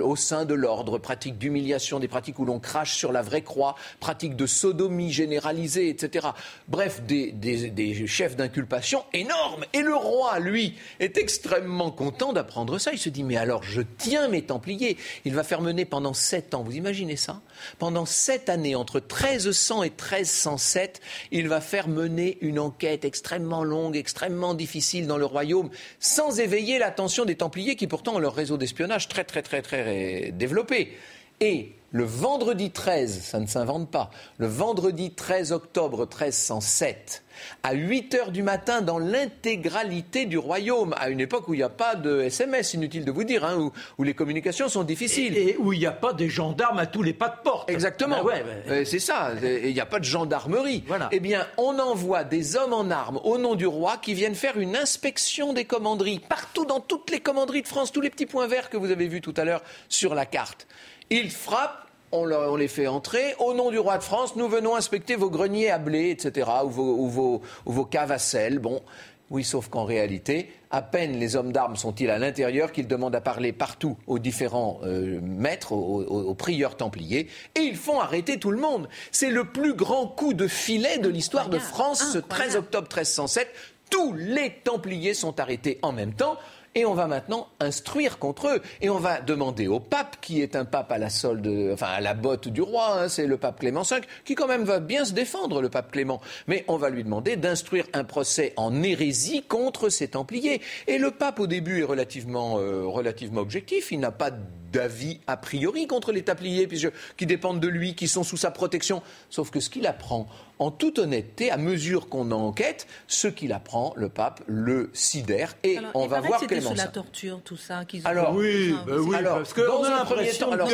au 0.00 0.16
sein 0.16 0.44
de 0.44 0.54
l'ordre, 0.54 0.98
pratiques 0.98 1.38
d'humiliation, 1.38 1.98
des 1.98 2.08
pratiques 2.08 2.38
où 2.38 2.44
l'on 2.44 2.60
crache 2.60 2.96
sur 2.96 3.10
la 3.10 3.22
vraie 3.22 3.42
croix, 3.42 3.74
pratiques 3.98 4.36
de 4.36 4.46
sodomie 4.46 5.12
généralisée, 5.12 5.88
etc. 5.88 6.28
Bref, 6.68 7.02
des, 7.02 7.32
des 7.32 8.06
chefs 8.06 8.36
d'inculpation 8.36 9.04
énormes. 9.12 9.64
Et 9.72 9.82
le 9.82 9.94
roi, 9.94 10.38
lui, 10.38 10.74
est 11.00 11.18
extrêmement 11.18 11.90
content 11.90 12.32
d'apprendre 12.32 12.78
ça. 12.78 12.92
Il 12.92 12.98
se 12.98 13.08
dit, 13.08 13.24
mais 13.24 13.36
alors 13.36 13.62
je 13.64 13.82
tiens 13.98 14.28
mes 14.28 14.42
templiers. 14.42 14.96
Il 15.24 15.34
va 15.34 15.42
faire 15.42 15.60
mener 15.60 15.84
pendant 15.84 16.14
sept 16.14 16.54
ans, 16.54 16.62
vous 16.62 16.76
imaginez 16.76 17.16
ça? 17.16 17.40
Pendant 17.78 18.06
sept 18.06 18.48
années, 18.48 18.76
entre 18.76 19.00
1300 19.00 19.82
et 19.82 19.90
1307, 19.90 21.00
il 21.32 21.39
va 21.48 21.60
faire 21.60 21.88
mener 21.88 22.38
une 22.40 22.58
enquête 22.58 23.04
extrêmement 23.04 23.64
longue, 23.64 23.96
extrêmement 23.96 24.54
difficile 24.54 25.06
dans 25.06 25.18
le 25.18 25.24
royaume, 25.24 25.70
sans 25.98 26.40
éveiller 26.40 26.78
l'attention 26.78 27.24
des 27.24 27.36
Templiers 27.36 27.76
qui 27.76 27.86
pourtant 27.86 28.16
ont 28.16 28.18
leur 28.18 28.34
réseau 28.34 28.56
d'espionnage 28.56 29.08
très 29.08 29.24
très 29.24 29.42
très 29.42 29.62
très 29.62 30.32
développé. 30.32 30.92
Et 31.40 31.72
le 31.92 32.04
vendredi 32.04 32.70
13, 32.70 33.20
ça 33.20 33.40
ne 33.40 33.46
s'invente 33.46 33.90
pas, 33.90 34.10
le 34.38 34.46
vendredi 34.46 35.10
13 35.10 35.52
octobre 35.52 36.06
1307, 36.06 37.24
à 37.62 37.72
8 37.72 38.14
heures 38.14 38.30
du 38.30 38.42
matin 38.42 38.80
dans 38.80 38.98
l'intégralité 38.98 40.26
du 40.26 40.38
royaume, 40.38 40.94
à 40.98 41.10
une 41.10 41.20
époque 41.20 41.48
où 41.48 41.54
il 41.54 41.58
n'y 41.58 41.62
a 41.64 41.68
pas 41.68 41.96
de 41.96 42.20
SMS, 42.20 42.74
inutile 42.74 43.04
de 43.04 43.10
vous 43.10 43.24
dire, 43.24 43.44
hein, 43.44 43.72
où, 43.98 44.02
les 44.04 44.14
communications 44.14 44.68
sont 44.68 44.84
difficiles. 44.84 45.36
Et, 45.36 45.56
où 45.58 45.72
il 45.72 45.80
n'y 45.80 45.86
a 45.86 45.92
pas 45.92 46.12
des 46.12 46.28
gendarmes 46.28 46.78
à 46.78 46.86
tous 46.86 47.02
les 47.02 47.12
pas 47.12 47.28
de 47.28 47.42
porte. 47.42 47.68
Exactement. 47.68 48.22
Ben 48.22 48.44
euh, 48.68 48.84
c'est 48.84 48.98
ça. 48.98 49.32
Il 49.42 49.72
n'y 49.72 49.80
a 49.80 49.86
pas 49.86 49.98
de 49.98 50.04
gendarmerie. 50.04 50.84
Voilà. 50.86 51.08
Eh 51.12 51.20
bien, 51.20 51.46
on 51.56 51.78
envoie 51.78 52.24
des 52.24 52.56
hommes 52.56 52.72
en 52.72 52.90
armes 52.90 53.20
au 53.24 53.38
nom 53.38 53.54
du 53.54 53.66
roi 53.66 53.96
qui 54.00 54.14
viennent 54.14 54.34
faire 54.34 54.58
une 54.58 54.76
inspection 54.76 55.52
des 55.52 55.64
commanderies, 55.64 56.20
partout 56.20 56.64
dans 56.64 56.80
toutes 56.80 57.10
les 57.10 57.20
commanderies 57.20 57.62
de 57.62 57.68
France, 57.68 57.90
tous 57.90 58.00
les 58.00 58.10
petits 58.10 58.26
points 58.26 58.46
verts 58.46 58.70
que 58.70 58.76
vous 58.76 58.90
avez 58.90 59.08
vus 59.08 59.20
tout 59.20 59.34
à 59.36 59.44
l'heure 59.44 59.62
sur 59.88 60.14
la 60.14 60.26
carte. 60.26 60.66
Ils 61.10 61.30
frappent 61.30 61.86
on, 62.12 62.56
les 62.56 62.68
fait 62.68 62.86
entrer. 62.86 63.34
Au 63.38 63.54
nom 63.54 63.70
du 63.70 63.78
roi 63.78 63.98
de 63.98 64.02
France, 64.02 64.34
nous 64.36 64.48
venons 64.48 64.74
inspecter 64.74 65.14
vos 65.16 65.30
greniers 65.30 65.70
à 65.70 65.78
blé, 65.78 66.10
etc., 66.10 66.48
ou 66.64 67.08
vos, 67.08 67.42
ou 67.66 67.84
caves 67.84 68.10
à 68.12 68.18
sel. 68.18 68.58
Bon, 68.58 68.82
oui, 69.30 69.44
sauf 69.44 69.68
qu'en 69.68 69.84
réalité, 69.84 70.50
à 70.70 70.82
peine 70.82 71.18
les 71.18 71.36
hommes 71.36 71.52
d'armes 71.52 71.76
sont-ils 71.76 72.10
à 72.10 72.18
l'intérieur 72.18 72.72
qu'ils 72.72 72.88
demandent 72.88 73.14
à 73.14 73.20
parler 73.20 73.52
partout 73.52 73.96
aux 74.08 74.18
différents 74.18 74.80
euh, 74.82 75.20
maîtres, 75.22 75.72
aux, 75.72 76.34
prieurs 76.34 76.76
templiers, 76.76 77.28
et 77.54 77.60
ils 77.60 77.76
font 77.76 78.00
arrêter 78.00 78.38
tout 78.38 78.50
le 78.50 78.60
monde. 78.60 78.88
C'est 79.12 79.30
le 79.30 79.44
plus 79.44 79.74
grand 79.74 80.08
coup 80.08 80.34
de 80.34 80.48
filet 80.48 80.98
de 80.98 81.08
l'histoire 81.08 81.48
de 81.48 81.60
France, 81.60 82.12
ce 82.12 82.18
13 82.18 82.56
octobre 82.56 82.88
1307. 82.88 83.48
Tous 83.88 84.12
les 84.14 84.50
templiers 84.64 85.14
sont 85.14 85.38
arrêtés 85.38 85.78
en 85.82 85.92
même 85.92 86.12
temps 86.12 86.36
et 86.74 86.86
on 86.86 86.94
va 86.94 87.06
maintenant 87.06 87.48
instruire 87.58 88.18
contre 88.18 88.48
eux. 88.48 88.62
Et 88.80 88.90
on 88.90 88.98
va 88.98 89.20
demander 89.20 89.66
au 89.66 89.80
pape, 89.80 90.18
qui 90.20 90.40
est 90.40 90.56
un 90.56 90.64
pape 90.64 90.92
à 90.92 90.98
la 90.98 91.10
solde, 91.10 91.48
enfin 91.72 91.88
à 91.88 92.00
la 92.00 92.14
botte 92.14 92.48
du 92.48 92.62
roi, 92.62 93.00
hein, 93.00 93.08
c'est 93.08 93.26
le 93.26 93.36
pape 93.36 93.60
Clément 93.60 93.82
V, 93.82 93.96
qui 94.24 94.34
quand 94.34 94.46
même 94.46 94.64
va 94.64 94.80
bien 94.80 95.04
se 95.04 95.12
défendre, 95.12 95.62
le 95.62 95.68
pape 95.68 95.90
Clément. 95.90 96.20
Mais 96.46 96.64
on 96.68 96.76
va 96.76 96.90
lui 96.90 97.04
demander 97.04 97.36
d'instruire 97.36 97.86
un 97.92 98.04
procès 98.04 98.52
en 98.56 98.82
hérésie 98.82 99.42
contre 99.42 99.88
ces 99.88 100.08
Templiers. 100.08 100.60
Et 100.86 100.98
le 100.98 101.10
pape, 101.10 101.40
au 101.40 101.46
début, 101.46 101.80
est 101.80 101.84
relativement, 101.84 102.58
euh, 102.58 102.84
relativement 102.84 103.40
objectif. 103.40 103.92
Il 103.92 104.00
n'a 104.00 104.12
pas 104.12 104.30
d'avis 104.72 105.20
a 105.26 105.36
priori 105.36 105.86
contre 105.86 106.12
les 106.12 106.22
Templiers, 106.22 106.66
puisque, 106.66 106.92
qui 107.16 107.26
dépendent 107.26 107.60
de 107.60 107.68
lui, 107.68 107.94
qui 107.94 108.08
sont 108.08 108.24
sous 108.24 108.36
sa 108.36 108.50
protection. 108.50 109.02
Sauf 109.28 109.50
que 109.50 109.60
ce 109.60 109.70
qu'il 109.70 109.86
apprend 109.86 110.26
en 110.58 110.70
toute 110.70 110.98
honnêteté, 110.98 111.50
à 111.50 111.56
mesure 111.56 112.10
qu'on 112.10 112.30
enquête, 112.32 112.86
ce 113.08 113.28
qu'il 113.28 113.52
apprend, 113.52 113.94
le 113.96 114.10
pape 114.10 114.42
le 114.46 114.90
sidère 114.92 115.56
et 115.64 115.78
on 115.94 116.06
va 116.06 116.20
voir. 116.20 116.38
C'était 116.38 116.60
la 116.60 116.86
torture, 116.86 117.40
tout 117.42 117.56
ça. 117.56 117.82
Alors 118.04 118.34
oui, 118.34 118.74
bah 118.86 118.92
oui 118.98 119.16
alors, 119.16 119.38
parce 119.38 119.54
que 119.54 119.62
dans 119.62 119.84
un 119.84 120.04
premier 120.04 120.32
temps, 120.32 120.50
alors, 120.50 120.68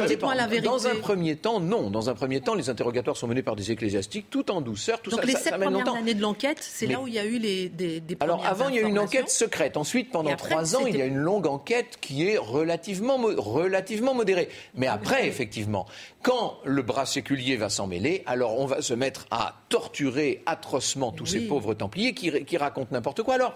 dans 0.63 0.87
un 0.89 0.97
premier 0.97 1.37
temps, 1.37 1.61
non. 1.61 1.91
Dans 1.91 2.11
un 2.11 2.15
premier 2.15 2.41
temps, 2.41 2.55
les 2.55 2.69
interrogatoires 2.69 3.17
sont 3.17 3.29
menés 3.29 3.45
par 3.45 3.55
des 3.55 3.71
ecclésiastiques, 3.71 4.29
tout 4.29 4.51
en 4.51 4.61
douceur, 4.61 5.01
tout 5.01 5.11
Donc 5.11 5.21
ça. 5.21 5.27
les 5.27 5.35
sept 5.35 5.55
premières 5.55 5.95
années 5.95 6.15
de 6.15 6.23
l'enquête, 6.23 6.59
c'est 6.61 6.87
là 6.87 7.01
où 7.01 7.07
il 7.07 7.15
y 7.15 7.19
a 7.19 7.25
eu 7.25 7.39
les 7.39 7.69
des, 7.69 8.01
des 8.01 8.17
Alors 8.19 8.45
avant, 8.45 8.69
il 8.69 8.75
y 8.75 8.79
a 8.79 8.83
eu 8.83 8.89
une 8.89 8.99
enquête 8.99 9.31
secrète. 9.31 9.77
Ensuite, 9.77 10.11
pendant 10.11 10.35
trois 10.35 10.75
ans, 10.75 10.87
il 10.87 10.97
y 10.97 11.03
a 11.03 11.07
une 11.07 11.17
longue 11.17 11.47
enquête 11.47 11.99
qui 12.01 12.27
est 12.29 12.39
relativement 12.39 13.17
relativement 13.17 13.86
modérée. 14.15 14.49
Mais 14.75 14.87
après, 14.87 15.27
effectivement, 15.27 15.87
quand 16.23 16.59
le 16.65 16.83
bras 16.83 17.07
séculier 17.07 17.57
va 17.57 17.69
s'en 17.69 17.87
mêler, 17.87 18.23
alors 18.27 18.59
on 18.59 18.67
va 18.67 18.83
se 18.83 18.95
mettre 18.95 19.27
à 19.31 19.57
torturer 19.69 20.43
atrocement 20.47 21.13
tous 21.13 21.27
ces 21.27 21.41
pauvres 21.41 21.75
Templiers 21.75 22.15
qui, 22.15 22.57
racontent 22.57 22.89
n'importe 22.93 23.23
quoi. 23.23 23.35
Alors, 23.35 23.55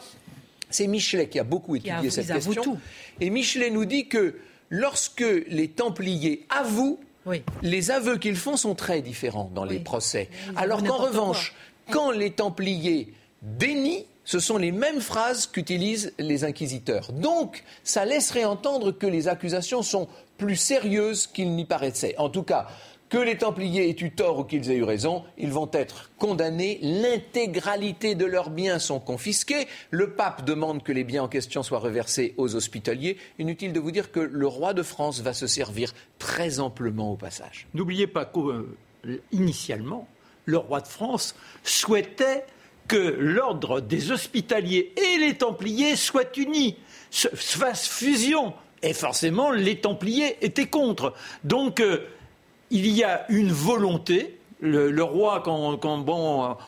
c'est 0.71 0.87
Michelet 0.87 1.29
qui 1.29 1.39
a 1.39 1.45
beaucoup 1.45 1.77
étudié 1.77 2.11
cette 2.11 2.33
question. 2.33 2.79
Et 3.21 3.31
Michelet 3.31 3.71
nous 3.71 3.85
dit 3.85 4.09
que 4.09 4.37
lorsque 4.69 5.25
les 5.49 5.69
Templiers 5.69 6.47
avouent, 6.51 7.01
les 7.63 7.91
aveux 7.91 8.19
qu'ils 8.19 8.37
font 8.37 8.57
sont 8.57 8.75
très 8.75 9.03
différents 9.03 9.51
dans 9.55 9.65
les 9.65 9.79
procès. 9.79 10.29
Alors 10.57 10.83
qu'en 10.83 10.97
revanche, 10.97 11.55
quand 11.91 12.11
les 12.11 12.31
Templiers 12.31 13.13
dénient, 13.43 14.07
ce 14.31 14.39
sont 14.39 14.59
les 14.59 14.71
mêmes 14.71 15.01
phrases 15.01 15.49
qu'utilisent 15.49 16.13
les 16.21 16.45
inquisiteurs. 16.45 17.11
Donc, 17.11 17.65
ça 17.83 18.05
laisserait 18.05 18.45
entendre 18.45 18.93
que 18.93 19.09
les 19.09 19.27
accusations 19.27 19.83
sont 19.83 20.07
plus 20.39 20.55
sérieuses 20.55 21.27
qu'il 21.27 21.51
n'y 21.57 21.65
paraissait. 21.65 22.15
En 22.17 22.29
tout 22.29 22.45
cas, 22.45 22.69
que 23.09 23.19
les 23.19 23.39
Templiers 23.39 23.89
aient 23.89 24.05
eu 24.05 24.13
tort 24.13 24.39
ou 24.39 24.45
qu'ils 24.45 24.71
aient 24.71 24.77
eu 24.77 24.85
raison, 24.85 25.25
ils 25.37 25.51
vont 25.51 25.69
être 25.73 26.13
condamnés. 26.17 26.79
L'intégralité 26.81 28.15
de 28.15 28.25
leurs 28.25 28.51
biens 28.51 28.79
sont 28.79 29.01
confisqués. 29.01 29.67
Le 29.91 30.11
pape 30.11 30.45
demande 30.45 30.85
que 30.85 30.93
les 30.93 31.03
biens 31.03 31.25
en 31.25 31.29
question 31.29 31.65
soient 31.65 31.81
reversés 31.81 32.35
aux 32.37 32.55
hospitaliers. 32.55 33.17
Inutile 33.41 33.73
de 33.73 33.81
vous 33.81 33.91
dire 33.91 34.13
que 34.13 34.21
le 34.21 34.47
roi 34.47 34.75
de 34.75 34.85
France 34.85 35.23
va 35.23 35.33
se 35.33 35.49
servir 35.49 35.93
très 36.21 36.61
amplement 36.61 37.11
au 37.11 37.17
passage. 37.17 37.67
N'oubliez 37.75 38.07
pas 38.07 38.31
qu'initialement, 38.33 40.07
le 40.45 40.59
roi 40.59 40.81
de 40.81 40.87
France 40.87 41.35
souhaitait 41.65 42.45
que 42.91 43.15
l'ordre 43.21 43.81
des 43.81 44.11
hospitaliers 44.11 44.93
et 44.97 45.19
les 45.19 45.35
Templiers 45.35 45.95
soient 45.95 46.37
unis, 46.37 46.75
se 47.13 47.29
fassent 47.29 47.87
fusion 47.87 48.53
et 48.83 48.95
forcément, 48.95 49.53
les 49.53 49.77
Templiers 49.77 50.39
étaient 50.45 50.67
contre. 50.67 51.15
Donc, 51.45 51.79
euh, 51.79 52.09
il 52.73 52.89
y 52.89 53.05
a 53.05 53.27
une 53.29 53.53
volonté. 53.53 54.39
Le, 54.61 55.03
roi, 55.03 55.41
quand, 55.45 55.79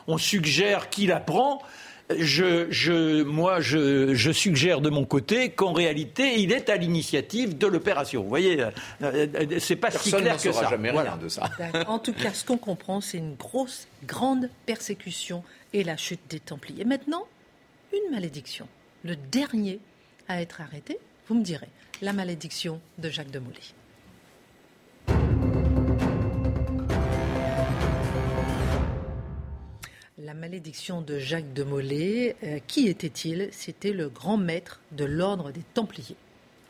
on 0.07 0.17
suggère 0.17 0.89
qu'il 0.89 1.11
apprend, 1.11 1.61
je, 2.09 3.23
moi, 3.23 3.59
je, 3.59 4.31
suggère 4.31 4.81
de 4.81 4.89
mon 4.89 5.05
côté 5.05 5.49
qu'en 5.49 5.73
réalité, 5.73 6.39
il 6.39 6.51
est 6.51 6.69
à 6.69 6.75
l'initiative 6.75 7.57
de 7.57 7.67
l'opération. 7.67 8.23
Vous 8.23 8.29
voyez, 8.29 8.61
euh, 8.61 8.71
euh, 9.01 9.59
c'est 9.59 9.75
pas 9.75 9.91
si 9.91 10.11
clair 10.11 10.37
que 10.37 10.51
ça. 10.51 10.69
jamais 10.69 10.91
rien 10.91 11.17
de 11.17 11.27
ça. 11.27 11.49
En 11.87 11.99
tout 11.99 12.13
cas, 12.13 12.33
ce 12.33 12.43
qu'on 12.43 12.57
comprend, 12.57 13.01
c'est 13.01 13.17
une 13.17 13.35
grosse, 13.35 13.87
grande 14.05 14.49
persécution 14.65 15.43
et 15.73 15.83
la 15.83 15.97
chute 15.97 16.21
des 16.29 16.39
Templiers. 16.39 16.85
Maintenant, 16.85 17.25
une 17.93 18.11
malédiction. 18.11 18.67
Le 19.03 19.15
dernier 19.15 19.79
à 20.27 20.41
être 20.41 20.61
arrêté, 20.61 20.97
vous 21.27 21.35
me 21.35 21.43
direz, 21.43 21.67
la 22.01 22.13
malédiction 22.13 22.79
de 22.97 23.09
Jacques 23.09 23.31
de 23.31 23.39
Molay. 23.39 23.59
La 30.25 30.33
malédiction 30.33 31.01
de 31.01 31.19
Jacques 31.19 31.51
de 31.51 31.63
Molay, 31.63 32.37
euh, 32.45 32.59
qui 32.65 32.87
était-il? 32.87 33.49
C'était 33.51 33.91
le 33.91 34.07
grand 34.07 34.37
maître 34.37 34.79
de 34.93 35.03
l'ordre 35.03 35.51
des 35.51 35.63
Templiers. 35.73 36.15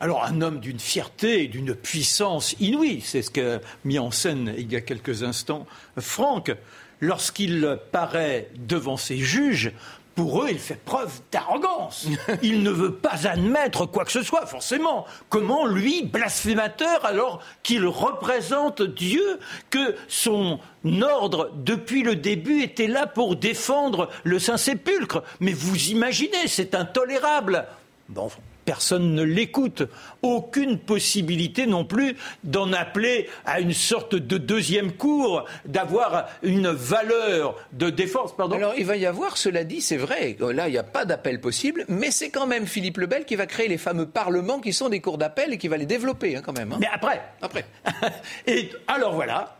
Alors 0.00 0.24
un 0.24 0.40
homme 0.40 0.58
d'une 0.58 0.80
fierté 0.80 1.44
et 1.44 1.46
d'une 1.46 1.72
puissance 1.72 2.56
inouïe, 2.58 3.00
c'est 3.00 3.22
ce 3.22 3.30
qu'a 3.30 3.60
mis 3.84 4.00
en 4.00 4.10
scène 4.10 4.52
il 4.58 4.72
y 4.72 4.74
a 4.74 4.80
quelques 4.80 5.22
instants 5.22 5.68
Franck, 5.98 6.52
lorsqu'il 7.00 7.78
paraît 7.92 8.48
devant 8.56 8.96
ses 8.96 9.18
juges 9.18 9.70
pour 10.14 10.42
eux, 10.42 10.48
il 10.50 10.58
fait 10.58 10.82
preuve 10.82 11.12
d'arrogance. 11.32 12.06
Il 12.42 12.62
ne 12.62 12.70
veut 12.70 12.94
pas 12.94 13.26
admettre 13.26 13.86
quoi 13.86 14.04
que 14.04 14.12
ce 14.12 14.22
soit, 14.22 14.46
forcément. 14.46 15.06
Comment 15.28 15.66
lui, 15.66 16.04
blasphémateur, 16.04 17.04
alors 17.04 17.40
qu'il 17.62 17.86
représente 17.86 18.82
Dieu, 18.82 19.40
que 19.70 19.96
son 20.08 20.60
ordre, 21.02 21.50
depuis 21.56 22.02
le 22.02 22.16
début, 22.16 22.62
était 22.62 22.86
là 22.86 23.06
pour 23.06 23.36
défendre 23.36 24.08
le 24.22 24.38
Saint-Sépulcre? 24.38 25.22
Mais 25.40 25.52
vous 25.52 25.88
imaginez, 25.88 26.46
c'est 26.46 26.74
intolérable. 26.74 27.66
Bon, 28.08 28.30
personne 28.64 29.14
ne 29.14 29.22
l'écoute. 29.22 29.82
Aucune 30.22 30.78
possibilité 30.78 31.66
non 31.66 31.84
plus 31.84 32.16
d'en 32.44 32.72
appeler 32.72 33.28
à 33.44 33.60
une 33.60 33.72
sorte 33.72 34.14
de 34.14 34.38
deuxième 34.38 34.92
cours, 34.92 35.44
d'avoir 35.64 36.28
une 36.42 36.68
valeur 36.68 37.56
de 37.72 37.90
défense. 37.90 38.34
Pardon. 38.36 38.56
Alors 38.56 38.74
il 38.76 38.86
va 38.86 38.96
y 38.96 39.06
avoir, 39.06 39.36
cela 39.36 39.64
dit, 39.64 39.80
c'est 39.80 39.96
vrai, 39.96 40.36
là 40.40 40.68
il 40.68 40.72
n'y 40.72 40.78
a 40.78 40.82
pas 40.82 41.04
d'appel 41.04 41.40
possible, 41.40 41.84
mais 41.88 42.10
c'est 42.10 42.30
quand 42.30 42.46
même 42.46 42.66
Philippe 42.66 42.98
Lebel 42.98 43.24
qui 43.24 43.36
va 43.36 43.46
créer 43.46 43.68
les 43.68 43.78
fameux 43.78 44.06
parlements 44.06 44.60
qui 44.60 44.72
sont 44.72 44.88
des 44.88 45.00
cours 45.00 45.18
d'appel 45.18 45.52
et 45.52 45.58
qui 45.58 45.68
va 45.68 45.76
les 45.76 45.86
développer 45.86 46.36
hein, 46.36 46.42
quand 46.44 46.56
même. 46.56 46.72
Hein. 46.72 46.78
Mais 46.80 46.88
après, 46.92 47.22
après. 47.42 47.64
et 48.46 48.70
alors 48.88 49.14
voilà, 49.14 49.56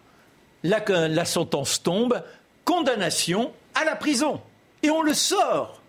la 0.63 1.25
sentence 1.25 1.83
tombe, 1.83 2.23
condamnation 2.65 3.53
à 3.75 3.85
la 3.85 3.97
prison. 3.97 4.41
Et 4.83 4.91
on 4.91 5.03
le 5.03 5.15
sort. 5.15 5.81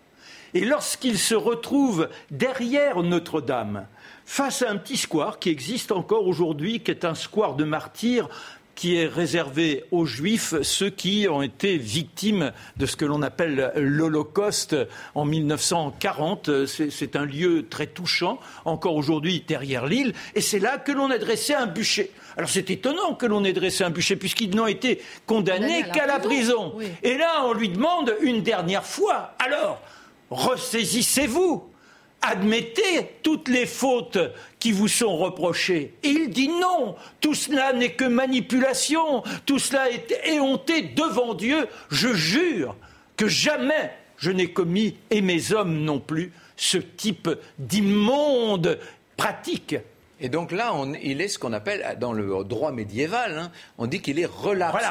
Et 0.56 0.64
lorsqu'il 0.64 1.18
se 1.18 1.34
retrouve 1.34 2.08
derrière 2.30 3.02
Notre-Dame, 3.02 3.86
face 4.24 4.62
à 4.62 4.70
un 4.70 4.76
petit 4.76 4.96
square 4.96 5.38
qui 5.38 5.50
existe 5.50 5.92
encore 5.92 6.26
aujourd'hui, 6.26 6.80
qui 6.80 6.90
est 6.90 7.04
un 7.04 7.14
square 7.14 7.56
de 7.56 7.64
martyrs, 7.64 8.30
qui 8.74 8.96
est 8.96 9.06
réservé 9.06 9.84
aux 9.90 10.06
juifs, 10.06 10.54
ceux 10.62 10.88
qui 10.88 11.26
ont 11.28 11.42
été 11.42 11.76
victimes 11.76 12.52
de 12.78 12.86
ce 12.86 12.96
que 12.96 13.04
l'on 13.04 13.20
appelle 13.20 13.70
l'Holocauste 13.76 14.74
en 15.14 15.26
1940. 15.26 16.64
C'est 16.64 17.16
un 17.16 17.26
lieu 17.26 17.66
très 17.68 17.86
touchant, 17.86 18.40
encore 18.64 18.96
aujourd'hui 18.96 19.44
derrière 19.46 19.84
l'île, 19.84 20.14
et 20.34 20.40
c'est 20.40 20.58
là 20.58 20.78
que 20.78 20.92
l'on 20.92 21.10
a 21.10 21.18
dressé 21.18 21.52
un 21.52 21.66
bûcher. 21.66 22.12
Alors 22.38 22.48
c'est 22.48 22.70
étonnant 22.70 23.12
que 23.12 23.26
l'on 23.26 23.44
ait 23.44 23.52
dressé 23.52 23.84
un 23.84 23.90
bûcher, 23.90 24.16
puisqu'ils 24.16 24.56
n'ont 24.56 24.66
été 24.66 25.02
condamnés 25.26 25.82
qu'à 25.92 26.06
la 26.06 26.18
prison. 26.18 26.72
Et 27.02 27.18
là, 27.18 27.44
on 27.44 27.52
lui 27.52 27.68
demande 27.68 28.14
une 28.22 28.42
dernière 28.42 28.86
fois, 28.86 29.34
alors, 29.38 29.82
ressaisissez-vous, 30.30 31.64
admettez 32.22 33.08
toutes 33.22 33.48
les 33.48 33.66
fautes 33.66 34.18
qui 34.58 34.72
vous 34.72 34.88
sont 34.88 35.16
reprochées. 35.16 35.94
Il 36.02 36.30
dit 36.30 36.48
non, 36.48 36.96
tout 37.20 37.34
cela 37.34 37.72
n'est 37.72 37.92
que 37.92 38.04
manipulation, 38.04 39.22
tout 39.44 39.58
cela 39.58 39.90
est 39.90 40.12
éhonté 40.24 40.82
devant 40.82 41.34
Dieu. 41.34 41.66
Je 41.90 42.12
jure 42.12 42.76
que 43.16 43.28
jamais 43.28 43.92
je 44.18 44.30
n'ai 44.30 44.50
commis, 44.50 44.96
et 45.10 45.20
mes 45.20 45.52
hommes 45.52 45.84
non 45.84 46.00
plus, 46.00 46.32
ce 46.56 46.78
type 46.78 47.28
d'immonde 47.58 48.78
pratique. 49.16 49.76
Et 50.18 50.30
donc 50.30 50.50
là, 50.50 50.72
on, 50.74 50.94
il 50.94 51.20
est 51.20 51.28
ce 51.28 51.38
qu'on 51.38 51.52
appelle, 51.52 51.96
dans 52.00 52.14
le 52.14 52.42
droit 52.44 52.72
médiéval, 52.72 53.38
hein, 53.38 53.50
on 53.76 53.86
dit 53.86 54.00
qu'il 54.00 54.18
est 54.18 54.26
relapse. 54.26 54.82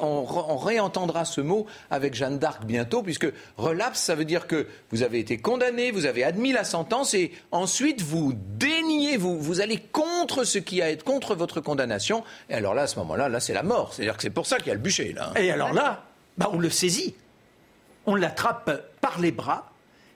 On, 0.00 0.56
réentendra 0.56 1.24
ce 1.24 1.40
mot 1.40 1.66
avec 1.90 2.14
Jeanne 2.14 2.38
d'Arc 2.38 2.64
bientôt, 2.64 3.02
puisque 3.02 3.26
relapse, 3.56 4.00
ça 4.00 4.14
veut 4.14 4.24
dire 4.24 4.46
que 4.46 4.68
vous 4.90 5.02
avez 5.02 5.18
été 5.18 5.38
condamné, 5.38 5.90
vous 5.90 6.06
avez 6.06 6.22
admis 6.22 6.52
la 6.52 6.62
sentence, 6.62 7.14
et 7.14 7.32
ensuite 7.50 8.02
vous 8.02 8.32
déniez, 8.34 9.16
vous, 9.16 9.40
vous 9.40 9.60
allez 9.60 9.78
contre 9.78 10.44
ce 10.44 10.58
qui 10.58 10.82
a 10.82 10.90
été 10.90 11.02
contre 11.02 11.34
votre 11.34 11.60
condamnation. 11.60 12.22
Et 12.48 12.54
alors 12.54 12.74
là, 12.74 12.82
à 12.82 12.86
ce 12.86 12.98
moment-là, 13.00 13.28
là, 13.28 13.40
c'est 13.40 13.54
la 13.54 13.64
mort. 13.64 13.92
C'est-à-dire 13.92 14.16
que 14.16 14.22
c'est 14.22 14.30
pour 14.30 14.46
ça 14.46 14.58
qu'il 14.58 14.68
y 14.68 14.70
a 14.70 14.74
le 14.74 14.80
bûcher, 14.80 15.12
là. 15.12 15.32
Et 15.36 15.50
alors 15.50 15.72
là, 15.72 16.04
bah, 16.38 16.48
on 16.52 16.58
le 16.58 16.70
saisit. 16.70 17.16
On 18.06 18.14
l'attrape 18.14 18.70
par 19.00 19.20
les 19.20 19.32
bras 19.32 19.69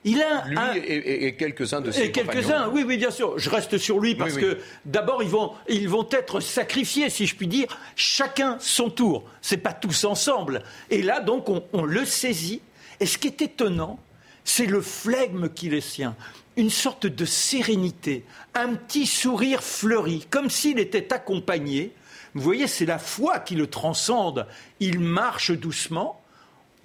il 0.05 0.21
a 0.21 0.47
lui 0.47 0.79
et, 0.79 1.35
quelques-uns 1.35 1.81
de 1.81 1.89
ses 1.89 2.03
Et 2.03 2.11
quelques-uns, 2.11 2.69
oui, 2.69 2.85
oui, 2.87 2.97
bien 2.97 3.09
sûr. 3.09 3.37
Je 3.39 3.49
reste 3.49 3.79
sur 3.79 3.99
lui 3.99 4.13
parce 4.13 4.35
que 4.35 4.59
d'abord 4.85 5.23
ils 5.23 5.29
vont, 5.29 5.51
ils 5.67 5.89
vont 5.89 6.07
être 6.11 6.39
sacrifiés, 6.39 7.09
si 7.09 7.25
je 7.25 7.35
puis 7.35 7.47
dire, 7.47 7.67
chacun 7.95 8.57
son 8.59 8.91
tour. 8.91 9.23
C'est 9.41 9.57
pas 9.57 9.73
tous 9.73 10.05
ensemble. 10.05 10.61
Et 10.91 11.01
là, 11.01 11.21
donc, 11.21 11.49
on, 11.49 11.83
le 11.83 12.05
saisit. 12.05 12.61
Et 12.99 13.07
ce 13.07 13.17
qui 13.17 13.27
est 13.27 13.41
étonnant, 13.41 13.99
c'est 14.43 14.67
le 14.67 14.79
flegme 14.79 15.49
qui 15.49 15.67
est 15.67 15.81
sien 15.81 16.15
une 16.57 16.69
sorte 16.69 17.05
de 17.05 17.25
sérénité, 17.25 18.23
un 18.53 18.75
petit 18.75 19.05
sourire 19.05 19.61
fleuri, 19.61 20.25
comme 20.29 20.49
s'il 20.49 20.79
était 20.79 21.11
accompagné. 21.11 21.91
Vous 22.33 22.41
voyez, 22.41 22.67
c'est 22.67 22.85
la 22.85 22.97
foi 22.97 23.39
qui 23.39 23.55
le 23.55 23.67
transcende. 23.67 24.47
Il 24.79 25.01
marche 25.01 25.51
doucement, 25.51 26.21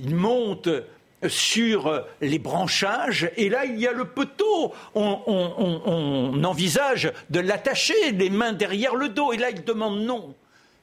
il 0.00 0.16
monte 0.16 0.68
sur 1.28 2.04
les 2.20 2.38
branchages, 2.38 3.30
et 3.36 3.48
là 3.48 3.64
il 3.66 3.78
y 3.78 3.86
a 3.86 3.92
le 3.92 4.06
poteau. 4.06 4.72
On, 4.94 6.42
envisage 6.44 7.12
de 7.28 7.40
l'attacher, 7.40 8.12
les 8.12 8.30
mains 8.30 8.52
derrière 8.52 8.94
le 8.94 9.08
dos, 9.08 9.32
et 9.32 9.36
là 9.36 9.50
il 9.50 9.64
demande 9.64 10.00
non. 10.00 10.34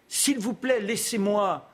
S'il 0.08 0.40
vous 0.40 0.54
plaît, 0.54 0.80
laissez-moi. 0.80 1.70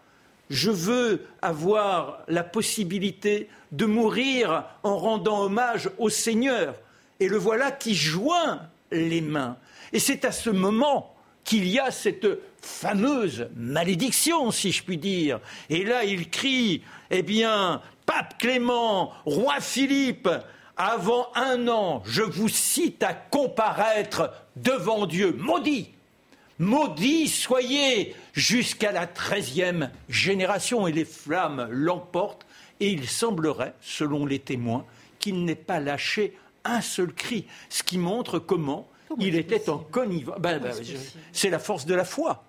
Je 0.50 0.72
veux 0.72 1.26
avoir 1.42 2.20
la 2.28 2.44
possibilité 2.44 3.48
de 3.72 3.86
mourir 3.86 4.66
en 4.84 4.98
rendant 4.98 5.42
hommage 5.42 5.90
au 5.98 6.10
Seigneur. 6.10 6.76
Et 7.20 7.28
le 7.28 7.38
voilà 7.38 7.72
qui 7.72 7.96
joint 7.96 8.62
les 8.92 9.22
mains. 9.22 9.58
Et 9.94 10.00
c'est 10.00 10.26
à 10.26 10.32
ce 10.32 10.50
moment 10.50 11.16
qu'il 11.44 11.68
y 11.68 11.80
a 11.80 11.92
cette 11.92 12.28
fameuse 12.62 13.48
malédiction, 13.56 14.52
si 14.52 14.72
je 14.72 14.84
puis 14.84 14.98
dire. 14.98 15.40
Et 15.70 15.84
là, 15.84 16.04
il 16.06 16.30
crie, 16.30 16.82
eh 17.12 17.22
bien, 17.22 17.82
Pape 18.06 18.38
Clément, 18.38 19.12
roi 19.26 19.60
Philippe, 19.60 20.30
avant 20.76 21.28
un 21.36 21.68
an, 21.68 22.02
je 22.06 22.22
vous 22.22 22.50
cite 22.50 23.04
à 23.04 23.14
comparaître 23.14 24.32
devant 24.56 25.06
Dieu. 25.06 25.36
Maudit, 25.38 25.92
maudit 26.60 27.28
soyez 27.28 28.16
jusqu'à 28.34 28.92
la 28.92 29.08
treizième 29.08 29.92
génération 30.10 30.88
et 30.88 30.92
les 30.92 31.06
flammes 31.06 31.68
l'emportent. 31.70 32.46
Et 32.80 32.90
il 32.90 33.08
semblerait, 33.08 33.74
selon 33.82 34.26
les 34.26 34.40
témoins, 34.40 34.86
qu'il 35.20 35.46
n'ait 35.46 35.56
pas 35.56 35.80
lâché 35.80 36.36
un 36.66 36.82
seul 36.82 37.14
cri, 37.14 37.46
ce 37.70 37.84
qui 37.84 37.98
montre 37.98 38.40
comment, 38.40 38.88
il 39.20 39.36
était 39.36 39.70
en 39.70 39.78
connivence. 39.78 40.40
Ben, 40.40 40.60
ben, 40.60 40.74
c'est 41.32 41.50
la 41.50 41.60
force 41.60 41.86
de 41.86 41.94
la 41.94 42.04
foi. 42.04 42.44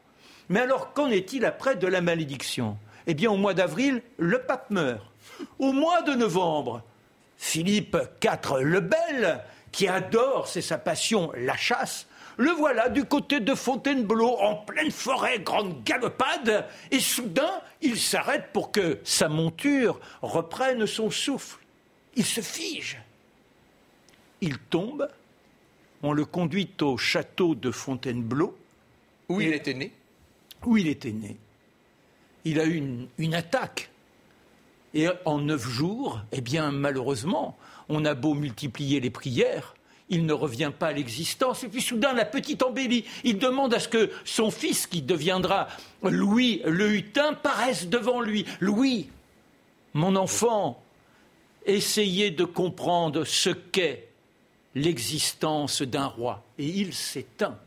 Mais 0.49 0.61
alors, 0.61 0.93
qu'en 0.93 1.11
est-il 1.11 1.45
après 1.45 1.77
de 1.77 1.87
la 1.87 2.01
malédiction? 2.01 2.77
Eh 3.07 3.15
bien, 3.15 3.31
au 3.31 3.37
mois 3.37 3.55
d'avril, 3.55 4.03
le 4.19 4.41
pape 4.41 4.71
meurt. 4.71 5.05
Au 5.59 5.73
mois 5.73 6.03
de 6.03 6.13
novembre, 6.13 6.83
Philippe 7.37 7.97
IV 8.23 8.61
le 8.61 8.81
Bel, 8.81 9.43
qui 9.73 9.89
adore, 9.89 10.47
c'est 10.47 10.63
sa 10.63 10.79
passion, 10.79 11.33
la 11.37 11.57
chasse, 11.57 12.07
le 12.37 12.51
voilà 12.51 12.89
du 12.89 13.05
côté 13.05 13.41
de 13.41 13.55
Fontainebleau, 13.55 14.37
en 14.41 14.57
pleine 14.57 14.91
forêt, 14.91 15.39
grande 15.39 15.83
galopade, 15.85 16.67
et 16.91 17.01
soudain, 17.01 17.61
il 17.81 17.99
s'arrête 17.99 18.51
pour 18.53 18.73
que 18.73 18.99
sa 19.05 19.29
monture 19.29 20.01
reprenne 20.23 20.87
son 20.87 21.11
souffle. 21.11 21.59
Il 22.17 22.25
se 22.25 22.41
fige. 22.41 23.01
Il 24.41 24.59
tombe, 24.59 25.09
on 26.03 26.13
le 26.13 26.25
conduit 26.25 26.71
au 26.81 26.97
château 26.97 27.55
de 27.55 27.71
Fontainebleau. 27.71 28.57
Où 29.29 29.41
il 29.41 29.55
était 29.55 29.75
né? 29.75 29.93
Où 30.65 30.77
il 30.77 30.89
était 30.89 31.13
né. 31.13 31.37
Il 32.45 32.61
a 32.61 32.67
eu 32.67 33.09
une 33.19 33.35
attaque 33.35 33.91
et 34.95 35.09
en 35.25 35.39
neuf 35.39 35.69
jours, 35.69 36.21
eh 36.33 36.41
bien, 36.41 36.71
malheureusement, 36.71 37.59
on 37.89 38.05
a 38.05 38.15
beau 38.15 38.35
multiplier 38.35 39.01
les 39.01 39.11
prières, 39.11 39.75
il 40.09 40.27
ne 40.27 40.33
revient 40.33 40.71
pas 40.77 40.89
à 40.89 40.93
l'existence. 40.93 41.65
Et 41.65 41.69
puis 41.69 41.83
soudain, 41.83 42.13
la 42.13 42.25
petite 42.25 42.63
embellie, 42.63 43.05
il 43.25 43.39
demande 43.39 43.75
à 43.75 43.81
ce 43.81 43.89
que 43.89 44.11
son 44.25 44.51
fils, 44.51 44.87
qui 44.87 45.03
deviendra 45.03 45.69
Louis 46.03 46.63
le 46.65 46.95
Hutin, 46.95 47.33
paraisse 47.35 47.89
devant 47.89 48.21
lui. 48.21 48.47
Louis, 48.61 49.09
mon 49.95 50.15
enfant, 50.17 50.83
essayer 51.67 52.31
de 52.31 52.45
comprendre 52.45 53.25
ce 53.25 53.51
qu'est 53.51 54.09
l'existence 54.75 55.83
d'un 55.83 56.07
roi. 56.07 56.45
Et 56.59 56.67
il 56.67 56.95
s'éteint. 56.95 57.59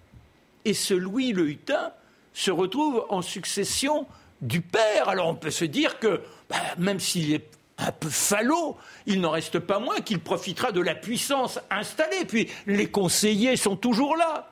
Et 0.65 0.73
ce 0.73 0.93
Louis 0.93 1.33
le 1.33 1.49
Hutin 1.49 1.91
se 2.33 2.51
retrouve 2.51 3.05
en 3.09 3.21
succession 3.21 4.05
du 4.41 4.61
père. 4.61 5.09
Alors 5.09 5.27
on 5.27 5.35
peut 5.35 5.51
se 5.51 5.65
dire 5.65 5.99
que, 5.99 6.21
bah, 6.49 6.55
même 6.77 6.99
s'il 6.99 7.33
est 7.33 7.49
un 7.77 7.91
peu 7.91 8.09
falot, 8.09 8.77
il 9.05 9.21
n'en 9.21 9.31
reste 9.31 9.59
pas 9.59 9.79
moins 9.79 9.99
qu'il 9.99 10.19
profitera 10.19 10.71
de 10.71 10.81
la 10.81 10.95
puissance 10.95 11.59
installée. 11.69 12.25
Puis 12.25 12.49
les 12.65 12.89
conseillers 12.89 13.55
sont 13.55 13.75
toujours 13.75 14.15
là. 14.15 14.51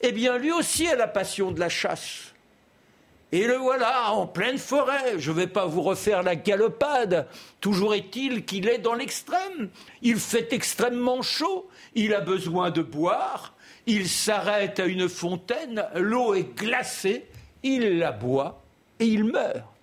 Eh 0.00 0.12
bien, 0.12 0.38
lui 0.38 0.52
aussi 0.52 0.88
a 0.88 0.96
la 0.96 1.08
passion 1.08 1.52
de 1.52 1.60
la 1.60 1.68
chasse. 1.68 2.32
Et 3.32 3.46
le 3.46 3.56
voilà 3.56 4.12
en 4.12 4.26
pleine 4.26 4.58
forêt. 4.58 5.18
Je 5.18 5.30
ne 5.30 5.36
vais 5.36 5.46
pas 5.46 5.66
vous 5.66 5.82
refaire 5.82 6.22
la 6.22 6.36
galopade. 6.36 7.26
Toujours 7.60 7.94
est-il 7.94 8.44
qu'il 8.44 8.68
est 8.68 8.78
dans 8.78 8.94
l'extrême. 8.94 9.68
Il 10.00 10.18
fait 10.18 10.52
extrêmement 10.52 11.22
chaud. 11.22 11.68
Il 11.94 12.14
a 12.14 12.20
besoin 12.20 12.70
de 12.70 12.82
boire. 12.82 13.54
Il 13.86 14.08
s'arrête 14.08 14.80
à 14.80 14.86
une 14.86 15.08
fontaine. 15.08 15.84
L'eau 15.94 16.34
est 16.34 16.56
glacée. 16.56 17.26
Il 17.62 17.98
la 17.98 18.12
boit 18.12 18.62
et 19.00 19.06
il 19.06 19.24
meurt. 19.24 19.75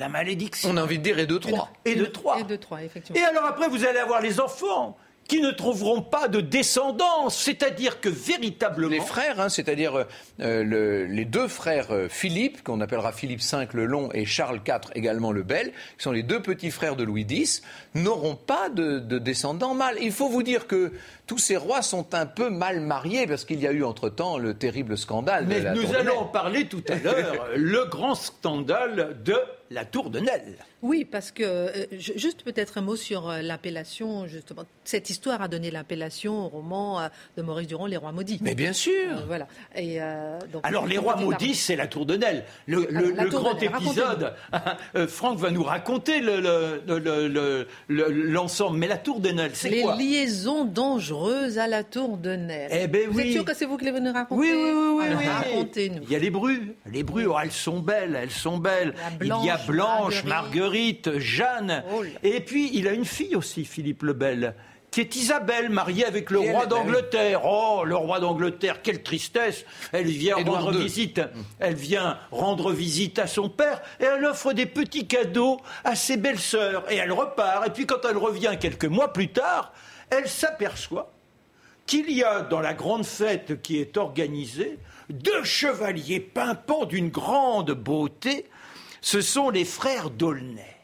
La 0.00 0.08
malédiction. 0.08 0.70
On 0.70 0.78
a 0.78 0.82
envie 0.82 0.98
de 0.98 1.04
dire 1.04 1.18
et 1.18 1.26
de 1.26 1.36
trois. 1.36 1.70
Et 1.84 1.94
de 1.94 2.06
trois. 2.06 2.40
Et 2.40 2.44
de 2.44 2.56
trois, 2.56 2.82
effectivement. 2.82 3.20
Et 3.20 3.22
alors 3.22 3.44
après, 3.44 3.68
vous 3.68 3.84
allez 3.84 3.98
avoir 3.98 4.22
les 4.22 4.40
enfants 4.40 4.96
qui 5.28 5.42
ne 5.42 5.50
trouveront 5.50 6.00
pas 6.00 6.26
de 6.26 6.40
descendance. 6.40 7.38
C'est-à-dire 7.38 8.00
que 8.00 8.08
véritablement. 8.08 8.90
Les 8.90 9.00
frères, 9.00 9.38
hein, 9.38 9.50
c'est-à-dire 9.50 10.06
euh, 10.40 11.06
les 11.06 11.24
deux 11.26 11.48
frères 11.48 11.92
euh, 11.92 12.08
Philippe, 12.08 12.64
qu'on 12.64 12.80
appellera 12.80 13.12
Philippe 13.12 13.42
V 13.42 13.68
le 13.74 13.84
Long 13.84 14.08
et 14.14 14.24
Charles 14.24 14.60
IV 14.66 14.90
également 14.94 15.32
le 15.32 15.42
Bel, 15.42 15.70
qui 15.98 16.02
sont 16.02 16.12
les 16.12 16.22
deux 16.22 16.40
petits 16.40 16.70
frères 16.70 16.96
de 16.96 17.04
Louis 17.04 17.26
X, 17.28 17.62
n'auront 17.94 18.36
pas 18.36 18.70
de, 18.70 18.98
descendants 19.18 19.74
mâles. 19.74 19.98
Il 20.00 20.12
faut 20.12 20.30
vous 20.30 20.42
dire 20.42 20.66
que 20.66 20.92
tous 21.26 21.38
ces 21.38 21.58
rois 21.58 21.82
sont 21.82 22.14
un 22.14 22.26
peu 22.26 22.48
mal 22.48 22.80
mariés 22.80 23.26
parce 23.26 23.44
qu'il 23.44 23.60
y 23.60 23.66
a 23.66 23.72
eu 23.72 23.84
entre-temps 23.84 24.38
le 24.38 24.54
terrible 24.54 24.96
scandale. 24.96 25.44
Mais 25.46 25.60
de 25.60 25.64
la 25.64 25.74
nous 25.74 25.94
allons 25.94 26.20
en 26.20 26.24
parler 26.24 26.66
tout 26.66 26.82
à 26.88 26.96
l'heure, 26.96 27.50
le 27.54 27.84
grand 27.84 28.14
scandale 28.14 29.18
de 29.22 29.36
la 29.70 29.84
Tour 29.84 30.10
de 30.10 30.18
Nesle. 30.18 30.56
Oui, 30.82 31.04
parce 31.04 31.30
que, 31.30 31.44
euh, 31.44 31.86
juste 31.92 32.42
peut-être 32.42 32.78
un 32.78 32.80
mot 32.80 32.96
sur 32.96 33.28
euh, 33.28 33.40
l'appellation, 33.42 34.26
justement. 34.26 34.64
Cette 34.84 35.10
histoire 35.10 35.42
a 35.42 35.48
donné 35.48 35.70
l'appellation 35.70 36.46
au 36.46 36.48
roman 36.48 37.00
euh, 37.00 37.08
de 37.36 37.42
Maurice 37.42 37.68
Durand, 37.68 37.86
Les 37.86 37.96
Rois 37.96 38.10
Maudits. 38.10 38.40
Mais 38.40 38.56
bien 38.56 38.72
sûr 38.72 39.22
Voilà. 39.28 39.46
Et, 39.76 40.00
donc, 40.52 40.66
Alors, 40.66 40.86
Les 40.86 40.98
Rois 40.98 41.16
Maudits, 41.16 41.54
c'est 41.54 41.76
la 41.76 41.86
Tour 41.86 42.04
de 42.06 42.16
Nesle. 42.16 42.44
Le, 42.66 43.28
grand 43.28 43.62
épisode, 43.62 44.34
Franck 45.08 45.38
va 45.38 45.50
nous 45.50 45.62
raconter 45.62 46.20
l'ensemble. 47.88 48.78
Mais 48.78 48.88
la 48.88 48.98
Tour 48.98 49.20
de 49.20 49.28
Nesle, 49.28 49.52
c'est 49.54 49.82
quoi? 49.82 49.94
Les 49.96 50.04
liaisons 50.04 50.64
dangereuses 50.64 51.58
à 51.58 51.68
la 51.68 51.84
Tour 51.84 52.16
de 52.16 52.30
Nesle. 52.30 52.70
Eh 52.72 52.88
ben 52.88 53.08
vous 53.08 53.18
oui. 53.18 53.28
êtes 53.28 53.32
sûr 53.32 53.44
que 53.44 53.54
c'est 53.54 53.66
vous 53.66 53.76
qui 53.76 53.84
les 53.84 53.92
venez 53.92 54.10
raconter 54.10 54.40
Oui, 54.40 54.50
oui, 54.52 54.72
oui. 54.98 55.04
oui, 55.16 55.26
Racontez-nous. 55.26 56.02
Il 56.04 56.10
y 56.10 56.16
a 56.16 56.18
les 56.18 56.30
brues. 56.30 56.74
Les 56.90 57.02
brues, 57.04 57.26
oh, 57.26 57.36
elles 57.40 57.52
sont 57.52 57.78
belles, 57.80 58.18
elles 58.20 58.30
sont 58.30 58.58
belles. 58.58 58.94
Il 59.20 59.28
y 59.28 59.50
a 59.50 59.59
Blanche, 59.66 60.24
Marguerite, 60.24 61.18
Jeanne. 61.18 61.84
Oh 61.92 62.04
et 62.22 62.40
puis, 62.40 62.70
il 62.74 62.88
a 62.88 62.92
une 62.92 63.04
fille 63.04 63.36
aussi, 63.36 63.64
Philippe 63.64 64.02
le 64.02 64.12
Bel, 64.12 64.54
qui 64.90 65.00
est 65.00 65.16
Isabelle, 65.16 65.70
mariée 65.70 66.04
avec 66.04 66.30
le 66.30 66.40
roi 66.40 66.66
d'Angleterre. 66.66 67.42
Oh, 67.44 67.82
le 67.84 67.96
roi 67.96 68.20
d'Angleterre, 68.20 68.82
quelle 68.82 69.02
tristesse 69.02 69.64
Elle 69.92 70.08
vient 70.08 70.36
rendre 70.36 70.72
visite. 70.72 71.20
Elle 71.58 71.74
vient 71.74 72.18
rendre 72.30 72.72
visite 72.72 73.18
à 73.18 73.26
son 73.26 73.48
père 73.48 73.80
et 74.00 74.04
elle 74.04 74.24
offre 74.24 74.52
des 74.52 74.66
petits 74.66 75.06
cadeaux 75.06 75.60
à 75.84 75.94
ses 75.94 76.16
belles-sœurs. 76.16 76.90
Et 76.90 76.96
elle 76.96 77.12
repart. 77.12 77.66
Et 77.66 77.70
puis, 77.70 77.86
quand 77.86 78.04
elle 78.08 78.16
revient 78.16 78.56
quelques 78.58 78.86
mois 78.86 79.12
plus 79.12 79.28
tard, 79.28 79.72
elle 80.10 80.28
s'aperçoit 80.28 81.12
qu'il 81.86 82.10
y 82.10 82.22
a 82.22 82.42
dans 82.42 82.60
la 82.60 82.74
grande 82.74 83.04
fête 83.04 83.62
qui 83.62 83.78
est 83.78 83.96
organisée 83.96 84.78
deux 85.08 85.42
chevaliers 85.44 86.20
pimpants 86.20 86.84
d'une 86.84 87.08
grande 87.08 87.72
beauté 87.72 88.46
ce 89.00 89.20
sont 89.20 89.50
les 89.50 89.64
frères 89.64 90.10
d'Aulnay. 90.10 90.76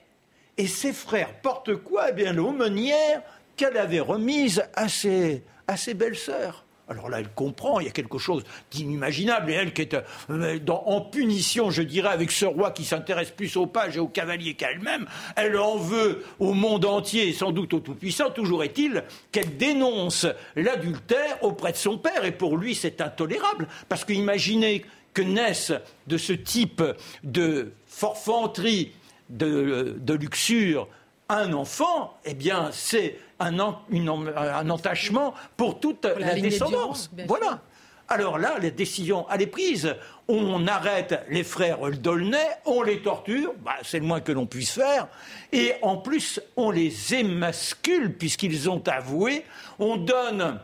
Et 0.58 0.66
ces 0.66 0.92
frères 0.92 1.34
portent 1.42 1.76
quoi? 1.76 2.10
Eh 2.10 2.12
bien, 2.12 2.32
l'aumônière 2.32 3.22
qu'elle 3.56 3.76
avait 3.76 4.00
remise 4.00 4.64
à 4.74 4.88
ses, 4.88 5.42
à 5.66 5.76
ses 5.76 5.94
belles-sœurs. 5.94 6.64
Alors 6.88 7.08
là, 7.08 7.18
elle 7.18 7.30
comprend, 7.30 7.80
il 7.80 7.86
y 7.86 7.88
a 7.88 7.92
quelque 7.92 8.18
chose 8.18 8.44
d'inimaginable. 8.70 9.50
Et 9.50 9.54
elle 9.54 9.72
qui 9.72 9.82
est 9.82 9.96
euh, 10.30 10.58
en 10.68 11.00
punition, 11.00 11.70
je 11.70 11.82
dirais, 11.82 12.10
avec 12.10 12.30
ce 12.30 12.44
roi 12.44 12.70
qui 12.70 12.84
s'intéresse 12.84 13.30
plus 13.30 13.56
aux 13.56 13.66
pages 13.66 13.96
et 13.96 14.00
aux 14.00 14.06
cavaliers 14.06 14.54
qu'à 14.54 14.70
elle-même, 14.70 15.06
elle 15.34 15.58
en 15.58 15.76
veut 15.76 16.24
au 16.38 16.52
monde 16.52 16.84
entier 16.84 17.32
sans 17.32 17.50
doute 17.50 17.74
au 17.74 17.80
Tout-Puissant. 17.80 18.30
Toujours 18.30 18.62
est-il 18.62 19.02
qu'elle 19.32 19.56
dénonce 19.56 20.26
l'adultère 20.54 21.42
auprès 21.42 21.72
de 21.72 21.76
son 21.76 21.98
père. 21.98 22.24
Et 22.24 22.32
pour 22.32 22.56
lui, 22.56 22.76
c'est 22.76 23.00
intolérable. 23.00 23.66
Parce 23.88 24.04
qu'imaginez 24.04 24.84
que 25.16 25.22
naissent 25.22 25.72
de 26.06 26.18
ce 26.18 26.34
type 26.34 26.82
de 27.24 27.72
forfanterie, 27.86 28.92
de, 29.30 30.12
luxure, 30.12 30.88
un 31.30 31.54
enfant, 31.54 32.18
eh 32.26 32.34
bien, 32.34 32.68
c'est 32.70 33.18
un, 33.40 33.58
un, 33.58 34.70
entachement 34.70 35.32
pour 35.56 35.80
toute 35.80 36.04
la, 36.04 36.34
descendance. 36.34 37.10
Voilà. 37.26 37.62
Alors 38.08 38.38
là, 38.38 38.58
la 38.60 38.68
décision, 38.68 39.24
elle 39.32 39.40
est 39.40 39.46
prise. 39.46 39.96
On 40.28 40.66
arrête 40.66 41.24
les 41.30 41.44
frères 41.44 41.78
Dolnay, 41.92 42.46
on 42.66 42.82
les 42.82 43.00
torture, 43.00 43.54
bah, 43.64 43.76
c'est 43.82 43.98
le 43.98 44.04
moins 44.04 44.20
que 44.20 44.32
l'on 44.32 44.46
puisse 44.46 44.72
faire, 44.72 45.08
et 45.50 45.72
en 45.80 45.96
plus, 45.96 46.40
on 46.56 46.70
les 46.70 47.14
émascule 47.14 48.12
puisqu'ils 48.12 48.68
ont 48.68 48.82
avoué. 48.86 49.44
On 49.78 49.96
donne 49.96 50.60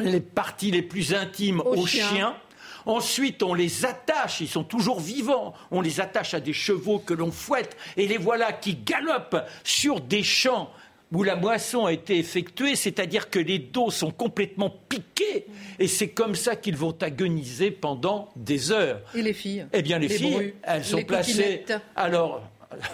les 0.00 0.20
parties 0.20 0.70
les 0.70 0.82
plus 0.82 1.14
intimes 1.14 1.60
aux, 1.60 1.86
chiens 1.86 2.34
Ensuite, 2.86 3.42
on 3.42 3.54
les 3.54 3.84
attache, 3.84 4.40
ils 4.40 4.48
sont 4.48 4.64
toujours 4.64 5.00
vivants, 5.00 5.54
on 5.70 5.80
les 5.80 6.00
attache 6.00 6.34
à 6.34 6.40
des 6.40 6.52
chevaux 6.52 6.98
que 6.98 7.14
l'on 7.14 7.30
fouette, 7.30 7.76
et 7.96 8.06
les 8.06 8.18
voilà 8.18 8.52
qui 8.52 8.74
galopent 8.74 9.44
sur 9.62 10.00
des 10.00 10.22
champs 10.22 10.70
où 11.12 11.22
la 11.22 11.36
moisson 11.36 11.86
a 11.86 11.92
été 11.92 12.18
effectuée, 12.18 12.74
c'est-à-dire 12.74 13.30
que 13.30 13.38
les 13.38 13.58
dos 13.58 13.90
sont 13.90 14.10
complètement 14.10 14.74
piqués, 14.88 15.46
et 15.78 15.86
c'est 15.86 16.08
comme 16.08 16.34
ça 16.34 16.56
qu'ils 16.56 16.76
vont 16.76 16.96
agoniser 17.00 17.70
pendant 17.70 18.30
des 18.36 18.72
heures. 18.72 19.00
Et 19.14 19.22
les 19.22 19.32
filles? 19.32 19.66
Eh 19.72 19.82
bien, 19.82 19.98
les, 19.98 20.08
filles, 20.08 20.54
elles 20.62 20.84
sont 20.84 21.02
placées. 21.02 21.64
Alors, 21.94 22.42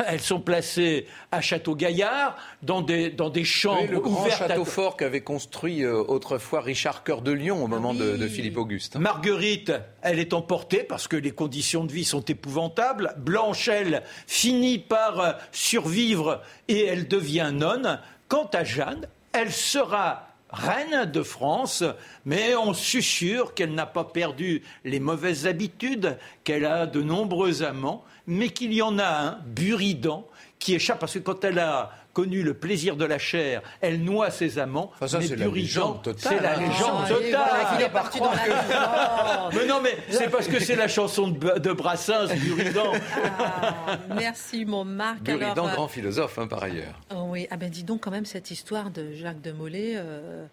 elles 0.06 0.20
sont 0.20 0.40
placées 0.40 1.06
à 1.32 1.40
Château-Gaillard, 1.40 2.36
dans 2.62 2.82
des, 2.82 3.10
dans 3.10 3.30
des 3.30 3.44
chambres 3.44 3.90
le 3.90 4.00
grand 4.00 4.28
château 4.28 4.64
fort 4.64 4.96
qu'avait 4.96 5.20
construit 5.20 5.84
euh, 5.84 6.02
autrefois 6.06 6.60
Richard 6.60 7.04
Cœur 7.04 7.22
de 7.22 7.32
Lion 7.32 7.64
au 7.64 7.66
moment 7.66 7.94
de, 7.94 8.28
Philippe 8.28 8.58
Auguste. 8.58 8.96
Marguerite, 8.96 9.72
elle 10.02 10.18
est 10.18 10.32
emportée 10.32 10.82
parce 10.82 11.08
que 11.08 11.16
les 11.16 11.32
conditions 11.32 11.84
de 11.84 11.92
vie 11.92 12.04
sont 12.04 12.24
épouvantables. 12.24 13.14
Blanche, 13.18 13.68
elle, 13.68 14.02
finit 14.26 14.78
par 14.78 15.20
euh, 15.20 15.32
survivre 15.52 16.42
et 16.68 16.84
elle 16.84 17.08
devient 17.08 17.50
nonne. 17.52 18.00
Quant 18.28 18.48
à 18.52 18.64
Jeanne, 18.64 19.06
elle 19.32 19.52
sera 19.52 20.28
reine 20.52 21.04
de 21.04 21.22
France, 21.22 21.84
mais 22.24 22.54
on 22.56 22.74
susurre 22.74 23.54
qu'elle 23.54 23.74
n'a 23.74 23.86
pas 23.86 24.04
perdu 24.04 24.62
les 24.84 25.00
mauvaises 25.00 25.46
habitudes, 25.46 26.18
qu'elle 26.44 26.64
a 26.64 26.86
de 26.86 27.02
nombreux 27.02 27.62
amants 27.62 28.04
mais 28.30 28.50
qu'il 28.50 28.72
y 28.72 28.80
en 28.80 28.98
a 29.00 29.08
un, 29.08 29.38
Buridan, 29.44 30.24
qui 30.60 30.74
échappe, 30.74 31.00
parce 31.00 31.14
que 31.14 31.18
quand 31.18 31.42
elle 31.42 31.58
a 31.58 31.90
connu 32.12 32.42
le 32.42 32.54
plaisir 32.54 32.96
de 32.96 33.04
la 33.04 33.18
chair, 33.18 33.62
elle 33.80 34.02
noie 34.02 34.30
ses 34.30 34.58
amants. 34.58 34.92
ça, 35.06 35.20
c'est 35.20 35.36
la 35.36 35.46
légende 35.46 36.02
totale. 36.02 36.36
C'est 36.36 36.42
la 36.42 36.58
hein. 36.58 36.60
légende 36.60 37.08
totale. 37.08 37.66
Il 37.78 37.84
est 37.84 37.88
parti 37.88 38.18
dans 38.18 38.30
la 38.30 39.50
Mais 39.52 39.66
non, 39.66 39.80
mais 39.82 39.96
c'est 40.10 40.28
parce 40.28 40.46
que 40.46 40.60
c'est 40.60 40.76
la 40.76 40.88
chanson 40.88 41.28
de, 41.28 41.72
Brassens, 41.72 42.28
Buridan. 42.36 42.92
Ah, 43.38 43.98
merci, 44.14 44.64
mon 44.64 44.84
Marc. 44.84 45.22
Buridan, 45.22 45.68
euh, 45.68 45.72
grand 45.72 45.88
philosophe, 45.88 46.38
hein, 46.38 46.46
par 46.46 46.62
ailleurs. 46.62 47.00
Oh 47.14 47.26
oui, 47.28 47.46
ah 47.50 47.56
ben 47.56 47.70
dis 47.70 47.84
donc 47.84 48.02
quand 48.02 48.10
même 48.10 48.26
cette 48.26 48.50
histoire 48.50 48.90
de 48.90 49.12
Jacques 49.12 49.40
de 49.40 49.52
Molay. 49.52 49.94
Euh, 49.96 50.44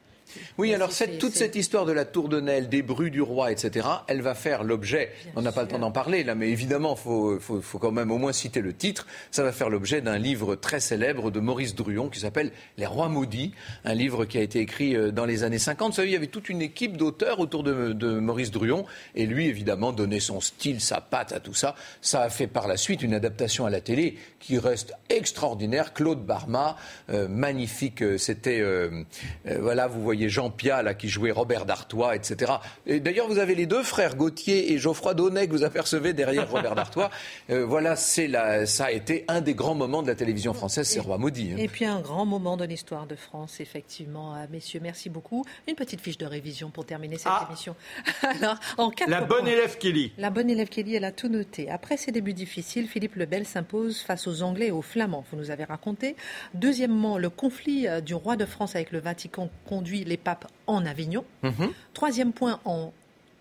oui, 0.57 0.73
alors 0.73 0.91
toute 1.19 1.35
cette 1.35 1.55
histoire 1.55 1.85
de 1.85 1.91
la 1.91 2.05
tour 2.05 2.29
de 2.29 2.39
Nesle, 2.39 2.69
des 2.69 2.81
bruits 2.81 3.11
du 3.11 3.21
roi, 3.21 3.51
etc., 3.51 3.87
elle 4.07 4.21
va 4.21 4.35
faire 4.35 4.63
l'objet, 4.63 5.11
on 5.35 5.41
n'a 5.41 5.51
pas 5.51 5.61
le 5.61 5.67
temps 5.67 5.79
d'en 5.79 5.91
parler 5.91 6.23
là, 6.23 6.35
mais 6.35 6.49
évidemment, 6.49 6.95
il 6.95 7.39
faut, 7.39 7.79
quand 7.79 7.91
même 7.91 8.11
au 8.11 8.17
moins 8.17 8.33
citer 8.33 8.61
le 8.61 8.73
titre, 8.73 9.07
ça 9.31 9.43
va 9.43 9.51
faire 9.51 9.69
l'objet 9.69 10.01
d'un 10.01 10.17
livre 10.17 10.55
très 10.55 10.79
célèbre 10.79 11.31
de 11.31 11.39
Maurice 11.39 11.75
Druon 11.75 12.09
qui 12.09 12.19
s'appelle 12.19 12.51
Les 12.77 12.85
rois 12.85 13.09
maudits, 13.09 13.53
un 13.85 13.93
livre 13.93 14.25
qui 14.25 14.37
a 14.37 14.41
été 14.41 14.59
écrit 14.59 14.95
euh, 14.95 15.11
dans 15.11 15.25
les 15.25 15.43
années 15.43 15.59
50. 15.59 15.91
Vous 15.91 15.95
savez, 15.95 16.09
il 16.09 16.13
y 16.13 16.17
avait 16.17 16.27
toute 16.27 16.49
une 16.49 16.61
équipe 16.61 16.97
d'auteurs 16.97 17.39
autour 17.39 17.63
de, 17.63 17.93
Maurice 18.19 18.51
Druon, 18.51 18.85
et 19.15 19.25
lui, 19.25 19.47
évidemment, 19.47 19.91
donnait 19.91 20.19
son 20.19 20.41
style, 20.41 20.81
sa 20.81 21.01
patte 21.01 21.31
à 21.31 21.39
tout 21.39 21.53
ça. 21.53 21.75
Ça 22.01 22.21
a 22.21 22.29
fait 22.29 22.47
par 22.47 22.67
la 22.67 22.77
suite 22.77 23.01
une 23.01 23.13
adaptation 23.13 23.65
à 23.65 23.69
la 23.69 23.81
télé 23.81 24.17
qui 24.39 24.57
reste 24.57 24.93
extraordinaire. 25.09 25.93
Claude 25.93 26.25
Barma, 26.25 26.77
euh, 27.09 27.27
magnifique, 27.27 28.01
euh, 28.01 28.17
c'était, 28.17 28.63
voilà, 29.59 29.87
vous 29.87 30.01
voyez, 30.01 30.16
voyez 30.17 30.29
Jean 30.29 30.49
Pia 30.49 30.81
là, 30.81 30.93
qui 30.93 31.09
jouait 31.09 31.31
Robert 31.31 31.65
d'Artois, 31.65 32.15
etc. 32.15 32.53
Et 32.85 32.99
d'ailleurs, 32.99 33.27
vous 33.27 33.37
avez 33.37 33.55
les 33.55 33.65
deux 33.65 33.83
frères, 33.83 34.15
Gauthier 34.15 34.73
et 34.73 34.77
Geoffroy 34.77 35.13
Daunet, 35.13 35.47
que 35.47 35.51
vous 35.51 35.63
apercevez 35.63 36.13
derrière 36.13 36.49
Robert 36.49 36.75
d'Artois. 36.75 37.09
Euh, 37.49 37.65
voilà, 37.65 37.95
c'est 37.95 38.29
ça 38.65 38.85
a 38.85 38.91
été 38.91 39.23
un 39.27 39.41
des 39.41 39.53
grands 39.53 39.75
moments 39.75 40.01
de 40.01 40.07
la 40.07 40.15
télévision 40.15 40.53
française, 40.53 40.87
c'est 40.87 40.99
Roi 40.99 41.17
Maudit. 41.17 41.51
Hein. 41.53 41.57
Et 41.57 41.67
puis 41.67 41.85
un 41.85 42.01
grand 42.01 42.25
moment 42.25 42.57
de 42.57 42.65
l'histoire 42.65 43.05
de 43.05 43.15
France, 43.15 43.59
effectivement. 43.59 44.35
Euh, 44.35 44.45
messieurs, 44.51 44.79
merci 44.81 45.09
beaucoup. 45.09 45.45
Une 45.67 45.75
petite 45.75 46.01
fiche 46.01 46.17
de 46.17 46.25
révision 46.25 46.69
pour 46.69 46.85
terminer 46.85 47.17
cette 47.17 47.31
ah. 47.33 47.45
émission. 47.47 47.75
Alors, 48.21 48.59
en 48.77 48.91
La 49.07 49.21
bonne 49.21 49.47
élève 49.47 49.77
Kelly. 49.77 50.11
La 50.17 50.29
bonne 50.29 50.49
élève 50.49 50.67
Kelly, 50.67 50.95
elle 50.95 51.05
a 51.05 51.11
tout 51.11 51.29
noté. 51.29 51.69
Après 51.69 51.95
ses 51.95 52.11
débuts 52.11 52.33
difficiles, 52.33 52.87
Philippe 52.87 53.15
Lebel 53.15 53.45
s'impose 53.45 53.99
face 53.99 54.27
aux 54.27 54.41
Anglais 54.41 54.67
et 54.67 54.71
aux 54.71 54.81
Flamands, 54.81 55.23
vous 55.31 55.37
nous 55.37 55.51
avez 55.51 55.63
raconté. 55.63 56.15
Deuxièmement, 56.53 57.17
le 57.17 57.29
conflit 57.29 57.87
euh, 57.87 58.01
du 58.01 58.15
roi 58.15 58.35
de 58.35 58.45
France 58.45 58.75
avec 58.75 58.91
le 58.91 58.99
Vatican 58.99 59.49
conduit 59.65 60.03
les 60.07 60.17
papes 60.17 60.47
en 60.65 60.85
Avignon. 60.85 61.23
Mhm. 61.43 61.71
Troisième 61.93 62.33
point, 62.33 62.59
en 62.65 62.91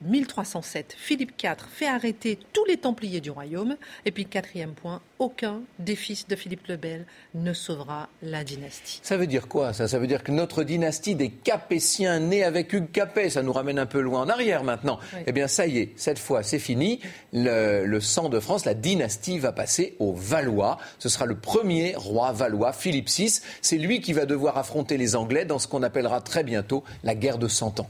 1307, 0.02 0.94
Philippe 0.96 1.32
IV 1.42 1.56
fait 1.70 1.86
arrêter 1.86 2.38
tous 2.52 2.64
les 2.66 2.76
Templiers 2.76 3.20
du 3.20 3.30
royaume. 3.30 3.76
Et 4.04 4.10
puis 4.10 4.26
quatrième 4.26 4.74
point, 4.74 5.00
aucun 5.18 5.60
des 5.78 5.96
fils 5.96 6.28
de 6.28 6.36
Philippe 6.36 6.66
le 6.68 6.76
Bel 6.76 7.06
ne 7.34 7.52
sauvera 7.52 8.08
la 8.22 8.44
dynastie. 8.44 9.00
Ça 9.02 9.16
veut 9.16 9.26
dire 9.26 9.48
quoi 9.48 9.72
ça? 9.72 9.88
Ça 9.88 9.98
veut 9.98 10.06
dire 10.06 10.22
que 10.22 10.32
notre 10.32 10.64
dynastie 10.64 11.14
des 11.14 11.30
Capétiens, 11.30 12.20
née 12.20 12.44
avec 12.44 12.72
Hugues 12.72 12.90
Capet, 12.90 13.30
ça 13.30 13.42
nous 13.42 13.52
ramène 13.52 13.78
un 13.78 13.86
peu 13.86 14.00
loin 14.00 14.22
en 14.22 14.28
arrière 14.28 14.64
maintenant. 14.64 14.98
Eh 15.26 15.32
bien 15.32 15.48
ça 15.48 15.66
y 15.66 15.78
est, 15.78 15.92
cette 15.96 16.18
fois 16.18 16.42
c'est 16.42 16.58
fini. 16.58 17.00
Le, 17.32 17.98
sang 18.00 18.28
de 18.28 18.40
France, 18.40 18.64
la 18.64 18.74
dynastie 18.74 19.38
va 19.38 19.52
passer 19.52 19.96
aux 19.98 20.12
Valois. 20.12 20.78
Ce 20.98 21.08
sera 21.08 21.26
le 21.26 21.36
premier 21.36 21.94
roi 21.96 22.32
valois, 22.32 22.72
Philippe 22.72 23.08
VI. 23.08 23.40
C'est 23.62 23.78
lui 23.78 24.00
qui 24.00 24.12
va 24.12 24.26
devoir 24.26 24.58
affronter 24.58 24.96
les 24.96 25.16
Anglais 25.16 25.44
dans 25.44 25.58
ce 25.58 25.66
qu'on 25.66 25.82
appellera 25.82 26.20
très 26.20 26.44
bientôt 26.44 26.84
la 27.04 27.14
guerre 27.14 27.38
de 27.38 27.48
Cent 27.48 27.80
Ans 27.80 27.88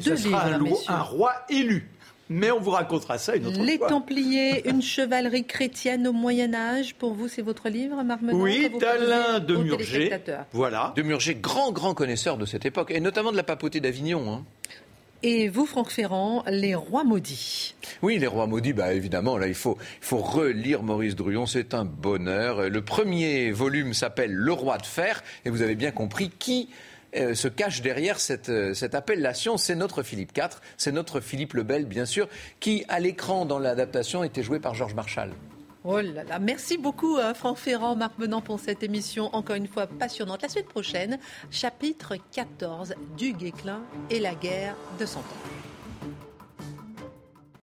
ce 0.00 0.16
sera 0.16 0.46
un, 0.46 1.02
roi 1.02 1.32
élu. 1.48 1.88
Mais 2.30 2.50
on 2.50 2.60
vous 2.60 2.72
racontera 2.72 3.16
ça 3.16 3.36
une 3.36 3.46
autre 3.46 3.56
fois. 3.56 3.64
Les 3.64 3.78
Templiers, 3.78 4.68
une 4.68 4.82
chevalerie 4.82 5.46
chrétienne 5.46 6.06
au 6.06 6.12
Moyen 6.12 6.52
Âge. 6.52 6.94
Pour 6.94 7.14
vous, 7.14 7.26
c'est 7.26 7.40
votre 7.40 7.70
livre, 7.70 8.02
Marc 8.02 8.20
Oui, 8.22 8.70
d'Alain 8.78 9.40
de 9.40 9.56
Murger. 9.56 10.10
Voilà. 10.52 10.92
De 10.94 11.02
Murger, 11.02 11.36
grand, 11.36 11.72
grand 11.72 11.94
connaisseur 11.94 12.36
de 12.36 12.44
cette 12.44 12.66
époque, 12.66 12.90
et 12.90 13.00
notamment 13.00 13.32
de 13.32 13.36
la 13.36 13.44
papauté 13.44 13.80
d'Avignon. 13.80 14.30
Hein. 14.30 14.44
Et 15.22 15.48
vous, 15.48 15.66
Franck 15.66 15.90
Ferrand, 15.90 16.44
les 16.48 16.76
rois 16.76 17.02
maudits. 17.02 17.74
Oui, 18.02 18.18
les 18.18 18.28
rois 18.28 18.46
maudits, 18.46 18.72
bah 18.72 18.92
évidemment, 18.92 19.36
là, 19.36 19.48
il 19.48 19.54
faut, 19.54 19.76
il 20.00 20.04
faut 20.04 20.18
relire 20.18 20.84
Maurice 20.84 21.16
Druon, 21.16 21.46
c'est 21.46 21.74
un 21.74 21.84
bonheur. 21.84 22.68
Le 22.68 22.82
premier 22.82 23.50
volume 23.50 23.94
s'appelle 23.94 24.32
Le 24.32 24.52
roi 24.52 24.78
de 24.78 24.86
fer, 24.86 25.24
et 25.44 25.50
vous 25.50 25.62
avez 25.62 25.74
bien 25.74 25.90
compris 25.90 26.30
qui 26.38 26.68
euh, 27.18 27.34
se 27.34 27.48
cache 27.48 27.82
derrière 27.82 28.20
cette, 28.20 28.48
euh, 28.48 28.74
cette 28.74 28.94
appellation. 28.94 29.56
C'est 29.56 29.74
notre 29.74 30.02
Philippe 30.02 30.36
IV, 30.36 30.60
c'est 30.76 30.92
notre 30.92 31.20
Philippe 31.20 31.54
le 31.54 31.62
Bel, 31.62 31.86
bien 31.86 32.06
sûr, 32.06 32.28
qui, 32.60 32.84
à 32.88 33.00
l'écran, 33.00 33.44
dans 33.44 33.58
l'adaptation, 33.58 34.24
était 34.24 34.42
joué 34.42 34.60
par 34.60 34.74
Georges 34.74 34.94
Marshall. 34.94 35.30
Oh 35.84 36.00
là 36.00 36.24
là, 36.24 36.38
merci 36.38 36.76
beaucoup 36.76 37.16
euh, 37.16 37.34
Franck 37.34 37.56
Ferrand, 37.56 37.96
Marc 37.96 38.18
Menant 38.18 38.40
pour 38.40 38.58
cette 38.60 38.82
émission 38.82 39.34
encore 39.34 39.56
une 39.56 39.68
fois 39.68 39.86
passionnante. 39.86 40.42
La 40.42 40.48
semaine 40.48 40.66
prochaine, 40.66 41.18
chapitre 41.50 42.16
14 42.32 42.94
du 43.16 43.32
Guéclin 43.32 43.80
et 44.10 44.18
la 44.18 44.34
guerre 44.34 44.74
de 44.98 45.06
Cent 45.06 45.20
Ans. 45.20 45.67